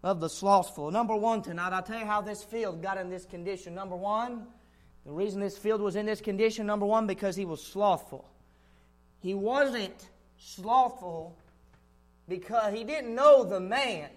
of 0.03 0.19
the 0.19 0.29
slothful. 0.29 0.91
Number 0.91 1.15
one 1.15 1.41
tonight, 1.41 1.73
I'll 1.73 1.83
tell 1.83 1.99
you 1.99 2.05
how 2.05 2.21
this 2.21 2.43
field 2.43 2.81
got 2.81 2.97
in 2.97 3.09
this 3.09 3.25
condition. 3.25 3.75
Number 3.75 3.95
one, 3.95 4.47
the 5.05 5.11
reason 5.11 5.39
this 5.39 5.57
field 5.57 5.81
was 5.81 5.95
in 5.95 6.05
this 6.05 6.21
condition, 6.21 6.65
number 6.65 6.85
one, 6.85 7.07
because 7.07 7.35
he 7.35 7.45
was 7.45 7.61
slothful. 7.61 8.29
He 9.19 9.33
wasn't 9.33 10.09
slothful 10.37 11.37
because 12.27 12.73
he 12.73 12.83
didn't 12.83 13.15
know 13.15 13.43
the 13.43 13.59
man 13.59 14.09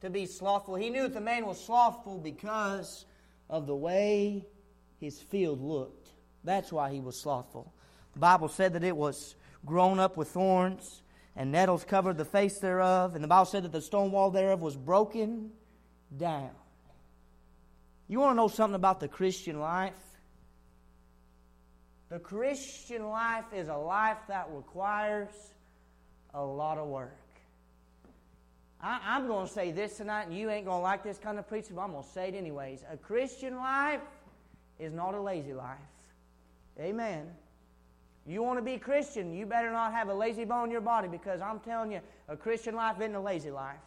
to 0.00 0.10
be 0.10 0.26
slothful. 0.26 0.74
He 0.74 0.90
knew 0.90 1.02
that 1.02 1.14
the 1.14 1.20
man 1.20 1.46
was 1.46 1.62
slothful 1.62 2.18
because 2.18 3.04
of 3.50 3.66
the 3.66 3.76
way 3.76 4.44
his 5.00 5.20
field 5.20 5.60
looked. 5.60 6.08
That's 6.44 6.72
why 6.72 6.90
he 6.90 7.00
was 7.00 7.20
slothful. 7.20 7.72
The 8.14 8.20
Bible 8.20 8.48
said 8.48 8.72
that 8.74 8.84
it 8.84 8.96
was 8.96 9.34
grown 9.64 9.98
up 9.98 10.16
with 10.16 10.28
thorns, 10.28 11.02
and 11.36 11.52
nettles 11.52 11.84
covered 11.84 12.18
the 12.18 12.24
face 12.24 12.58
thereof. 12.58 13.14
And 13.14 13.24
the 13.24 13.28
Bible 13.28 13.46
said 13.46 13.64
that 13.64 13.72
the 13.72 13.80
stone 13.80 14.12
wall 14.12 14.30
thereof 14.30 14.60
was 14.60 14.76
broken 14.76 15.50
down. 16.16 16.50
You 18.08 18.20
want 18.20 18.32
to 18.32 18.36
know 18.36 18.48
something 18.48 18.74
about 18.74 19.00
the 19.00 19.08
Christian 19.08 19.58
life? 19.58 19.94
The 22.10 22.18
Christian 22.18 23.08
life 23.08 23.46
is 23.54 23.68
a 23.68 23.76
life 23.76 24.18
that 24.28 24.48
requires 24.52 25.30
a 26.34 26.44
lot 26.44 26.76
of 26.76 26.88
work. 26.88 27.16
I, 28.82 29.16
am 29.16 29.28
going 29.28 29.46
to 29.46 29.52
say 29.52 29.70
this 29.70 29.96
tonight, 29.96 30.24
and 30.24 30.36
you 30.36 30.50
ain't 30.50 30.66
going 30.66 30.78
to 30.78 30.82
like 30.82 31.04
this 31.04 31.16
kind 31.16 31.38
of 31.38 31.48
preaching, 31.48 31.76
but 31.76 31.82
I'm 31.82 31.92
going 31.92 32.02
to 32.02 32.08
say 32.10 32.28
it 32.28 32.34
anyways. 32.34 32.84
A 32.90 32.96
Christian 32.96 33.56
life 33.56 34.00
is 34.78 34.92
not 34.92 35.14
a 35.14 35.20
lazy 35.20 35.54
life. 35.54 35.78
Amen. 36.80 37.30
You 38.26 38.42
want 38.42 38.58
to 38.58 38.62
be 38.62 38.78
Christian, 38.78 39.34
you 39.34 39.46
better 39.46 39.72
not 39.72 39.92
have 39.92 40.08
a 40.08 40.14
lazy 40.14 40.44
bone 40.44 40.66
in 40.66 40.70
your 40.70 40.80
body 40.80 41.08
because 41.08 41.40
I'm 41.40 41.58
telling 41.60 41.90
you, 41.90 42.00
a 42.28 42.36
Christian 42.36 42.76
life 42.76 43.00
isn't 43.00 43.14
a 43.14 43.20
lazy 43.20 43.50
life. 43.50 43.80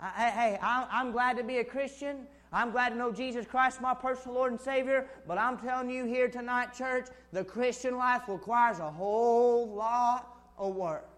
I, 0.00 0.30
hey, 0.30 0.58
I'm 0.60 1.12
glad 1.12 1.36
to 1.36 1.44
be 1.44 1.58
a 1.58 1.64
Christian. 1.64 2.26
I'm 2.52 2.72
glad 2.72 2.88
to 2.88 2.96
know 2.96 3.12
Jesus 3.12 3.46
Christ, 3.46 3.80
my 3.80 3.94
personal 3.94 4.34
Lord 4.34 4.50
and 4.50 4.60
Savior. 4.60 5.08
But 5.28 5.38
I'm 5.38 5.56
telling 5.56 5.88
you 5.88 6.04
here 6.04 6.28
tonight, 6.28 6.74
church, 6.76 7.06
the 7.32 7.44
Christian 7.44 7.96
life 7.96 8.22
requires 8.26 8.80
a 8.80 8.90
whole 8.90 9.68
lot 9.68 10.36
of 10.58 10.74
work. 10.74 11.08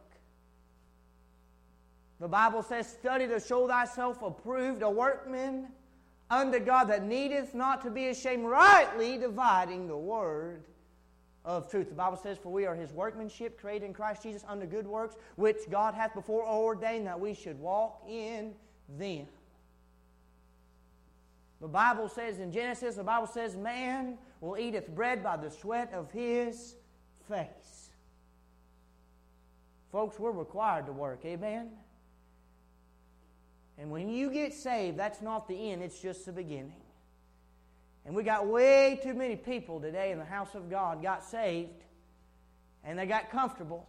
The 2.20 2.28
Bible 2.28 2.62
says, 2.62 2.86
Study 2.86 3.26
to 3.26 3.40
show 3.40 3.66
thyself 3.66 4.22
approved, 4.22 4.82
a 4.82 4.90
workman 4.90 5.68
unto 6.30 6.60
God 6.60 6.84
that 6.84 7.04
needeth 7.04 7.54
not 7.54 7.82
to 7.84 7.90
be 7.90 8.08
ashamed, 8.08 8.44
rightly 8.44 9.16
dividing 9.16 9.88
the 9.88 9.96
word 9.96 10.62
of 11.44 11.70
truth. 11.70 11.88
The 11.88 11.94
Bible 11.94 12.16
says, 12.16 12.38
For 12.38 12.50
we 12.50 12.66
are 12.66 12.74
his 12.74 12.92
workmanship, 12.92 13.60
created 13.60 13.86
in 13.86 13.92
Christ 13.92 14.22
Jesus 14.22 14.44
unto 14.48 14.66
good 14.66 14.86
works, 14.86 15.16
which 15.36 15.58
God 15.70 15.94
hath 15.94 16.14
before 16.14 16.46
ordained 16.46 17.06
that 17.06 17.20
we 17.20 17.34
should 17.34 17.58
walk 17.58 18.02
in 18.08 18.54
them. 18.98 19.26
The 21.60 21.68
Bible 21.68 22.08
says 22.08 22.38
in 22.38 22.52
Genesis, 22.52 22.96
the 22.96 23.04
Bible 23.04 23.26
says, 23.26 23.56
Man 23.56 24.18
will 24.40 24.58
eateth 24.58 24.88
bread 24.88 25.22
by 25.22 25.36
the 25.36 25.50
sweat 25.50 25.92
of 25.92 26.10
his 26.10 26.76
face. 27.28 27.90
Folks, 29.92 30.18
we're 30.18 30.32
required 30.32 30.86
to 30.86 30.92
work. 30.92 31.20
Amen? 31.24 31.70
And 33.78 33.90
when 33.90 34.08
you 34.08 34.30
get 34.30 34.52
saved, 34.52 34.98
that's 34.98 35.22
not 35.22 35.48
the 35.48 35.70
end, 35.70 35.82
it's 35.82 36.00
just 36.00 36.26
the 36.26 36.32
beginning. 36.32 36.72
And 38.06 38.14
we 38.14 38.22
got 38.22 38.46
way 38.46 39.00
too 39.02 39.14
many 39.14 39.36
people 39.36 39.80
today 39.80 40.12
in 40.12 40.18
the 40.18 40.24
house 40.24 40.54
of 40.54 40.70
God 40.70 41.02
got 41.02 41.24
saved 41.24 41.84
and 42.84 42.98
they 42.98 43.06
got 43.06 43.30
comfortable. 43.30 43.88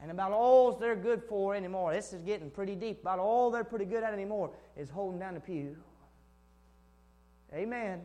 And 0.00 0.10
about 0.10 0.32
all 0.32 0.72
they're 0.72 0.96
good 0.96 1.22
for 1.22 1.54
anymore, 1.54 1.92
this 1.92 2.12
is 2.12 2.22
getting 2.22 2.50
pretty 2.50 2.74
deep. 2.74 3.02
About 3.02 3.18
all 3.18 3.50
they're 3.50 3.64
pretty 3.64 3.84
good 3.84 4.02
at 4.02 4.12
anymore 4.12 4.50
is 4.76 4.90
holding 4.90 5.18
down 5.18 5.34
the 5.34 5.40
pew. 5.40 5.76
Amen. 7.52 8.00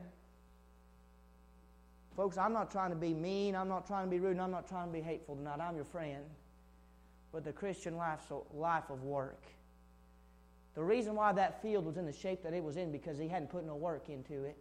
Folks, 2.16 2.38
I'm 2.38 2.54
not 2.54 2.72
trying 2.72 2.90
to 2.90 2.96
be 2.96 3.14
mean. 3.14 3.56
I'm 3.56 3.70
not 3.70 3.86
trying 3.86 4.06
to 4.06 4.10
be 4.10 4.20
rude. 4.20 4.32
And 4.32 4.42
I'm 4.42 4.52
not 4.52 4.68
trying 4.68 4.88
to 4.88 4.94
be 4.94 5.02
hateful 5.02 5.36
tonight. 5.36 5.60
I'm 5.60 5.76
your 5.76 5.86
friend. 5.86 6.24
But 7.32 7.44
the 7.44 7.52
Christian 7.52 7.98
life's 7.98 8.26
a 8.32 8.40
life 8.56 8.90
of 8.90 9.04
work. 9.04 9.44
The 10.74 10.84
reason 10.84 11.16
why 11.16 11.32
that 11.34 11.62
field 11.62 11.86
was 11.86 11.98
in 11.98 12.06
the 12.06 12.14
shape 12.14 12.44
that 12.44 12.54
it 12.54 12.64
was 12.64 12.78
in 12.78 12.92
because 12.92 13.18
he 13.18 13.28
hadn't 13.28 13.50
put 13.50 13.66
no 13.66 13.76
work 13.76 14.10
into 14.10 14.44
it. 14.44 14.58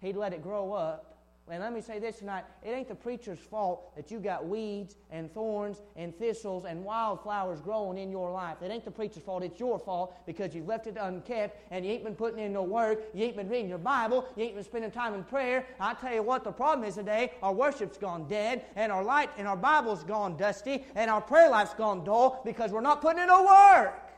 He'd 0.00 0.16
let 0.16 0.32
it 0.32 0.42
grow 0.42 0.72
up, 0.72 1.16
And 1.48 1.62
let 1.62 1.72
me 1.72 1.80
say 1.80 2.00
this 2.00 2.18
tonight 2.18 2.44
it 2.64 2.70
ain't 2.70 2.88
the 2.88 2.94
preacher's 2.94 3.38
fault 3.38 3.94
that 3.94 4.10
you 4.10 4.18
got 4.18 4.46
weeds 4.46 4.96
and 5.12 5.32
thorns 5.32 5.80
and 5.94 6.16
thistles 6.18 6.64
and 6.64 6.84
wildflowers 6.84 7.60
growing 7.60 7.98
in 7.98 8.10
your 8.10 8.32
life. 8.32 8.60
It 8.62 8.70
ain't 8.72 8.84
the 8.84 8.90
preacher's 8.90 9.22
fault. 9.22 9.44
It's 9.44 9.60
your 9.60 9.78
fault 9.78 10.16
because 10.26 10.54
you've 10.54 10.66
left 10.66 10.88
it 10.88 10.96
unkept 11.00 11.56
and 11.70 11.84
you 11.84 11.92
ain't 11.92 12.02
been 12.02 12.16
putting 12.16 12.40
in 12.40 12.52
no 12.52 12.64
work. 12.64 13.00
You 13.14 13.24
ain't 13.24 13.36
been 13.36 13.48
reading 13.48 13.68
your 13.68 13.78
Bible. 13.78 14.26
You 14.36 14.44
ain't 14.44 14.56
been 14.56 14.64
spending 14.64 14.90
time 14.90 15.14
in 15.14 15.22
prayer. 15.22 15.64
I 15.78 15.94
tell 15.94 16.12
you 16.12 16.22
what, 16.24 16.42
the 16.42 16.52
problem 16.52 16.86
is 16.86 16.96
today 16.96 17.32
our 17.42 17.52
worship's 17.52 17.96
gone 17.96 18.26
dead 18.26 18.64
and 18.74 18.90
our 18.90 19.04
light 19.04 19.30
and 19.38 19.46
our 19.46 19.56
Bible's 19.56 20.02
gone 20.02 20.36
dusty 20.36 20.84
and 20.96 21.08
our 21.08 21.20
prayer 21.20 21.48
life's 21.48 21.74
gone 21.74 22.04
dull 22.04 22.42
because 22.44 22.72
we're 22.72 22.80
not 22.80 23.00
putting 23.00 23.22
in 23.22 23.28
no 23.28 23.44
work. 23.44 24.10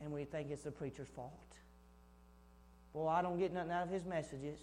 And 0.00 0.12
we 0.12 0.24
think 0.24 0.50
it's 0.50 0.62
the 0.62 0.70
preacher's 0.70 1.08
fault. 1.08 1.49
Boy, 2.92 3.08
I 3.08 3.22
don't 3.22 3.38
get 3.38 3.52
nothing 3.52 3.70
out 3.70 3.84
of 3.84 3.90
his 3.90 4.04
messages. 4.04 4.58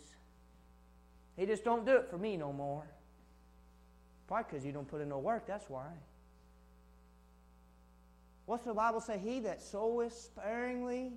He 1.37 1.45
just 1.45 1.63
don't 1.63 1.85
do 1.85 1.95
it 1.95 2.09
for 2.09 2.17
me 2.17 2.35
no 2.35 2.51
more. 2.51 2.83
Probably 4.27 4.45
because 4.49 4.65
you 4.65 4.71
don't 4.71 4.87
put 4.87 5.01
in 5.01 5.09
no 5.09 5.19
work, 5.19 5.47
that's 5.47 5.69
why. 5.69 5.87
What's 8.45 8.65
the 8.65 8.73
Bible 8.73 9.01
say? 9.01 9.19
He 9.23 9.39
that 9.41 9.61
soweth 9.61 10.13
sparingly 10.13 11.11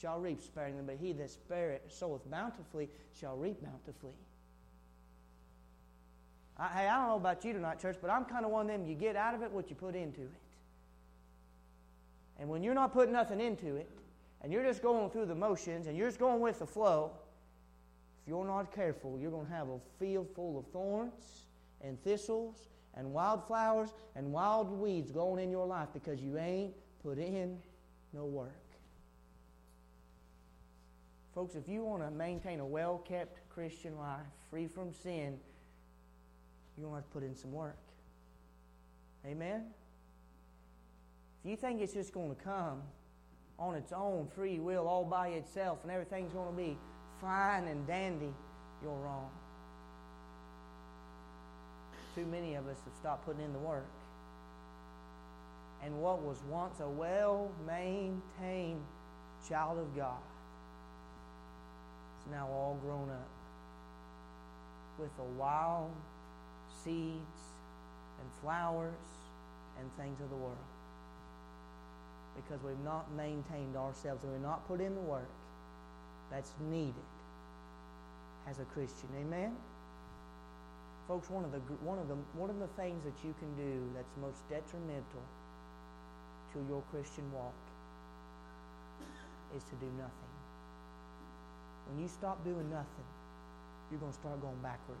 shall 0.00 0.20
reap 0.20 0.40
sparingly, 0.40 0.82
but 0.86 0.96
he 0.96 1.12
that 1.14 1.30
spareth, 1.30 1.80
soweth 1.88 2.30
bountifully 2.30 2.88
shall 3.18 3.36
reap 3.36 3.62
bountifully. 3.62 4.12
I, 6.58 6.68
hey, 6.68 6.88
I 6.88 6.98
don't 6.98 7.08
know 7.08 7.16
about 7.16 7.44
you 7.44 7.52
tonight, 7.52 7.80
church, 7.80 7.96
but 8.00 8.10
I'm 8.10 8.24
kind 8.24 8.44
of 8.44 8.50
one 8.50 8.68
of 8.68 8.72
them. 8.72 8.86
You 8.86 8.94
get 8.94 9.16
out 9.16 9.34
of 9.34 9.42
it 9.42 9.50
what 9.50 9.70
you 9.70 9.76
put 9.76 9.94
into 9.94 10.22
it. 10.22 10.30
And 12.38 12.48
when 12.48 12.62
you're 12.62 12.74
not 12.74 12.92
putting 12.92 13.12
nothing 13.12 13.40
into 13.40 13.76
it, 13.76 13.90
and 14.42 14.52
you're 14.52 14.62
just 14.62 14.82
going 14.82 15.10
through 15.10 15.26
the 15.26 15.34
motions, 15.34 15.86
and 15.86 15.96
you're 15.96 16.08
just 16.08 16.18
going 16.18 16.40
with 16.40 16.58
the 16.58 16.66
flow, 16.66 17.12
if 18.22 18.28
you're 18.28 18.44
not 18.44 18.72
careful, 18.74 19.18
you're 19.18 19.30
going 19.30 19.46
to 19.46 19.52
have 19.52 19.68
a 19.68 19.78
field 19.98 20.28
full 20.34 20.58
of 20.58 20.66
thorns 20.72 21.46
and 21.80 22.02
thistles 22.02 22.68
and 22.94 23.12
wildflowers 23.12 23.94
and 24.16 24.32
wild 24.32 24.70
weeds 24.70 25.10
going 25.10 25.42
in 25.42 25.50
your 25.50 25.66
life 25.66 25.88
because 25.92 26.20
you 26.20 26.38
ain't 26.38 26.74
put 27.02 27.18
in 27.18 27.58
no 28.12 28.24
work. 28.24 28.52
Folks, 31.34 31.54
if 31.54 31.68
you 31.68 31.84
want 31.84 32.02
to 32.02 32.10
maintain 32.10 32.60
a 32.60 32.66
well 32.66 32.98
kept 32.98 33.48
Christian 33.48 33.96
life 33.96 34.20
free 34.50 34.66
from 34.66 34.92
sin, 34.92 35.38
you're 36.76 36.88
going 36.88 36.92
to 36.92 36.96
have 36.96 37.04
to 37.04 37.10
put 37.10 37.22
in 37.22 37.34
some 37.34 37.52
work. 37.52 37.78
Amen? 39.26 39.66
If 41.44 41.50
you 41.50 41.56
think 41.56 41.80
it's 41.80 41.94
just 41.94 42.12
going 42.12 42.34
to 42.34 42.42
come 42.42 42.82
on 43.58 43.74
its 43.74 43.92
own 43.92 44.28
free 44.34 44.58
will, 44.58 44.86
all 44.86 45.04
by 45.04 45.28
itself, 45.28 45.78
and 45.82 45.90
everything's 45.90 46.32
going 46.32 46.50
to 46.50 46.56
be 46.56 46.76
fine 47.20 47.64
and 47.64 47.86
dandy, 47.86 48.32
you're 48.82 48.92
wrong. 48.92 49.30
Too 52.14 52.26
many 52.26 52.54
of 52.54 52.66
us 52.68 52.76
have 52.84 52.94
stopped 52.94 53.26
putting 53.26 53.44
in 53.44 53.52
the 53.52 53.58
work. 53.58 53.88
And 55.84 56.00
what 56.00 56.22
was 56.22 56.38
once 56.50 56.80
a 56.80 56.88
well 56.88 57.50
maintained 57.66 58.82
child 59.48 59.78
of 59.78 59.96
God 59.96 60.18
is 62.20 62.30
now 62.32 62.48
all 62.48 62.78
grown 62.82 63.08
up 63.10 63.28
with 64.98 65.16
the 65.16 65.22
wild 65.38 65.92
seeds 66.84 67.40
and 68.20 68.28
flowers 68.42 68.92
and 69.78 69.88
things 69.96 70.20
of 70.20 70.28
the 70.30 70.36
world. 70.36 70.56
Because 72.38 72.62
we've 72.62 72.78
not 72.84 73.10
maintained 73.12 73.76
ourselves 73.76 74.22
and 74.22 74.32
we've 74.32 74.42
not 74.42 74.66
put 74.68 74.80
in 74.80 74.94
the 74.94 75.00
work 75.00 75.28
that's 76.30 76.52
needed 76.70 76.94
as 78.48 78.60
a 78.60 78.64
Christian. 78.64 79.08
Amen? 79.18 79.56
Folks, 81.08 81.30
one 81.30 81.44
of 81.44 81.52
the, 81.52 81.58
one 81.82 81.98
of 81.98 82.06
the, 82.06 82.14
one 82.38 82.50
of 82.50 82.58
the 82.60 82.68
things 82.78 83.02
that 83.02 83.16
you 83.26 83.34
can 83.40 83.50
do 83.56 83.82
that's 83.94 84.14
most 84.20 84.38
detrimental 84.48 85.24
to 86.52 86.58
your 86.68 86.82
Christian 86.92 87.24
walk 87.32 87.56
is 89.56 89.64
to 89.64 89.74
do 89.80 89.90
nothing. 89.96 90.32
When 91.88 92.02
you 92.02 92.08
stop 92.08 92.44
doing 92.44 92.68
nothing, 92.70 93.08
you're 93.90 94.00
going 94.00 94.12
to 94.12 94.18
start 94.18 94.40
going 94.40 94.60
backwards. 94.62 95.00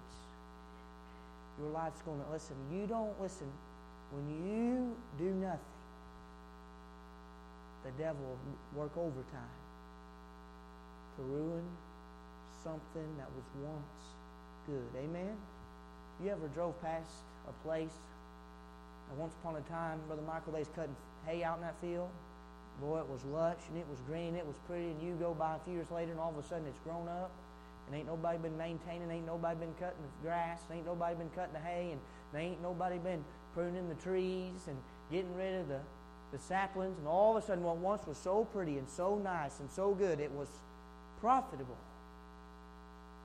Your 1.60 1.70
life's 1.70 2.00
going 2.02 2.20
to, 2.24 2.32
listen, 2.32 2.56
you 2.72 2.86
don't, 2.86 3.12
listen, 3.20 3.46
when 4.10 4.24
you 4.48 4.96
do 5.18 5.30
nothing, 5.34 5.77
the 7.84 7.90
devil 8.02 8.38
work 8.74 8.96
overtime 8.96 9.58
to 11.16 11.22
ruin 11.22 11.64
something 12.62 13.08
that 13.18 13.28
was 13.34 13.44
once 13.62 14.02
good. 14.66 15.00
Amen? 15.00 15.36
You 16.22 16.30
ever 16.30 16.48
drove 16.48 16.80
past 16.82 17.10
a 17.48 17.52
place 17.66 17.94
and 19.10 19.18
once 19.18 19.34
upon 19.40 19.56
a 19.56 19.62
time, 19.62 20.00
Brother 20.06 20.22
Michael, 20.22 20.52
they 20.52 20.60
was 20.60 20.68
cutting 20.74 20.96
hay 21.26 21.42
out 21.42 21.56
in 21.56 21.62
that 21.62 21.80
field? 21.80 22.10
Boy, 22.80 23.00
it 23.00 23.08
was 23.08 23.24
lush 23.24 23.62
and 23.68 23.78
it 23.78 23.86
was 23.88 23.98
green, 24.06 24.36
it 24.36 24.46
was 24.46 24.56
pretty, 24.66 24.90
and 24.90 25.02
you 25.02 25.14
go 25.18 25.34
by 25.34 25.56
a 25.56 25.58
few 25.64 25.74
years 25.74 25.90
later 25.90 26.12
and 26.12 26.20
all 26.20 26.30
of 26.30 26.38
a 26.38 26.46
sudden 26.46 26.66
it's 26.66 26.78
grown 26.80 27.08
up 27.08 27.30
and 27.88 27.96
ain't 27.96 28.06
nobody 28.06 28.38
been 28.38 28.56
maintaining, 28.58 29.10
ain't 29.10 29.26
nobody 29.26 29.58
been 29.58 29.74
cutting 29.80 30.02
the 30.02 30.28
grass, 30.28 30.60
ain't 30.72 30.84
nobody 30.84 31.16
been 31.16 31.30
cutting 31.30 31.54
the 31.54 31.60
hay, 31.60 31.90
and 31.92 32.00
ain't 32.38 32.60
nobody 32.60 32.98
been 32.98 33.24
pruning 33.54 33.88
the 33.88 33.94
trees 33.96 34.68
and 34.68 34.76
getting 35.10 35.34
rid 35.34 35.60
of 35.60 35.68
the, 35.68 35.80
the 36.32 36.38
saplings, 36.38 36.98
and 36.98 37.06
all 37.06 37.36
of 37.36 37.42
a 37.42 37.46
sudden 37.46 37.64
what 37.64 37.78
once 37.78 38.06
was 38.06 38.18
so 38.18 38.44
pretty 38.44 38.78
and 38.78 38.88
so 38.88 39.18
nice 39.18 39.60
and 39.60 39.70
so 39.70 39.94
good, 39.94 40.20
it 40.20 40.30
was 40.30 40.48
profitable. 41.20 41.76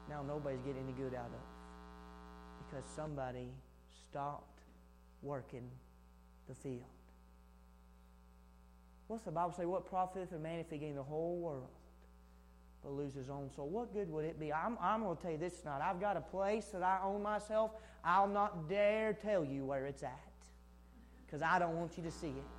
Now 0.09 0.23
nobody's 0.25 0.61
getting 0.61 0.83
any 0.83 0.93
good 0.93 1.13
out 1.13 1.25
of 1.25 2.65
because 2.65 2.85
somebody 2.95 3.49
stopped 4.09 4.61
working 5.21 5.69
the 6.47 6.55
field. 6.55 6.83
What's 9.07 9.23
the 9.23 9.31
Bible 9.31 9.53
say? 9.53 9.65
What 9.65 9.85
profiteth 9.85 10.31
a 10.31 10.39
man 10.39 10.59
if 10.59 10.69
he 10.69 10.77
gain 10.77 10.95
the 10.95 11.03
whole 11.03 11.37
world 11.37 11.69
but 12.83 12.91
lose 12.91 13.13
his 13.13 13.29
own 13.29 13.49
soul? 13.55 13.67
What 13.67 13.93
good 13.93 14.09
would 14.09 14.25
it 14.25 14.39
be? 14.39 14.51
I'm, 14.51 14.77
I'm 14.81 15.03
going 15.03 15.15
to 15.15 15.21
tell 15.21 15.31
you 15.31 15.37
this 15.37 15.59
tonight. 15.59 15.81
I've 15.81 16.01
got 16.01 16.17
a 16.17 16.21
place 16.21 16.65
that 16.67 16.83
I 16.83 16.99
own 17.03 17.21
myself. 17.21 17.71
I'll 18.03 18.27
not 18.27 18.67
dare 18.67 19.13
tell 19.13 19.45
you 19.45 19.65
where 19.65 19.85
it's 19.85 20.03
at 20.03 20.19
because 21.25 21.41
I 21.41 21.59
don't 21.59 21.77
want 21.77 21.97
you 21.97 22.03
to 22.03 22.11
see 22.11 22.27
it. 22.27 22.52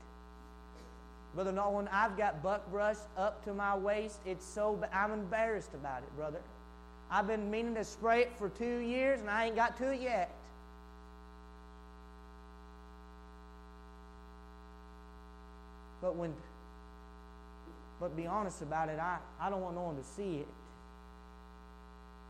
Brother 1.34 1.50
Nolan, 1.50 1.88
I've 1.88 2.16
got 2.16 2.42
buck 2.42 2.70
brush 2.70 2.96
up 3.16 3.44
to 3.44 3.52
my 3.52 3.76
waist. 3.76 4.20
It's 4.24 4.44
so 4.44 4.78
I'm 4.92 5.12
embarrassed 5.12 5.74
about 5.74 6.02
it, 6.02 6.16
brother. 6.16 6.40
I've 7.10 7.26
been 7.26 7.50
meaning 7.50 7.74
to 7.74 7.84
spray 7.84 8.22
it 8.22 8.32
for 8.38 8.48
two 8.48 8.78
years 8.78 9.20
and 9.20 9.28
I 9.28 9.46
ain't 9.46 9.56
got 9.56 9.76
to 9.78 9.92
it 9.92 10.00
yet. 10.00 10.30
But 16.00 16.14
when 16.16 16.34
but 18.00 18.16
be 18.16 18.26
honest 18.26 18.60
about 18.60 18.88
it, 18.88 18.98
I, 18.98 19.18
I 19.40 19.48
don't 19.48 19.62
want 19.62 19.76
no 19.76 19.82
one 19.82 19.96
to 19.96 20.04
see 20.04 20.38
it. 20.38 20.48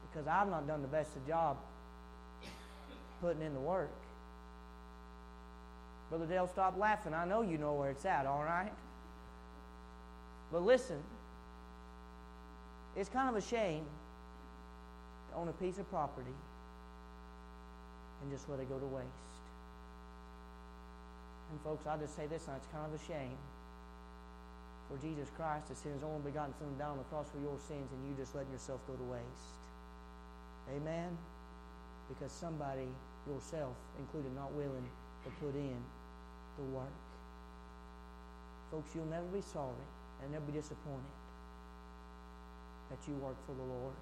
Because 0.08 0.28
I've 0.28 0.48
not 0.48 0.66
done 0.66 0.82
the 0.82 0.88
best 0.88 1.16
of 1.16 1.26
job 1.26 1.56
putting 3.20 3.42
in 3.42 3.54
the 3.54 3.60
work. 3.60 3.90
Brother 6.10 6.26
Dale, 6.26 6.46
stop 6.46 6.78
laughing. 6.78 7.12
I 7.12 7.24
know 7.24 7.42
you 7.42 7.58
know 7.58 7.72
where 7.72 7.90
it's 7.90 8.04
at, 8.04 8.26
all 8.26 8.44
right? 8.44 8.70
But 10.54 10.62
listen, 10.62 11.02
it's 12.94 13.08
kind 13.08 13.28
of 13.28 13.34
a 13.34 13.40
shame 13.44 13.82
to 15.28 15.36
own 15.36 15.48
a 15.48 15.52
piece 15.52 15.78
of 15.78 15.90
property 15.90 16.30
and 18.22 18.30
just 18.30 18.48
let 18.48 18.60
it 18.60 18.68
go 18.70 18.78
to 18.78 18.86
waste. 18.86 19.34
And 21.50 21.60
folks, 21.62 21.88
I'll 21.88 21.98
just 21.98 22.14
say 22.14 22.28
this 22.28 22.46
now, 22.46 22.54
it's 22.54 22.68
kind 22.70 22.86
of 22.86 22.94
a 22.94 23.02
shame 23.02 23.34
for 24.86 24.96
Jesus 25.02 25.26
Christ 25.36 25.66
to 25.68 25.74
send 25.74 25.94
his 25.96 26.04
only 26.04 26.22
begotten 26.22 26.54
Son 26.54 26.70
down 26.78 26.92
on 26.92 26.98
the 26.98 27.08
cross 27.10 27.26
for 27.34 27.42
your 27.42 27.58
sins 27.66 27.90
and 27.90 27.98
you 28.06 28.14
just 28.14 28.32
letting 28.36 28.52
yourself 28.52 28.78
go 28.86 28.94
to 28.94 29.06
waste. 29.10 29.58
Amen? 30.70 31.18
Because 32.08 32.30
somebody, 32.30 32.86
yourself 33.26 33.74
included, 33.98 34.30
not 34.36 34.52
willing 34.52 34.86
to 35.24 35.30
put 35.42 35.58
in 35.58 35.82
the 36.58 36.64
work. 36.70 36.94
Folks, 38.70 38.94
you'll 38.94 39.10
never 39.10 39.26
be 39.34 39.42
sorry 39.42 39.82
and 40.22 40.32
they'll 40.32 40.40
be 40.40 40.52
disappointed 40.52 41.14
that 42.90 42.98
you 43.08 43.14
work 43.16 43.36
for 43.46 43.54
the 43.54 43.62
Lord. 43.62 43.96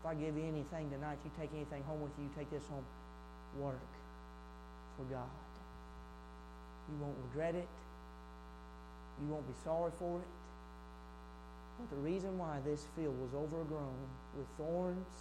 If 0.00 0.06
I 0.06 0.14
give 0.14 0.36
you 0.36 0.44
anything 0.44 0.90
tonight, 0.90 1.18
you 1.24 1.30
take 1.38 1.50
anything 1.54 1.82
home 1.84 2.00
with 2.00 2.12
you, 2.18 2.28
take 2.36 2.50
this 2.50 2.66
home. 2.68 2.84
Work 3.58 3.88
for 4.96 5.04
God. 5.04 5.30
You 6.90 6.96
won't 7.00 7.16
regret 7.28 7.54
it. 7.54 7.68
You 9.20 9.28
won't 9.28 9.46
be 9.46 9.54
sorry 9.64 9.92
for 9.98 10.18
it. 10.18 10.28
But 11.78 11.90
the 11.90 12.02
reason 12.02 12.38
why 12.38 12.58
this 12.64 12.86
field 12.96 13.14
was 13.20 13.34
overgrown 13.34 13.96
with 14.36 14.46
thorns 14.56 15.14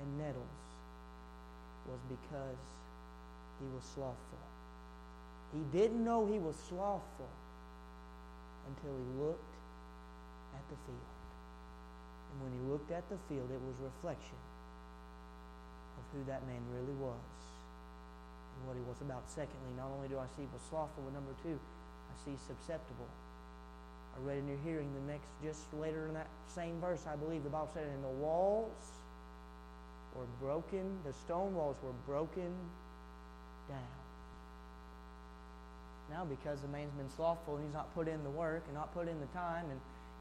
and 0.00 0.18
nettles 0.18 0.44
was 1.86 2.00
because 2.08 2.62
he 3.60 3.66
was 3.74 3.84
slothful. 3.94 4.44
He 5.52 5.78
didn't 5.78 6.04
know 6.04 6.26
he 6.26 6.38
was 6.38 6.56
slothful 6.68 7.28
until 8.66 8.94
he 8.98 9.06
looked 9.18 9.54
at 10.54 10.64
the 10.68 10.78
field. 10.86 11.12
And 12.32 12.36
when 12.42 12.52
he 12.52 12.62
looked 12.68 12.90
at 12.90 13.06
the 13.08 13.18
field, 13.30 13.48
it 13.50 13.62
was 13.62 13.78
reflection 13.80 14.38
of 15.96 16.04
who 16.12 16.20
that 16.28 16.44
man 16.46 16.60
really 16.74 16.96
was 17.00 17.36
and 18.56 18.60
what 18.68 18.76
he 18.76 18.84
was 18.84 19.00
about. 19.00 19.24
Secondly, 19.30 19.72
not 19.76 19.88
only 19.94 20.08
do 20.08 20.18
I 20.18 20.28
see 20.36 20.44
was 20.52 20.62
slothful, 20.68 21.04
but 21.04 21.14
number 21.14 21.32
two, 21.42 21.56
I 21.56 22.14
see 22.24 22.36
susceptible. 22.36 23.08
I 24.16 24.18
read 24.24 24.38
in 24.38 24.48
your 24.48 24.60
hearing 24.64 24.88
the 24.96 25.12
next, 25.12 25.28
just 25.44 25.68
later 25.76 26.08
in 26.08 26.14
that 26.14 26.28
same 26.48 26.80
verse, 26.80 27.04
I 27.04 27.16
believe 27.16 27.44
the 27.44 27.52
Bible 27.52 27.70
said, 27.72 27.84
and 27.84 28.02
the 28.02 28.16
walls 28.16 28.72
were 30.16 30.28
broken, 30.40 30.98
the 31.04 31.12
stone 31.12 31.54
walls 31.54 31.76
were 31.84 31.92
broken 32.06 32.52
down. 33.68 34.05
Now, 36.10 36.24
because 36.24 36.60
the 36.60 36.68
man's 36.68 36.92
been 36.92 37.10
slothful 37.10 37.56
and 37.56 37.64
he's 37.64 37.74
not 37.74 37.92
put 37.94 38.08
in 38.08 38.22
the 38.22 38.30
work 38.30 38.62
and 38.66 38.74
not 38.74 38.94
put 38.94 39.08
in 39.08 39.18
the 39.20 39.26
time, 39.26 39.64
and 39.70 39.80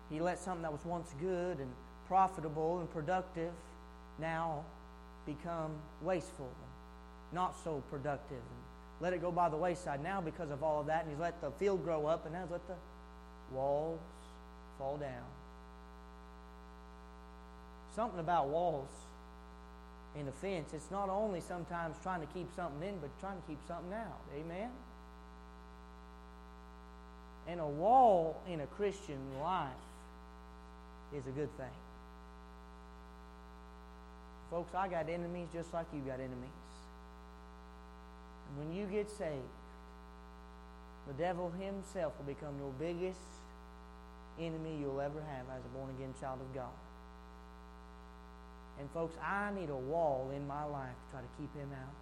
he 0.09 0.19
let 0.19 0.39
something 0.39 0.63
that 0.63 0.71
was 0.71 0.83
once 0.85 1.13
good 1.19 1.59
and 1.59 1.71
profitable 2.07 2.79
and 2.79 2.91
productive 2.91 3.51
now 4.19 4.63
become 5.25 5.71
wasteful 6.01 6.45
and 6.45 7.33
not 7.33 7.55
so 7.63 7.83
productive 7.89 8.37
and 8.37 8.61
let 9.01 9.13
it 9.13 9.21
go 9.21 9.31
by 9.31 9.49
the 9.49 9.57
wayside. 9.57 10.01
Now 10.01 10.21
because 10.21 10.51
of 10.51 10.63
all 10.63 10.79
of 10.79 10.87
that 10.87 11.03
and 11.03 11.11
he's 11.11 11.19
let 11.19 11.41
the 11.41 11.51
field 11.51 11.83
grow 11.83 12.05
up 12.05 12.25
and 12.25 12.33
now 12.33 12.43
he's 12.43 12.51
let 12.51 12.67
the 12.67 12.75
walls 13.51 13.99
fall 14.77 14.97
down. 14.97 15.25
Something 17.95 18.19
about 18.19 18.49
walls 18.49 18.89
in 20.15 20.27
a 20.27 20.31
fence. 20.31 20.71
It's 20.73 20.91
not 20.91 21.09
only 21.09 21.41
sometimes 21.41 21.97
trying 22.03 22.21
to 22.21 22.27
keep 22.27 22.47
something 22.55 22.87
in 22.87 22.99
but 22.99 23.09
trying 23.19 23.41
to 23.41 23.47
keep 23.47 23.59
something 23.67 23.93
out. 23.93 24.21
Amen 24.37 24.69
and 27.47 27.60
a 27.60 27.67
wall 27.67 28.41
in 28.47 28.62
a 28.62 28.67
christian 28.67 29.19
life 29.41 29.69
is 31.15 31.25
a 31.27 31.31
good 31.31 31.55
thing 31.58 31.67
Folks, 34.55 34.73
I 34.75 34.88
got 34.88 35.10
enemies 35.10 35.47
just 35.51 35.73
like 35.73 35.86
you 35.93 35.99
got 36.01 36.19
enemies. 36.19 36.71
And 38.47 38.58
when 38.58 38.77
you 38.77 38.86
get 38.86 39.10
saved, 39.10 39.51
the 41.08 41.13
devil 41.13 41.51
himself 41.60 42.13
will 42.17 42.34
become 42.34 42.55
your 42.58 42.71
biggest 42.79 43.19
enemy 44.39 44.77
you'll 44.79 45.01
ever 45.01 45.19
have 45.19 45.45
as 45.58 45.65
a 45.65 45.77
born 45.77 45.89
again 45.97 46.13
child 46.21 46.39
of 46.41 46.53
God. 46.53 46.77
And 48.79 48.89
folks, 48.91 49.15
I 49.23 49.51
need 49.60 49.69
a 49.69 49.75
wall 49.75 50.31
in 50.36 50.45
my 50.47 50.63
life 50.63 50.95
to 51.08 51.12
try 51.12 51.21
to 51.21 51.27
keep 51.39 51.53
him 51.55 51.69
out. 51.73 51.95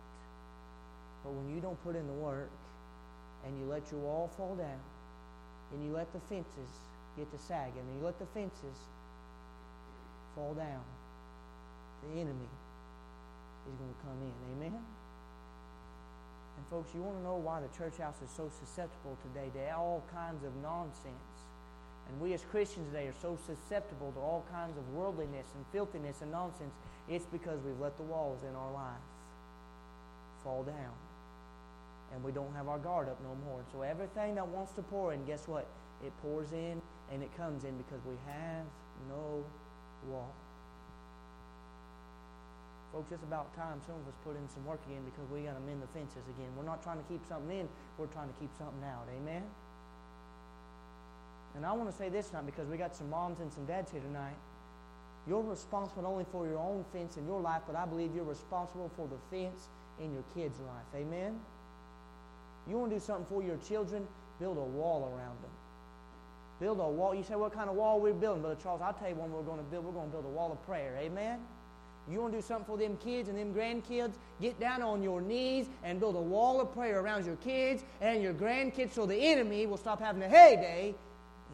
But 1.24 1.34
when 1.34 1.56
you 1.56 1.62
don't 1.62 1.82
put 1.84 1.96
in 1.96 2.06
the 2.08 2.14
work 2.14 2.50
and 3.46 3.58
you 3.60 3.66
let 3.66 3.90
your 3.92 4.02
wall 4.02 4.30
fall 4.36 4.56
down 4.56 4.80
and 5.74 5.84
you 5.86 5.92
let 5.92 6.12
the 6.14 6.22
fences 6.30 6.72
get 7.18 7.30
to 7.32 7.38
sagging 7.38 7.82
and 7.82 8.00
you 8.00 8.06
let 8.06 8.18
the 8.20 8.30
fences 8.34 8.78
fall 10.36 10.54
down, 10.54 10.82
the 12.06 12.22
enemy 12.22 12.52
is 13.68 13.76
going 13.76 13.94
to 13.94 14.02
come 14.06 14.18
in. 14.22 14.34
Amen? 14.58 14.80
And 16.58 16.66
folks, 16.70 16.94
you 16.94 17.02
want 17.02 17.18
to 17.18 17.24
know 17.24 17.36
why 17.36 17.62
the 17.62 17.72
church 17.78 17.98
house 17.98 18.22
is 18.24 18.30
so 18.30 18.50
susceptible 18.62 19.18
today 19.26 19.50
to 19.58 19.76
all 19.76 20.04
kinds 20.14 20.44
of 20.44 20.54
nonsense. 20.62 21.34
And 22.10 22.20
we 22.20 22.34
as 22.34 22.44
Christians 22.52 22.92
today 22.92 23.08
are 23.08 23.20
so 23.22 23.38
susceptible 23.48 24.12
to 24.12 24.20
all 24.20 24.46
kinds 24.52 24.78
of 24.78 24.84
worldliness 24.94 25.48
and 25.56 25.66
filthiness 25.72 26.22
and 26.22 26.32
nonsense. 26.32 26.74
It's 27.10 27.26
because 27.26 27.60
we've 27.66 27.80
let 27.80 27.98
the 27.98 28.04
walls 28.04 28.44
in 28.44 28.56
our 28.56 28.72
life 28.72 29.06
fall 30.44 30.64
down. 30.64 30.94
And 32.14 32.24
we 32.24 32.32
don't 32.32 32.54
have 32.56 32.68
our 32.68 32.78
guard 32.78 33.10
up 33.10 33.20
no 33.24 33.36
more. 33.50 33.64
So 33.72 33.82
everything 33.82 34.36
that 34.36 34.48
wants 34.48 34.72
to 34.74 34.82
pour 34.84 35.14
in, 35.14 35.26
guess 35.26 35.48
what? 35.48 35.68
It 36.06 36.14
pours 36.22 36.52
in 36.54 36.82
and 37.12 37.24
it 37.24 37.36
comes 37.36 37.64
in 37.64 37.76
because 37.78 38.06
we 38.06 38.16
have 38.28 38.66
no 39.10 39.44
wall. 40.08 40.34
Folks, 42.94 43.12
it's 43.12 43.24
about 43.24 43.56
time 43.56 43.82
some 43.88 43.96
of 43.96 44.08
us 44.08 44.14
put 44.24 44.38
in 44.38 44.48
some 44.48 44.64
work 44.66 44.80
again 44.86 45.02
because 45.04 45.26
we 45.32 45.42
got 45.42 45.58
to 45.58 45.66
mend 45.66 45.82
the 45.82 45.88
fences 45.88 46.22
again. 46.38 46.50
We're 46.56 46.70
not 46.70 46.84
trying 46.84 46.98
to 47.02 47.08
keep 47.10 47.26
something 47.28 47.50
in, 47.50 47.68
we're 47.98 48.12
trying 48.14 48.28
to 48.28 48.38
keep 48.40 48.54
something 48.56 48.84
out. 48.86 49.10
Amen? 49.10 49.42
And 51.56 51.66
I 51.66 51.74
want 51.74 51.90
to 51.90 51.96
say 51.96 52.10
this 52.10 52.30
tonight 52.30 52.46
because 52.46 52.68
we 52.68 52.78
got 52.78 52.96
some 52.96 53.10
moms 53.10 53.40
and 53.40 53.52
some 53.52 53.66
dads 53.66 53.92
here 53.92 54.02
tonight. 54.02 54.38
You're 55.28 55.42
responsible 55.42 56.06
only 56.06 56.26
for 56.32 56.46
your 56.46 56.60
own 56.60 56.86
fence 56.92 57.18
in 57.18 57.26
your 57.26 57.40
life, 57.40 57.62
but 57.66 57.76
I 57.76 57.86
believe 57.86 58.14
you're 58.14 58.26
responsible 58.26 58.92
for 58.96 59.08
the 59.08 59.18
fence 59.32 59.70
in 60.00 60.14
your 60.14 60.24
kids' 60.36 60.60
life. 60.60 60.90
Amen? 60.96 61.40
You 62.68 62.78
want 62.78 62.92
to 62.92 62.98
do 62.98 63.04
something 63.04 63.26
for 63.26 63.44
your 63.44 63.58
children? 63.58 64.08
Build 64.40 64.58
a 64.58 64.62
wall 64.62 65.12
around 65.14 65.42
them. 65.42 65.52
Build 66.60 66.80
a 66.80 66.88
wall. 66.88 67.14
You 67.14 67.24
say, 67.24 67.36
what 67.36 67.54
kind 67.54 67.70
of 67.70 67.76
wall 67.76 68.00
we're 68.00 68.14
building? 68.14 68.42
Brother 68.42 68.60
Charles, 68.62 68.82
I'll 68.82 68.94
tell 68.94 69.10
you 69.10 69.16
one 69.16 69.32
we're 69.32 69.42
going 69.42 69.58
to 69.58 69.64
build. 69.64 69.86
We're 69.86 69.92
going 69.92 70.08
to 70.08 70.12
build 70.12 70.26
a 70.26 70.30
wall 70.30 70.52
of 70.52 70.66
prayer. 70.66 70.98
Amen? 71.00 71.40
You 72.10 72.20
want 72.20 72.34
to 72.34 72.40
do 72.40 72.42
something 72.42 72.66
for 72.66 72.78
them 72.78 72.98
kids 72.98 73.30
and 73.30 73.38
them 73.38 73.54
grandkids? 73.54 74.14
Get 74.42 74.60
down 74.60 74.82
on 74.82 75.02
your 75.04 75.22
knees 75.22 75.68
and 75.84 76.00
build 76.00 76.16
a 76.16 76.22
wall 76.22 76.60
of 76.60 76.74
prayer 76.74 77.00
around 77.00 77.26
your 77.26 77.38
kids 77.38 77.84
and 78.02 78.22
your 78.22 78.34
grandkids 78.34 78.92
so 78.92 79.06
the 79.06 79.16
enemy 79.16 79.66
will 79.66 79.78
stop 79.78 80.02
having 80.02 80.22
a 80.22 80.28
heyday 80.28 80.94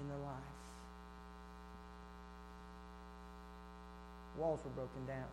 in 0.02 0.08
their 0.08 0.17
life. 0.17 0.36
Walls 4.38 4.60
were 4.63 4.72
broken 4.72 5.06
down. 5.06 5.28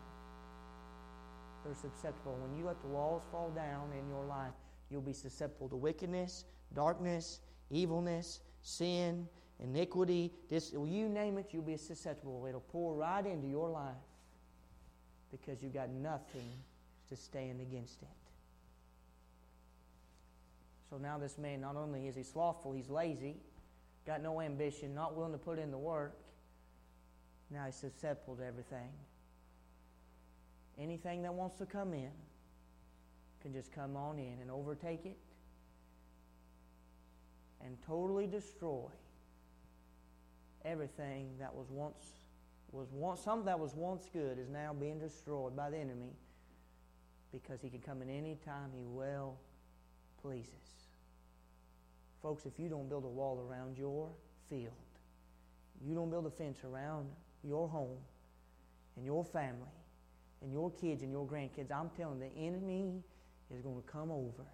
They're 1.65 1.75
susceptible. 1.75 2.37
When 2.41 2.59
you 2.59 2.67
let 2.67 2.81
the 2.83 2.89
walls 2.89 3.23
fall 3.33 3.51
down 3.51 3.89
in 3.99 4.09
your 4.11 4.25
life, 4.27 4.53
you'll 4.91 5.01
be 5.01 5.13
susceptible 5.13 5.69
to 5.69 5.77
wickedness, 5.77 6.45
darkness, 6.75 7.41
evilness, 7.71 8.41
sin, 8.63 9.29
iniquity. 9.63 10.33
This, 10.51 10.73
you 10.73 11.09
name 11.09 11.39
it, 11.39 11.49
you'll 11.51 11.63
be 11.63 11.77
susceptible. 11.77 12.47
It'll 12.49 12.61
pour 12.61 12.95
right 12.95 13.25
into 13.25 13.47
your 13.47 13.69
life 13.69 13.95
because 15.31 15.63
you've 15.63 15.75
got 15.75 15.91
nothing 15.91 16.51
to 17.09 17.17
stand 17.17 17.61
against 17.61 18.03
it. 18.03 18.09
So 20.89 20.99
now 20.99 21.19
this 21.19 21.37
man, 21.37 21.61
not 21.61 21.77
only 21.77 22.07
is 22.07 22.15
he 22.15 22.23
slothful, 22.23 22.73
he's 22.73 22.89
lazy, 22.89 23.37
got 24.07 24.23
no 24.23 24.41
ambition, 24.41 24.95
not 24.95 25.17
willing 25.17 25.33
to 25.33 25.39
put 25.39 25.59
in 25.59 25.71
the 25.71 25.79
work. 25.79 26.17
Now 27.51 27.65
he's 27.67 27.75
susceptible 27.75 28.37
to 28.37 28.45
everything. 28.45 28.91
Anything 30.79 31.23
that 31.23 31.35
wants 31.35 31.59
to 31.59 31.67
come 31.67 31.93
in 31.93 32.11
can 33.43 33.53
just 33.53 33.73
come 33.73 33.97
on 33.97 34.19
in 34.19 34.39
and 34.41 34.51
overtake 34.51 35.07
it 35.07 35.17
and 37.65 37.77
totally 37.87 38.27
destroy 38.27 38.89
everything 40.65 41.31
that 41.39 41.55
was 41.55 41.67
once 41.71 42.03
was 42.73 42.89
once 42.93 43.21
something 43.21 43.47
that 43.47 43.59
was 43.59 43.75
once 43.75 44.09
good 44.13 44.39
is 44.39 44.49
now 44.49 44.73
being 44.73 44.99
destroyed 44.99 45.57
by 45.57 45.71
the 45.71 45.77
enemy 45.77 46.13
because 47.33 47.61
he 47.61 47.69
can 47.69 47.81
come 47.81 48.03
in 48.03 48.11
any 48.11 48.37
time 48.45 48.71
he 48.75 48.85
well 48.85 49.37
pleases. 50.21 50.51
Folks, 52.23 52.47
if 52.47 52.59
you 52.59 52.69
don't 52.69 52.89
build 52.89 53.05
a 53.05 53.09
wall 53.09 53.47
around 53.49 53.79
your 53.79 54.09
field, 54.49 54.73
you 55.85 55.95
don't 55.95 56.11
build 56.11 56.27
a 56.27 56.31
fence 56.31 56.59
around 56.65 57.07
your 57.45 57.69
home 57.69 57.99
and 58.97 59.05
your 59.05 59.25
family 59.25 59.61
and 60.43 60.53
your 60.53 60.71
kids 60.73 61.03
and 61.03 61.13
your 61.13 61.27
grandkids, 61.27 61.71
I'm 61.71 61.91
telling 61.97 62.19
the 62.19 62.31
enemy 62.37 63.03
is 63.55 63.61
going 63.61 63.81
to 63.81 63.89
come 63.89 64.11
over. 64.11 64.45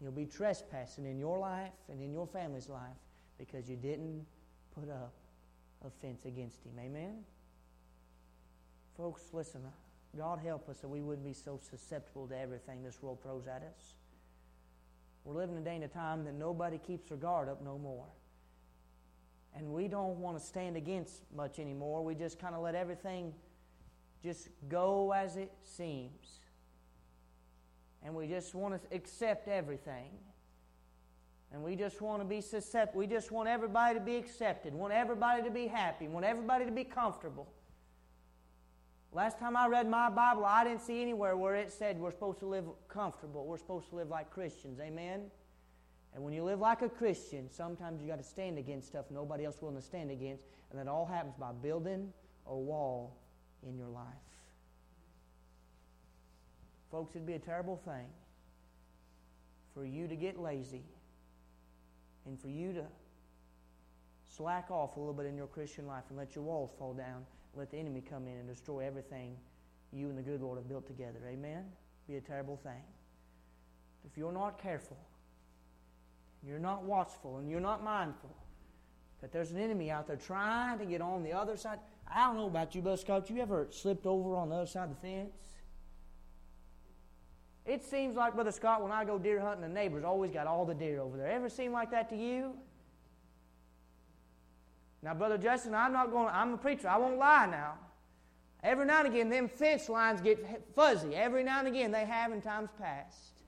He'll 0.00 0.10
be 0.12 0.26
trespassing 0.26 1.06
in 1.06 1.18
your 1.18 1.38
life 1.38 1.72
and 1.90 2.00
in 2.00 2.12
your 2.12 2.26
family's 2.26 2.68
life 2.68 2.96
because 3.36 3.68
you 3.68 3.76
didn't 3.76 4.24
put 4.74 4.88
up 4.90 5.12
offense 5.84 6.24
against 6.24 6.64
him. 6.64 6.72
Amen? 6.78 7.18
Folks, 8.96 9.22
listen. 9.32 9.62
God 10.16 10.40
help 10.42 10.68
us 10.68 10.78
that 10.78 10.88
we 10.88 11.00
wouldn't 11.00 11.26
be 11.26 11.32
so 11.32 11.60
susceptible 11.70 12.26
to 12.28 12.38
everything 12.38 12.82
this 12.82 13.02
world 13.02 13.22
throws 13.22 13.46
at 13.46 13.62
us. 13.62 13.94
We're 15.24 15.34
living 15.34 15.58
a 15.58 15.60
day 15.60 15.74
and 15.74 15.84
a 15.84 15.88
time 15.88 16.24
that 16.24 16.34
nobody 16.34 16.78
keeps 16.78 17.08
their 17.08 17.18
guard 17.18 17.48
up 17.48 17.62
no 17.62 17.78
more. 17.78 18.06
And 19.54 19.72
we 19.72 19.88
don't 19.88 20.18
want 20.18 20.38
to 20.38 20.44
stand 20.44 20.76
against 20.76 21.22
much 21.34 21.58
anymore. 21.58 22.04
We 22.04 22.14
just 22.14 22.38
kind 22.38 22.54
of 22.54 22.62
let 22.62 22.74
everything 22.74 23.34
just 24.22 24.48
go 24.68 25.12
as 25.12 25.36
it 25.36 25.52
seems. 25.62 26.40
And 28.04 28.14
we 28.14 28.26
just 28.26 28.54
want 28.54 28.74
to 28.74 28.96
accept 28.96 29.48
everything. 29.48 30.10
And 31.52 31.62
we 31.62 31.76
just 31.76 32.00
want 32.00 32.20
to 32.20 32.28
be 32.28 32.40
susceptible. 32.40 32.98
We 33.00 33.06
just 33.06 33.32
want 33.32 33.48
everybody 33.48 33.98
to 33.98 34.04
be 34.04 34.16
accepted, 34.16 34.74
want 34.74 34.92
everybody 34.92 35.42
to 35.42 35.50
be 35.50 35.66
happy, 35.66 36.06
want 36.06 36.26
everybody 36.26 36.66
to 36.66 36.70
be 36.70 36.84
comfortable. 36.84 37.48
Last 39.12 39.38
time 39.38 39.56
I 39.56 39.66
read 39.66 39.88
my 39.88 40.10
Bible, 40.10 40.44
I 40.44 40.64
didn't 40.64 40.82
see 40.82 41.00
anywhere 41.00 41.36
where 41.36 41.54
it 41.54 41.72
said 41.72 41.98
we're 41.98 42.10
supposed 42.10 42.40
to 42.40 42.46
live 42.46 42.66
comfortable. 42.88 43.46
We're 43.46 43.56
supposed 43.56 43.88
to 43.90 43.96
live 43.96 44.08
like 44.08 44.30
Christians. 44.30 44.78
Amen? 44.80 45.30
And 46.14 46.22
when 46.22 46.34
you 46.34 46.44
live 46.44 46.60
like 46.60 46.82
a 46.82 46.88
Christian, 46.88 47.50
sometimes 47.50 48.02
you 48.02 48.08
got 48.08 48.18
to 48.18 48.24
stand 48.24 48.58
against 48.58 48.88
stuff 48.88 49.06
nobody 49.10 49.44
else 49.44 49.56
willing 49.62 49.76
to 49.76 49.82
stand 49.82 50.10
against. 50.10 50.44
And 50.70 50.78
that 50.78 50.88
all 50.88 51.06
happens 51.06 51.34
by 51.38 51.52
building 51.52 52.12
a 52.46 52.56
wall 52.56 53.16
in 53.66 53.78
your 53.78 53.88
life. 53.88 54.04
Folks, 56.90 57.14
it'd 57.14 57.26
be 57.26 57.34
a 57.34 57.38
terrible 57.38 57.76
thing 57.76 58.06
for 59.74 59.84
you 59.84 60.08
to 60.08 60.16
get 60.16 60.38
lazy 60.38 60.84
and 62.26 62.40
for 62.40 62.48
you 62.48 62.72
to 62.72 62.84
slack 64.36 64.70
off 64.70 64.96
a 64.96 64.98
little 64.98 65.14
bit 65.14 65.26
in 65.26 65.36
your 65.36 65.46
Christian 65.46 65.86
life 65.86 66.04
and 66.08 66.18
let 66.18 66.34
your 66.34 66.44
walls 66.44 66.70
fall 66.78 66.94
down 66.94 67.24
let 67.58 67.70
the 67.70 67.76
enemy 67.76 68.00
come 68.00 68.26
in 68.26 68.34
and 68.34 68.48
destroy 68.48 68.80
everything 68.80 69.36
you 69.92 70.08
and 70.08 70.16
the 70.16 70.22
good 70.22 70.40
Lord 70.40 70.58
have 70.58 70.68
built 70.68 70.86
together. 70.86 71.18
Amen? 71.28 71.64
Be 72.06 72.16
a 72.16 72.20
terrible 72.20 72.56
thing. 72.56 72.82
If 74.06 74.16
you're 74.16 74.32
not 74.32 74.62
careful, 74.62 74.96
you're 76.46 76.58
not 76.58 76.84
watchful, 76.84 77.38
and 77.38 77.50
you're 77.50 77.60
not 77.60 77.82
mindful 77.82 78.34
that 79.20 79.32
there's 79.32 79.50
an 79.50 79.58
enemy 79.58 79.90
out 79.90 80.06
there 80.06 80.16
trying 80.16 80.78
to 80.78 80.84
get 80.84 81.00
on 81.00 81.24
the 81.24 81.32
other 81.32 81.56
side. 81.56 81.80
I 82.06 82.26
don't 82.26 82.36
know 82.36 82.46
about 82.46 82.74
you, 82.74 82.96
Scott. 82.96 83.28
You 83.28 83.40
ever 83.42 83.66
slipped 83.70 84.06
over 84.06 84.36
on 84.36 84.50
the 84.50 84.56
other 84.56 84.66
side 84.66 84.84
of 84.84 84.90
the 84.90 84.96
fence? 84.96 85.32
It 87.68 87.84
seems 87.84 88.16
like, 88.16 88.34
Brother 88.34 88.50
Scott, 88.50 88.82
when 88.82 88.92
I 88.92 89.04
go 89.04 89.18
deer 89.18 89.40
hunting, 89.40 89.60
the 89.60 89.68
neighbors 89.68 90.02
always 90.02 90.30
got 90.30 90.46
all 90.46 90.64
the 90.64 90.74
deer 90.74 91.02
over 91.02 91.18
there. 91.18 91.26
Ever 91.26 91.50
seem 91.50 91.70
like 91.70 91.90
that 91.90 92.08
to 92.08 92.16
you? 92.16 92.54
Now, 95.02 95.12
Brother 95.12 95.36
Justin, 95.36 95.74
I'm 95.74 95.92
not 95.92 96.10
going. 96.10 96.30
I'm 96.32 96.54
a 96.54 96.56
preacher. 96.56 96.88
I 96.88 96.96
won't 96.96 97.18
lie 97.18 97.46
now. 97.46 97.74
Every 98.62 98.86
now 98.86 99.00
and 99.00 99.08
again, 99.08 99.28
them 99.28 99.48
fence 99.48 99.90
lines 99.90 100.22
get 100.22 100.74
fuzzy. 100.74 101.14
Every 101.14 101.44
now 101.44 101.58
and 101.58 101.68
again, 101.68 101.92
they 101.92 102.06
have 102.06 102.32
in 102.32 102.40
times 102.40 102.70
past. 102.80 103.42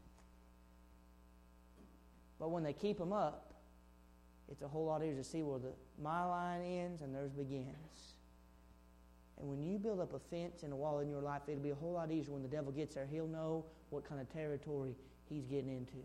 But 2.38 2.50
when 2.50 2.62
they 2.62 2.74
keep 2.74 2.98
them 2.98 3.14
up, 3.14 3.54
it's 4.50 4.61
a 4.61 4.68
whole 4.68 4.85
lot 4.85 5.02
easier 5.02 5.16
to 5.16 5.24
see 5.24 5.42
where 5.42 5.59
the 5.59 5.72
my 6.00 6.24
line 6.24 6.61
ends 6.62 7.00
and 7.00 7.14
theirs 7.14 7.33
begins. 7.33 8.14
And 9.38 9.48
when 9.48 9.62
you 9.62 9.78
build 9.78 10.00
up 10.00 10.12
a 10.12 10.18
fence 10.18 10.62
and 10.62 10.74
a 10.74 10.76
wall 10.76 10.98
in 10.98 11.09
your 11.09 11.22
life, 11.22 11.42
it'll 11.48 11.62
be 11.62 11.70
a 11.70 11.74
whole 11.74 11.94
lot 11.94 12.12
easier 12.12 12.35
when 12.35 12.42
the 12.42 12.48
devil 12.48 12.70
gets 12.70 12.94
there. 12.94 13.09
He'll 13.11 13.26
know 13.26 13.64
what 13.90 14.09
kind 14.09 14.20
of 14.20 14.33
territory 14.33 14.94
he's 15.29 15.46
getting 15.46 15.70
into. 15.70 15.98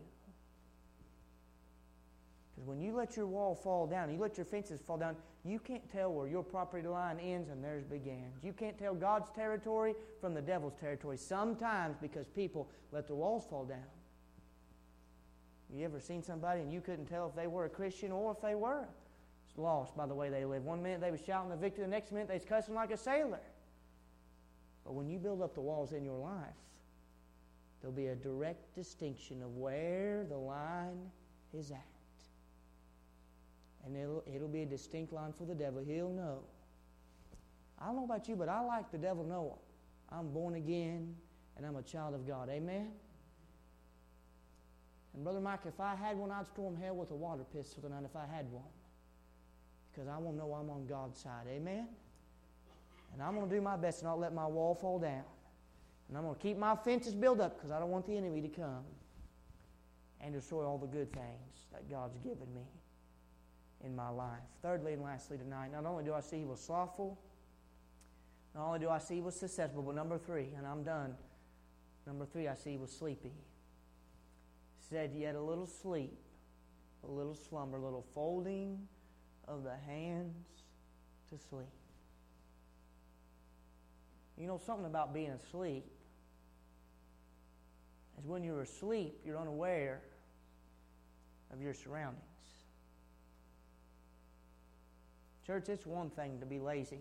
Because 2.54 2.68
when 2.68 2.80
you 2.80 2.94
let 2.94 3.16
your 3.16 3.26
wall 3.26 3.54
fall 3.54 3.86
down, 3.86 4.10
you 4.10 4.18
let 4.18 4.38
your 4.38 4.46
fences 4.46 4.80
fall 4.80 4.96
down, 4.96 5.16
you 5.44 5.58
can't 5.58 5.90
tell 5.92 6.12
where 6.12 6.26
your 6.26 6.42
property 6.42 6.88
line 6.88 7.18
ends 7.20 7.50
and 7.50 7.62
theirs 7.62 7.84
begins. 7.84 8.42
You 8.42 8.52
can't 8.52 8.78
tell 8.78 8.94
God's 8.94 9.30
territory 9.30 9.94
from 10.20 10.32
the 10.32 10.40
devil's 10.40 10.74
territory 10.74 11.18
sometimes 11.18 11.96
because 12.00 12.26
people 12.26 12.68
let 12.92 13.06
their 13.06 13.16
walls 13.16 13.44
fall 13.48 13.64
down. 13.64 13.84
You 15.74 15.84
ever 15.84 16.00
seen 16.00 16.22
somebody 16.22 16.60
and 16.60 16.72
you 16.72 16.80
couldn't 16.80 17.06
tell 17.06 17.28
if 17.28 17.34
they 17.34 17.46
were 17.46 17.66
a 17.66 17.68
Christian 17.68 18.12
or 18.12 18.32
if 18.32 18.40
they 18.40 18.54
were 18.54 18.86
lost 19.56 19.96
by 19.96 20.06
the 20.06 20.14
way 20.14 20.30
they 20.30 20.44
live? 20.44 20.64
One 20.64 20.82
minute 20.82 21.00
they 21.00 21.10
was 21.10 21.20
shouting 21.24 21.50
the 21.50 21.56
victory, 21.56 21.84
the 21.84 21.90
next 21.90 22.12
minute 22.12 22.28
they 22.28 22.34
was 22.34 22.44
cussing 22.44 22.74
like 22.74 22.90
a 22.90 22.96
sailor. 22.96 23.40
But 24.84 24.94
when 24.94 25.08
you 25.08 25.18
build 25.18 25.42
up 25.42 25.54
the 25.54 25.60
walls 25.60 25.92
in 25.92 26.04
your 26.04 26.18
life, 26.18 26.54
there'll 27.86 27.94
be 27.94 28.08
a 28.08 28.16
direct 28.16 28.74
distinction 28.74 29.40
of 29.42 29.56
where 29.56 30.26
the 30.28 30.36
line 30.36 30.98
is 31.54 31.70
at. 31.70 31.84
And 33.84 33.96
it'll, 33.96 34.24
it'll 34.26 34.48
be 34.48 34.62
a 34.62 34.66
distinct 34.66 35.12
line 35.12 35.32
for 35.38 35.44
the 35.44 35.54
devil. 35.54 35.80
He'll 35.86 36.10
know. 36.10 36.40
I 37.80 37.86
don't 37.86 37.94
know 37.94 38.04
about 38.04 38.26
you, 38.26 38.34
but 38.34 38.48
I 38.48 38.60
like 38.60 38.90
the 38.90 38.98
devil 38.98 39.22
know 39.22 39.58
I'm 40.10 40.32
born 40.32 40.56
again 40.56 41.14
and 41.56 41.64
I'm 41.64 41.76
a 41.76 41.82
child 41.82 42.16
of 42.16 42.26
God. 42.26 42.48
Amen? 42.50 42.88
And 45.14 45.22
Brother 45.22 45.40
Mike, 45.40 45.60
if 45.68 45.78
I 45.78 45.94
had 45.94 46.18
one, 46.18 46.32
I'd 46.32 46.48
storm 46.48 46.76
hell 46.76 46.96
with 46.96 47.12
a 47.12 47.14
water 47.14 47.44
pistol 47.52 47.82
tonight 47.82 48.02
if 48.04 48.16
I 48.16 48.26
had 48.26 48.50
one. 48.50 48.64
Because 49.92 50.08
I 50.08 50.18
want 50.18 50.38
to 50.38 50.42
know 50.44 50.52
I'm 50.54 50.70
on 50.70 50.86
God's 50.88 51.20
side. 51.20 51.46
Amen? 51.48 51.86
And 53.12 53.22
I'm 53.22 53.36
going 53.36 53.48
to 53.48 53.54
do 53.54 53.60
my 53.60 53.76
best 53.76 54.00
to 54.00 54.06
not 54.06 54.18
let 54.18 54.34
my 54.34 54.46
wall 54.46 54.74
fall 54.74 54.98
down. 54.98 55.22
And 56.08 56.16
I'm 56.16 56.24
going 56.24 56.36
to 56.36 56.40
keep 56.40 56.56
my 56.56 56.76
fences 56.76 57.14
built 57.14 57.40
up 57.40 57.56
because 57.56 57.70
I 57.70 57.78
don't 57.78 57.90
want 57.90 58.06
the 58.06 58.16
enemy 58.16 58.40
to 58.42 58.48
come 58.48 58.84
and 60.20 60.32
destroy 60.32 60.64
all 60.64 60.78
the 60.78 60.86
good 60.86 61.12
things 61.12 61.66
that 61.72 61.90
God's 61.90 62.16
given 62.18 62.52
me 62.54 62.66
in 63.84 63.94
my 63.94 64.08
life. 64.08 64.42
Thirdly 64.62 64.92
and 64.92 65.02
lastly 65.02 65.36
tonight, 65.36 65.72
not 65.72 65.84
only 65.84 66.04
do 66.04 66.14
I 66.14 66.20
see 66.20 66.38
he 66.38 66.44
was 66.44 66.60
slothful, 66.60 67.18
not 68.54 68.66
only 68.66 68.78
do 68.78 68.88
I 68.88 68.98
see 68.98 69.16
he 69.16 69.20
was 69.20 69.38
successful, 69.38 69.82
but 69.82 69.94
number 69.94 70.18
three, 70.18 70.48
and 70.56 70.66
I'm 70.66 70.82
done. 70.82 71.14
Number 72.06 72.24
three, 72.24 72.48
I 72.48 72.54
see 72.54 72.72
he 72.72 72.78
was 72.78 72.92
sleepy 72.92 73.32
said, 74.88 75.12
Yet 75.14 75.34
a 75.34 75.40
little 75.40 75.66
sleep, 75.66 76.18
a 77.04 77.10
little 77.10 77.34
slumber, 77.34 77.76
a 77.76 77.82
little 77.82 78.06
folding 78.14 78.78
of 79.48 79.64
the 79.64 79.76
hands 79.86 80.46
to 81.30 81.38
sleep. 81.38 81.66
You 84.36 84.46
know 84.46 84.60
something 84.64 84.86
about 84.86 85.14
being 85.14 85.30
asleep 85.30 85.84
is 88.18 88.26
when 88.26 88.42
you're 88.42 88.62
asleep, 88.62 89.20
you're 89.24 89.38
unaware 89.38 90.00
of 91.52 91.60
your 91.60 91.74
surroundings. 91.74 92.22
Church, 95.46 95.68
it's 95.68 95.86
one 95.86 96.10
thing 96.10 96.40
to 96.40 96.46
be 96.46 96.58
lazy, 96.58 97.00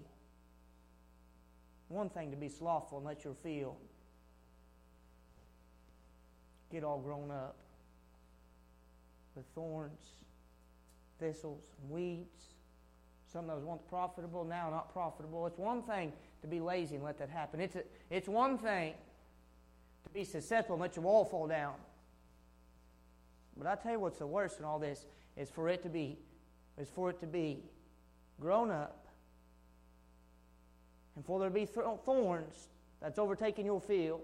one 1.88 2.10
thing 2.10 2.30
to 2.32 2.38
be 2.38 2.49
slothful 2.49 2.99
and 2.99 3.08
let 3.08 3.23
your 3.23 3.34
field 3.34 3.78
get 6.71 6.84
all 6.84 6.99
grown 6.99 7.32
up 7.32 7.56
with 9.36 9.45
thorns, 9.56 10.17
thistles, 11.19 11.63
and 11.82 11.89
weeds. 11.89 12.54
Some 13.32 13.49
of 13.49 13.58
those 13.58 13.65
once 13.65 13.82
profitable, 13.89 14.45
now 14.45 14.69
not 14.69 14.93
profitable. 14.93 15.45
It's 15.47 15.58
one 15.58 15.82
thing 15.84 16.13
to 16.41 16.47
be 16.47 16.60
lazy 16.60 16.95
and 16.95 17.04
let 17.04 17.17
that 17.17 17.30
happen. 17.30 17.60
It's, 17.60 17.75
a, 17.75 17.84
it's 18.10 18.30
one 18.30 18.58
thing 18.58 18.93
to 20.06 20.10
be 20.13 20.24
successful 20.24 20.76
and 20.76 20.82
let 20.82 20.98
wall 20.98 21.26
fall 21.26 21.48
down. 21.48 21.74
But 23.58 23.68
I 23.68 23.76
tell 23.76 23.94
you 23.94 24.00
what's 24.00 24.20
the 24.20 24.28
worst 24.28 24.60
in 24.60 24.65
all 24.65 24.80
this 24.80 25.06
is 25.38 25.50
for 25.50 25.70
it 25.70 25.84
to 25.84 25.89
be, 25.89 26.18
is 26.78 26.89
for 26.89 27.10
it 27.10 27.20
to 27.20 27.28
be 27.28 27.63
grown 28.39 28.70
up 28.72 29.08
and 31.15 31.26
for 31.26 31.39
there 31.39 31.50
to 31.50 31.56
be 31.56 31.65
thorns 31.65 32.68
that's 33.02 33.20
overtaking 33.20 33.65
your 33.65 33.80
field 33.80 34.22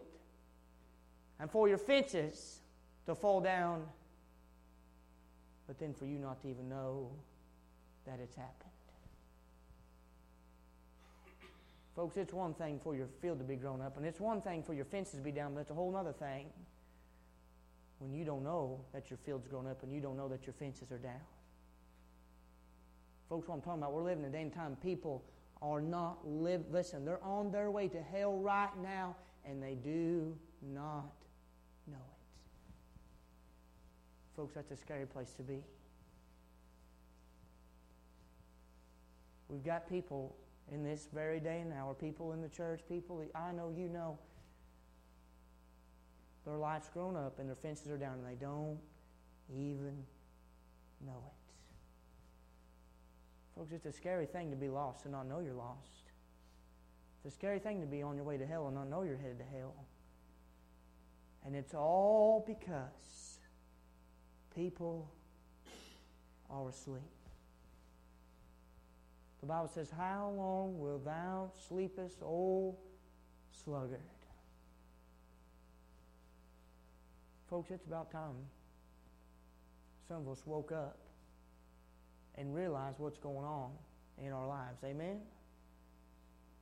and 1.40 1.50
for 1.50 1.68
your 1.68 1.78
fences 1.78 2.60
to 3.06 3.16
fall 3.16 3.40
down 3.40 3.84
but 5.72 5.80
then 5.80 5.94
for 5.94 6.06
you 6.06 6.20
not 6.20 6.42
to 6.42 6.50
even 6.50 6.68
know 6.68 7.10
that 8.06 8.20
it's 8.22 8.36
happened. 8.36 8.71
Folks, 12.02 12.18
it's 12.18 12.34
one 12.34 12.56
thing 12.56 12.80
for 12.84 12.96
your 12.96 13.06
field 13.22 13.38
to 13.38 13.44
be 13.44 13.56
grown 13.56 13.80
up, 13.80 13.96
and 13.96 14.04
it's 14.08 14.20
one 14.20 14.42
thing 14.42 14.64
for 14.64 14.74
your 14.74 14.86
fences 14.86 15.14
to 15.14 15.22
be 15.22 15.32
down, 15.32 15.54
but 15.54 15.60
it's 15.60 15.70
a 15.70 15.76
whole 15.76 15.96
other 15.96 16.14
thing 16.14 16.48
when 18.00 18.12
you 18.12 18.26
don't 18.26 18.44
know 18.44 18.80
that 18.92 19.12
your 19.12 19.20
field's 19.24 19.48
grown 19.48 19.68
up 19.68 19.84
and 19.84 19.94
you 19.94 20.02
don't 20.02 20.18
know 20.18 20.28
that 20.28 20.48
your 20.48 20.54
fences 20.54 20.92
are 20.92 20.98
down. 20.98 21.22
Folks, 23.30 23.48
what 23.48 23.54
I'm 23.54 23.62
talking 23.62 23.84
about, 23.84 23.94
we're 23.94 24.02
living 24.02 24.24
in 24.24 24.32
a 24.32 24.34
day 24.34 24.42
and 24.42 24.52
time 24.52 24.78
people 24.82 25.24
are 25.62 25.80
not 25.80 26.28
live 26.28 26.64
listen, 26.72 27.06
they're 27.06 27.24
on 27.24 27.52
their 27.52 27.70
way 27.70 27.88
to 27.90 28.02
hell 28.02 28.34
right 28.40 28.76
now, 28.82 29.16
and 29.46 29.62
they 29.62 29.76
do 29.76 30.36
not 30.74 31.14
know 31.86 31.98
it. 31.98 32.74
Folks, 34.36 34.56
that's 34.56 34.72
a 34.72 34.76
scary 34.76 35.06
place 35.06 35.34
to 35.34 35.44
be. 35.44 35.60
We've 39.50 39.64
got 39.64 39.88
people 39.88 40.36
in 40.72 40.84
this 40.84 41.10
very 41.14 41.40
day 41.40 41.60
and 41.60 41.74
hour, 41.74 41.94
people 41.94 42.32
in 42.34 42.42
the 42.42 42.50
church, 42.50 42.82
people 42.88 43.24
I 43.36 43.52
know, 43.52 43.74
you 43.76 43.90
know, 43.90 44.18
their 46.46 46.58
life's 46.58 46.90
grown 46.90 47.16
up 47.16 47.40
and 47.40 47.48
their 47.48 47.56
fences 47.56 47.90
are 47.90 47.98
down 47.98 48.14
and 48.14 48.26
they 48.26 48.40
don't 48.40 48.80
even 49.54 50.04
know 51.06 51.22
it. 51.28 51.42
Folks, 53.56 53.74
it's 53.74 53.86
a 53.86 53.92
scary 53.92 54.26
thing 54.26 54.50
to 54.50 54.56
be 54.56 54.70
lost 54.70 55.04
and 55.04 55.12
not 55.12 55.28
know 55.28 55.40
you're 55.40 55.54
lost. 55.54 56.12
It's 57.24 57.36
a 57.36 57.38
scary 57.38 57.60
thing 57.60 57.82
to 57.82 57.86
be 57.86 58.02
on 58.02 58.16
your 58.16 58.26
way 58.26 58.38
to 58.38 58.46
hell 58.46 58.68
and 58.68 58.76
not 58.76 58.90
know 58.90 59.04
you're 59.04 59.18
headed 59.18 59.38
to 59.40 59.46
hell. 59.58 59.76
And 61.46 61.56
it's 61.56 61.74
all 61.74 62.44
because 62.48 63.40
people 64.56 65.12
are 66.50 66.70
asleep. 66.70 67.02
The 69.42 69.48
Bible 69.48 69.68
says, 69.74 69.90
How 69.96 70.32
long 70.38 70.80
will 70.80 71.00
thou 71.00 71.52
sleepest, 71.68 72.22
O 72.24 72.78
sluggard? 73.52 74.00
Folks, 77.50 77.72
it's 77.72 77.86
about 77.86 78.12
time 78.12 78.36
some 80.12 80.28
of 80.28 80.30
us 80.30 80.42
woke 80.46 80.74
up 80.74 80.98
and 82.36 82.54
realized 82.54 83.00
what's 83.00 83.18
going 83.18 83.46
on 83.46 83.72
in 84.18 84.34
our 84.34 84.46
lives. 84.46 84.84
Amen? 84.84 85.22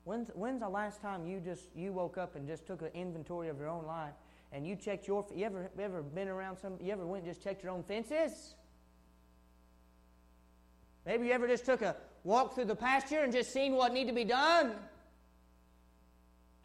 When's, 0.04 0.30
when's 0.36 0.60
the 0.60 0.70
last 0.70 1.02
time 1.02 1.26
you 1.26 1.40
just 1.40 1.64
you 1.76 1.92
woke 1.92 2.20
up 2.20 2.36
and 2.36 2.48
just 2.48 2.68
took 2.68 2.84
an 2.84 2.92
inventory 2.94 3.50
of 3.50 3.58
your 3.58 3.70
own 3.70 3.88
life 3.88 4.14
and 4.52 4.68
you 4.68 4.76
checked 4.76 5.08
your 5.08 5.26
you 5.36 5.46
ever 5.46 5.72
ever 5.80 6.04
been 6.04 6.28
around 6.28 6.58
some 6.58 6.78
you 6.80 6.92
ever 6.92 7.08
went 7.08 7.24
and 7.24 7.34
just 7.34 7.44
checked 7.44 7.64
your 7.64 7.72
own 7.72 7.84
fences 7.84 8.54
maybe 11.06 11.26
you 11.26 11.32
ever 11.32 11.48
just 11.48 11.66
took 11.66 11.82
a 11.82 11.96
walk 12.24 12.56
through 12.56 12.66
the 12.66 12.76
pasture 12.76 13.20
and 13.20 13.32
just 13.34 13.52
seen 13.52 13.74
what 13.74 13.94
need 13.94 14.08
to 14.08 14.14
be 14.14 14.24
done 14.24 14.76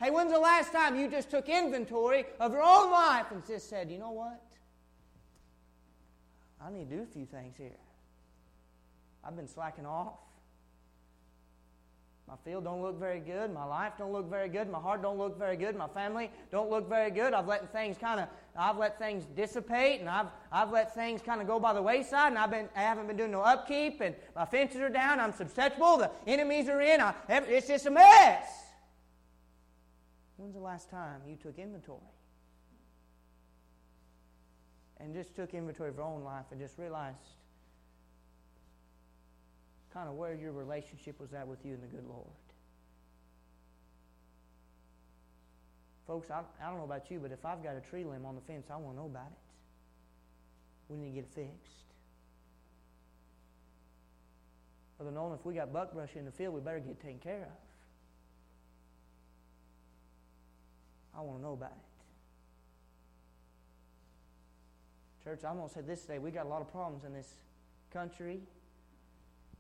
hey 0.03 0.11
when's 0.11 0.33
the 0.33 0.39
last 0.39 0.73
time 0.73 0.99
you 0.99 1.09
just 1.09 1.31
took 1.31 1.49
inventory 1.49 2.25
of 2.41 2.53
your 2.53 2.63
own 2.63 2.91
life 2.91 3.27
and 3.31 3.47
just 3.47 3.69
said 3.69 3.91
you 3.91 3.99
know 3.99 4.11
what 4.11 4.43
i 6.65 6.71
need 6.71 6.91
to 6.91 6.97
do 6.97 7.03
a 7.03 7.07
few 7.07 7.25
things 7.27 7.57
here 7.57 7.79
i've 9.25 9.37
been 9.37 9.49
slacking 9.49 9.87
off 9.87 10.15
My 12.27 12.37
field 12.45 12.65
don't 12.65 12.81
look 12.81 12.99
very 12.99 13.21
good. 13.21 13.53
My 13.53 13.65
life 13.65 13.93
don't 13.99 14.13
look 14.13 14.31
very 14.31 14.49
good. 14.49 14.71
My 14.71 14.79
heart 14.79 15.03
don't 15.03 15.19
look 15.19 15.39
very 15.39 15.57
good. 15.57 15.77
My 15.77 15.89
family 15.89 16.31
don't 16.51 16.71
look 16.71 16.89
very 16.89 17.11
good. 17.11 17.35
I've 17.35 17.47
let 17.47 17.71
things 17.71 17.99
kind 17.99 18.19
of 18.21 18.29
I've 18.57 18.79
let 18.79 18.99
things 18.99 19.25
dissipate 19.37 20.01
and 20.01 20.09
I've 20.09 20.29
I've 20.53 20.71
let 20.71 20.95
things 20.95 21.21
kind 21.23 21.41
of 21.41 21.47
go 21.47 21.59
by 21.59 21.73
the 21.73 21.83
wayside 21.83 22.29
and 22.29 22.39
I've 22.39 22.51
been 22.51 22.69
I 22.77 22.83
haven't 22.83 23.09
been 23.09 23.17
doing 23.17 23.33
no 23.33 23.41
upkeep 23.41 24.01
and 24.01 24.15
my 24.37 24.45
fences 24.45 24.81
are 24.81 24.89
down. 24.89 25.19
I'm 25.19 25.33
susceptible. 25.33 25.97
The 25.97 26.11
enemies 26.27 26.69
are 26.69 26.81
in. 26.81 27.01
I, 27.01 27.15
it's 27.29 27.67
just 27.67 27.87
a 27.87 27.91
mess. 27.91 28.47
When's 30.37 30.55
the 30.55 30.61
last 30.61 30.91
time 30.91 31.21
you 31.29 31.37
took 31.37 31.59
inventory? 31.59 32.01
And 34.99 35.15
just 35.15 35.35
took 35.35 35.53
inventory 35.55 35.91
of 35.91 35.97
your 35.97 36.05
own 36.05 36.23
life 36.23 36.47
and 36.51 36.61
just 36.61 36.79
realized 36.79 37.17
kind 39.93 40.09
of 40.09 40.15
where 40.15 40.35
your 40.35 40.53
relationship 40.53 41.21
was 41.21 41.33
at 41.35 41.47
with 41.47 41.65
you 41.65 41.75
and 41.75 41.83
the 41.83 41.87
good 41.87 42.05
Lord. 42.09 42.27
Folks, 46.07 46.31
I, 46.31 46.41
I 46.63 46.69
don't 46.69 46.79
know 46.79 46.85
about 46.85 47.11
you, 47.11 47.19
but 47.19 47.33
if 47.33 47.45
I've 47.47 47.63
got 47.63 47.77
a 47.77 47.81
tree 47.81 48.05
limb 48.05 48.27
on 48.27 48.35
the 48.35 48.41
fence, 48.43 48.67
I 48.71 48.77
want 48.77 48.97
to 48.97 49.01
know 49.01 49.07
about 49.07 49.29
it. 49.31 49.39
We 50.89 50.99
need 50.99 51.11
to 51.11 51.15
get 51.15 51.25
it 51.25 51.31
fixed. 51.35 51.85
Brother 54.99 55.13
Nolan, 55.13 55.39
if 55.39 55.47
we 55.47 55.55
got 55.55 55.73
buckbrush 55.73 56.15
in 56.15 56.25
the 56.25 56.31
field, 56.31 56.55
we 56.55 56.61
better 56.61 56.79
get 56.79 57.01
taken 57.01 57.19
care 57.19 57.43
of. 57.43 57.49
I 61.19 61.23
want 61.23 61.39
to 61.39 61.43
know 61.43 61.55
about 61.55 61.73
it. 61.73 61.79
Church, 65.25 65.41
I'm 65.49 65.57
going 65.57 65.69
to 65.69 65.75
say 65.75 65.81
this 65.81 66.03
today. 66.03 66.19
We 66.19 66.31
got 66.31 66.45
a 66.45 66.49
lot 66.49 66.61
of 66.61 66.71
problems 66.71 67.05
in 67.05 67.15
this 67.15 67.33
country, 67.91 68.41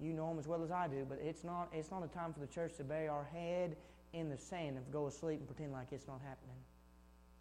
you 0.01 0.12
know 0.12 0.28
them 0.28 0.38
as 0.38 0.47
well 0.47 0.62
as 0.62 0.70
I 0.70 0.88
do, 0.88 1.07
but 1.09 1.18
it's 1.22 1.45
not, 1.45 1.68
it's 1.72 1.90
not 1.90 2.03
a 2.05 2.09
time 2.09 2.32
for 2.32 2.40
the 2.40 2.47
church 2.47 2.76
to 2.76 2.84
bury 2.84 3.09
our 3.09 3.24
head 3.32 3.76
in 4.14 4.30
the 4.30 4.38
sand 4.38 4.76
and 4.76 4.92
go 4.92 5.08
asleep 5.08 5.40
and 5.40 5.48
pretend 5.48 5.72
like 5.72 5.88
it's 5.90 6.06
not 6.06 6.20
happening. 6.26 6.56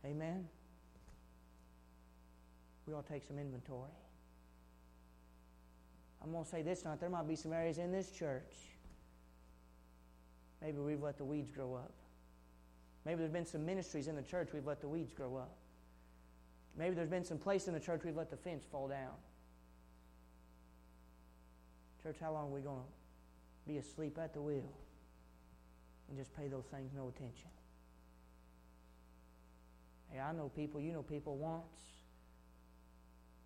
Amen? 0.06 0.48
We 2.88 2.94
ought 2.94 3.06
to 3.06 3.14
take 3.14 3.24
some 3.24 3.38
inventory. 3.38 3.92
I'm 6.22 6.32
going 6.32 6.44
to 6.44 6.50
say 6.50 6.62
this 6.62 6.82
tonight. 6.82 7.00
There 7.00 7.10
might 7.10 7.28
be 7.28 7.36
some 7.36 7.54
areas 7.54 7.78
in 7.78 7.92
this 7.92 8.10
church. 8.10 8.56
Maybe 10.62 10.80
we've 10.80 11.02
let 11.02 11.18
the 11.18 11.26
weeds 11.26 11.52
grow 11.52 11.76
up. 11.76 11.94
Maybe 13.06 13.20
there's 13.20 13.32
been 13.32 13.46
some 13.46 13.66
ministries 13.66 14.08
in 14.08 14.16
the 14.16 14.22
church 14.22 14.50
we've 14.54 14.66
let 14.66 14.82
the 14.82 14.88
weeds 14.88 15.14
grow 15.14 15.36
up. 15.36 15.56
Maybe 16.78 16.96
there's 16.96 17.10
been 17.10 17.26
some 17.26 17.38
place 17.38 17.68
in 17.68 17.74
the 17.74 17.80
church 17.80 18.02
we've 18.04 18.16
let 18.16 18.32
the 18.32 18.38
fence 18.38 18.64
fall 18.72 18.88
down. 18.88 19.12
Church, 22.02 22.16
how 22.20 22.32
long 22.32 22.48
are 22.48 22.56
we 22.56 22.62
going 22.62 22.82
to 22.82 23.72
be 23.72 23.78
asleep 23.78 24.18
at 24.18 24.34
the 24.34 24.42
wheel 24.42 24.72
and 26.14 26.22
just 26.22 26.36
pay 26.38 26.48
those 26.48 26.66
things 26.66 26.92
no 26.96 27.08
attention? 27.08 27.50
Hey, 30.12 30.20
I 30.20 30.32
know 30.32 30.52
people, 30.56 30.80
you 30.80 30.92
know 30.92 31.02
people 31.02 31.38
once 31.38 31.64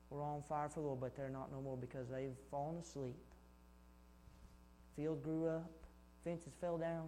were 0.09 0.22
on 0.22 0.43
fire 0.49 0.68
for 0.68 0.82
the 0.82 0.88
Lord, 0.88 0.99
but 0.99 1.15
they're 1.15 1.30
not 1.30 1.49
no 1.49 1.61
more 1.61 1.78
because 1.78 2.09
they've 2.09 2.36
fallen 2.51 2.78
asleep. 2.78 3.15
Field 4.97 5.24
grew 5.24 5.47
up, 5.47 5.72
fences 6.26 6.51
fell 6.59 6.78
down, 6.78 7.07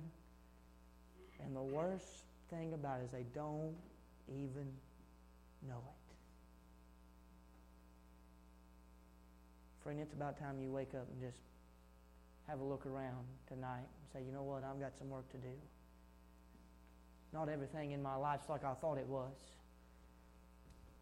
and 1.43 1.53
the 1.53 1.61
worst 1.61 2.23
thing 2.49 2.73
about 2.73 3.01
it 3.01 3.05
is 3.05 3.11
they 3.11 3.25
don't 3.35 3.75
even 4.29 4.67
know 5.67 5.81
it. 5.85 6.15
Friend, 9.83 9.99
it's 9.99 10.13
about 10.13 10.39
time 10.39 10.61
you 10.61 10.71
wake 10.71 10.93
up 10.95 11.07
and 11.11 11.19
just 11.19 11.39
have 12.47 12.61
a 12.61 12.63
look 12.63 12.85
around 12.85 13.25
tonight 13.49 13.87
say, 14.13 14.21
you 14.25 14.31
know 14.31 14.43
what, 14.43 14.63
I've 14.63 14.79
got 14.79 14.97
some 14.97 15.09
work 15.09 15.29
to 15.31 15.37
do. 15.37 15.53
Not 17.33 17.49
everything 17.49 17.91
in 17.91 18.01
my 18.01 18.15
life's 18.15 18.49
like 18.49 18.63
I 18.63 18.73
thought 18.73 18.97
it 18.97 19.07
was. 19.07 19.33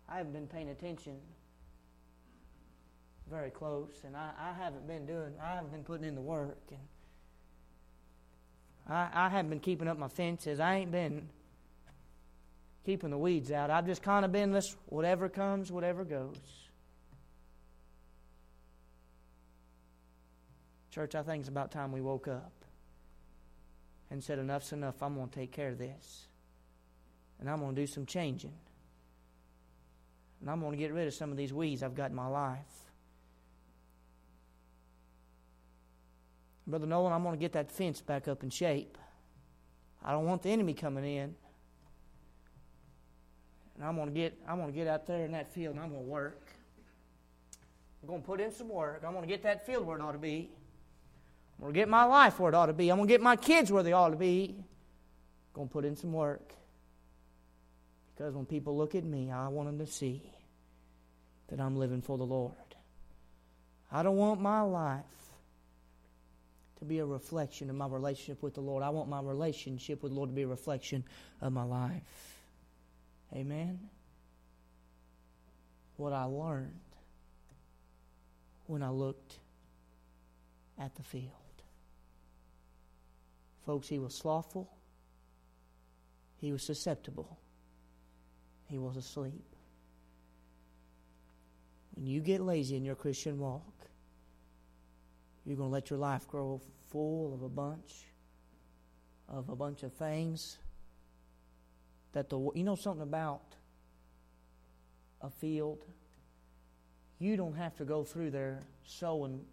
I 0.09 0.17
haven't 0.17 0.33
been 0.33 0.47
paying 0.47 0.69
attention 0.69 1.17
very 3.29 3.49
close, 3.49 4.01
and 4.05 4.15
I, 4.15 4.31
I 4.39 4.53
haven't 4.53 4.87
been 4.87 5.05
doing, 5.05 5.33
I 5.41 5.55
haven't 5.55 5.71
been 5.71 5.83
putting 5.83 6.07
in 6.07 6.15
the 6.15 6.21
work, 6.21 6.59
and 6.69 6.79
I, 8.89 9.09
I 9.13 9.29
haven't 9.29 9.49
been 9.49 9.59
keeping 9.59 9.87
up 9.87 9.97
my 9.97 10.07
fences. 10.07 10.59
I 10.59 10.75
ain't 10.75 10.91
been 10.91 11.27
keeping 12.85 13.09
the 13.09 13.17
weeds 13.17 13.51
out. 13.51 13.69
I've 13.69 13.85
just 13.85 14.01
kind 14.01 14.23
of 14.23 14.31
been 14.31 14.51
this 14.51 14.75
whatever 14.85 15.27
comes, 15.27 15.71
whatever 15.71 16.05
goes. 16.05 16.37
Church, 20.91 21.13
I 21.15 21.21
think 21.21 21.41
it's 21.41 21.49
about 21.49 21.71
time 21.71 21.91
we 21.91 22.01
woke 22.01 22.29
up 22.29 22.56
and 24.09 24.23
said, 24.23 24.39
Enough's 24.39 24.71
enough. 24.73 25.01
I'm 25.01 25.15
going 25.15 25.29
to 25.29 25.35
take 25.35 25.51
care 25.51 25.69
of 25.69 25.77
this. 25.77 26.27
And 27.39 27.49
I'm 27.49 27.59
going 27.59 27.75
to 27.75 27.81
do 27.81 27.87
some 27.87 28.05
changing. 28.05 28.53
And 30.41 30.49
I'm 30.49 30.59
going 30.59 30.71
to 30.71 30.77
get 30.77 30.93
rid 30.93 31.07
of 31.07 31.13
some 31.13 31.31
of 31.31 31.37
these 31.37 31.53
weeds 31.53 31.83
I've 31.83 31.95
got 31.95 32.09
in 32.11 32.15
my 32.15 32.27
life. 32.27 32.59
Brother 36.65 36.85
Nolan, 36.85 37.13
I'm 37.13 37.23
going 37.23 37.35
to 37.35 37.39
get 37.39 37.53
that 37.53 37.71
fence 37.71 38.01
back 38.01 38.27
up 38.27 38.43
in 38.43 38.49
shape. 38.49 38.97
I 40.03 40.11
don't 40.11 40.25
want 40.25 40.41
the 40.41 40.49
enemy 40.49 40.73
coming 40.73 41.05
in. 41.05 41.35
And 43.75 43.85
I'm 43.85 43.95
going 43.95 44.07
to 44.07 44.13
get 44.13 44.37
I'm 44.47 44.57
going 44.57 44.71
to 44.71 44.75
get 44.75 44.87
out 44.87 45.05
there 45.05 45.23
in 45.23 45.31
that 45.31 45.53
field 45.53 45.75
and 45.75 45.83
I'm 45.83 45.91
going 45.91 46.03
to 46.03 46.09
work. 46.09 46.47
I'm 48.01 48.09
going 48.09 48.21
to 48.21 48.25
put 48.25 48.41
in 48.41 48.51
some 48.51 48.69
work. 48.69 49.03
I'm 49.05 49.13
going 49.13 49.23
to 49.23 49.27
get 49.27 49.43
that 49.43 49.65
field 49.65 49.85
where 49.85 49.97
it 49.97 50.01
ought 50.01 50.13
to 50.13 50.17
be. 50.17 50.49
I'm 51.57 51.63
going 51.63 51.73
to 51.73 51.79
get 51.79 51.89
my 51.89 52.03
life 52.03 52.39
where 52.39 52.51
it 52.51 52.55
ought 52.55 52.67
to 52.67 52.73
be. 52.73 52.89
I'm 52.89 52.97
going 52.97 53.07
to 53.07 53.13
get 53.13 53.21
my 53.21 53.35
kids 53.35 53.71
where 53.71 53.83
they 53.83 53.93
ought 53.93 54.09
to 54.09 54.15
be. 54.15 54.55
I'm 54.57 54.65
going 55.53 55.67
to 55.67 55.73
put 55.73 55.85
in 55.85 55.95
some 55.95 56.13
work. 56.13 56.53
Because 58.15 58.35
when 58.35 58.45
people 58.45 58.77
look 58.77 58.93
at 58.95 59.03
me, 59.03 59.31
I 59.31 59.47
want 59.47 59.67
them 59.67 59.79
to 59.85 59.91
see 59.91 60.21
that 61.49 61.59
I'm 61.59 61.75
living 61.75 62.01
for 62.01 62.17
the 62.17 62.25
Lord. 62.25 62.53
I 63.91 64.03
don't 64.03 64.17
want 64.17 64.41
my 64.41 64.61
life 64.61 65.03
to 66.79 66.85
be 66.85 66.99
a 66.99 67.05
reflection 67.05 67.69
of 67.69 67.75
my 67.75 67.87
relationship 67.87 68.43
with 68.43 68.53
the 68.53 68.61
Lord. 68.61 68.83
I 68.83 68.89
want 68.89 69.09
my 69.09 69.21
relationship 69.21 70.03
with 70.03 70.11
the 70.11 70.15
Lord 70.15 70.29
to 70.29 70.35
be 70.35 70.43
a 70.43 70.47
reflection 70.47 71.03
of 71.41 71.53
my 71.53 71.63
life. 71.63 72.37
Amen? 73.33 73.79
What 75.95 76.13
I 76.13 76.25
learned 76.25 76.79
when 78.67 78.83
I 78.83 78.89
looked 78.89 79.39
at 80.77 80.95
the 80.95 81.03
field. 81.03 81.31
Folks, 83.67 83.89
he 83.89 83.99
was 83.99 84.15
slothful. 84.15 84.71
He 86.37 86.53
was 86.53 86.63
susceptible. 86.63 87.37
He 88.69 88.77
was 88.77 88.95
asleep. 88.95 89.43
When 91.95 92.07
you 92.07 92.21
get 92.21 92.39
lazy 92.39 92.77
in 92.77 92.85
your 92.85 92.95
Christian 92.95 93.37
walk, 93.37 93.73
you're 95.45 95.57
going 95.57 95.69
to 95.69 95.73
let 95.73 95.89
your 95.89 95.99
life 95.99 96.29
grow 96.29 96.61
full 96.89 97.33
of 97.33 97.41
a 97.41 97.49
bunch 97.49 98.05
of 99.27 99.49
a 99.49 99.55
bunch 99.55 99.83
of 99.83 99.91
things 99.91 100.57
that 102.13 102.29
the 102.29 102.39
you 102.55 102.63
know 102.63 102.75
something 102.75 103.01
about 103.01 103.41
a 105.19 105.29
field 105.29 105.83
you 107.19 107.35
don't 107.35 107.55
have 107.55 107.75
to 107.75 107.83
go 107.83 108.05
through 108.05 108.31
there 108.31 108.61
sowing 108.85 109.43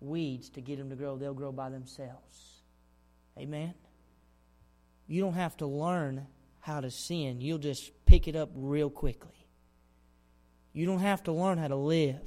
weeds 0.00 0.48
to 0.48 0.62
get 0.62 0.78
them 0.78 0.88
to 0.88 0.96
grow 0.96 1.18
they'll 1.18 1.34
grow 1.34 1.52
by 1.52 1.68
themselves 1.68 2.55
Amen? 3.38 3.74
You 5.06 5.20
don't 5.20 5.34
have 5.34 5.56
to 5.58 5.66
learn 5.66 6.26
how 6.60 6.80
to 6.80 6.90
sin, 6.90 7.40
you'll 7.40 7.58
just 7.58 7.92
pick 8.06 8.26
it 8.26 8.34
up 8.34 8.50
real 8.54 8.90
quickly. 8.90 9.46
You 10.72 10.84
don't 10.84 10.98
have 10.98 11.22
to 11.24 11.32
learn 11.32 11.58
how 11.58 11.68
to 11.68 11.76
live 11.76 12.20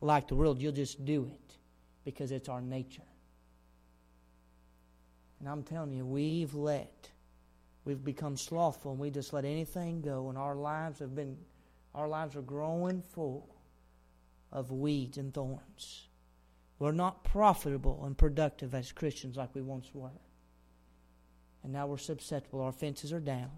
like 0.00 0.26
the 0.28 0.34
world, 0.34 0.60
you'll 0.60 0.72
just 0.72 1.04
do 1.04 1.30
it 1.32 1.56
because 2.04 2.32
it's 2.32 2.48
our 2.48 2.60
nature. 2.60 3.02
And 5.38 5.48
I'm 5.48 5.62
telling 5.62 5.92
you, 5.92 6.04
we've 6.04 6.54
let, 6.54 7.08
we've 7.84 8.02
become 8.04 8.36
slothful 8.36 8.92
and 8.92 9.00
we 9.00 9.10
just 9.10 9.32
let 9.32 9.44
anything 9.44 10.00
go, 10.00 10.28
and 10.28 10.36
our 10.36 10.56
lives 10.56 10.98
have 10.98 11.14
been, 11.14 11.36
our 11.94 12.08
lives 12.08 12.34
are 12.34 12.42
growing 12.42 13.00
full 13.00 13.48
of 14.50 14.72
weeds 14.72 15.18
and 15.18 15.32
thorns. 15.32 16.08
We're 16.82 16.90
not 16.90 17.22
profitable 17.22 18.02
and 18.06 18.18
productive 18.18 18.74
as 18.74 18.90
Christians 18.90 19.36
like 19.36 19.54
we 19.54 19.62
once 19.62 19.88
were. 19.94 20.10
And 21.62 21.72
now 21.72 21.86
we're 21.86 21.96
susceptible. 21.96 22.60
Our 22.60 22.72
fences 22.72 23.12
are 23.12 23.20
down. 23.20 23.52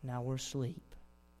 And 0.00 0.12
now 0.12 0.22
we're 0.22 0.36
asleep. 0.36 0.93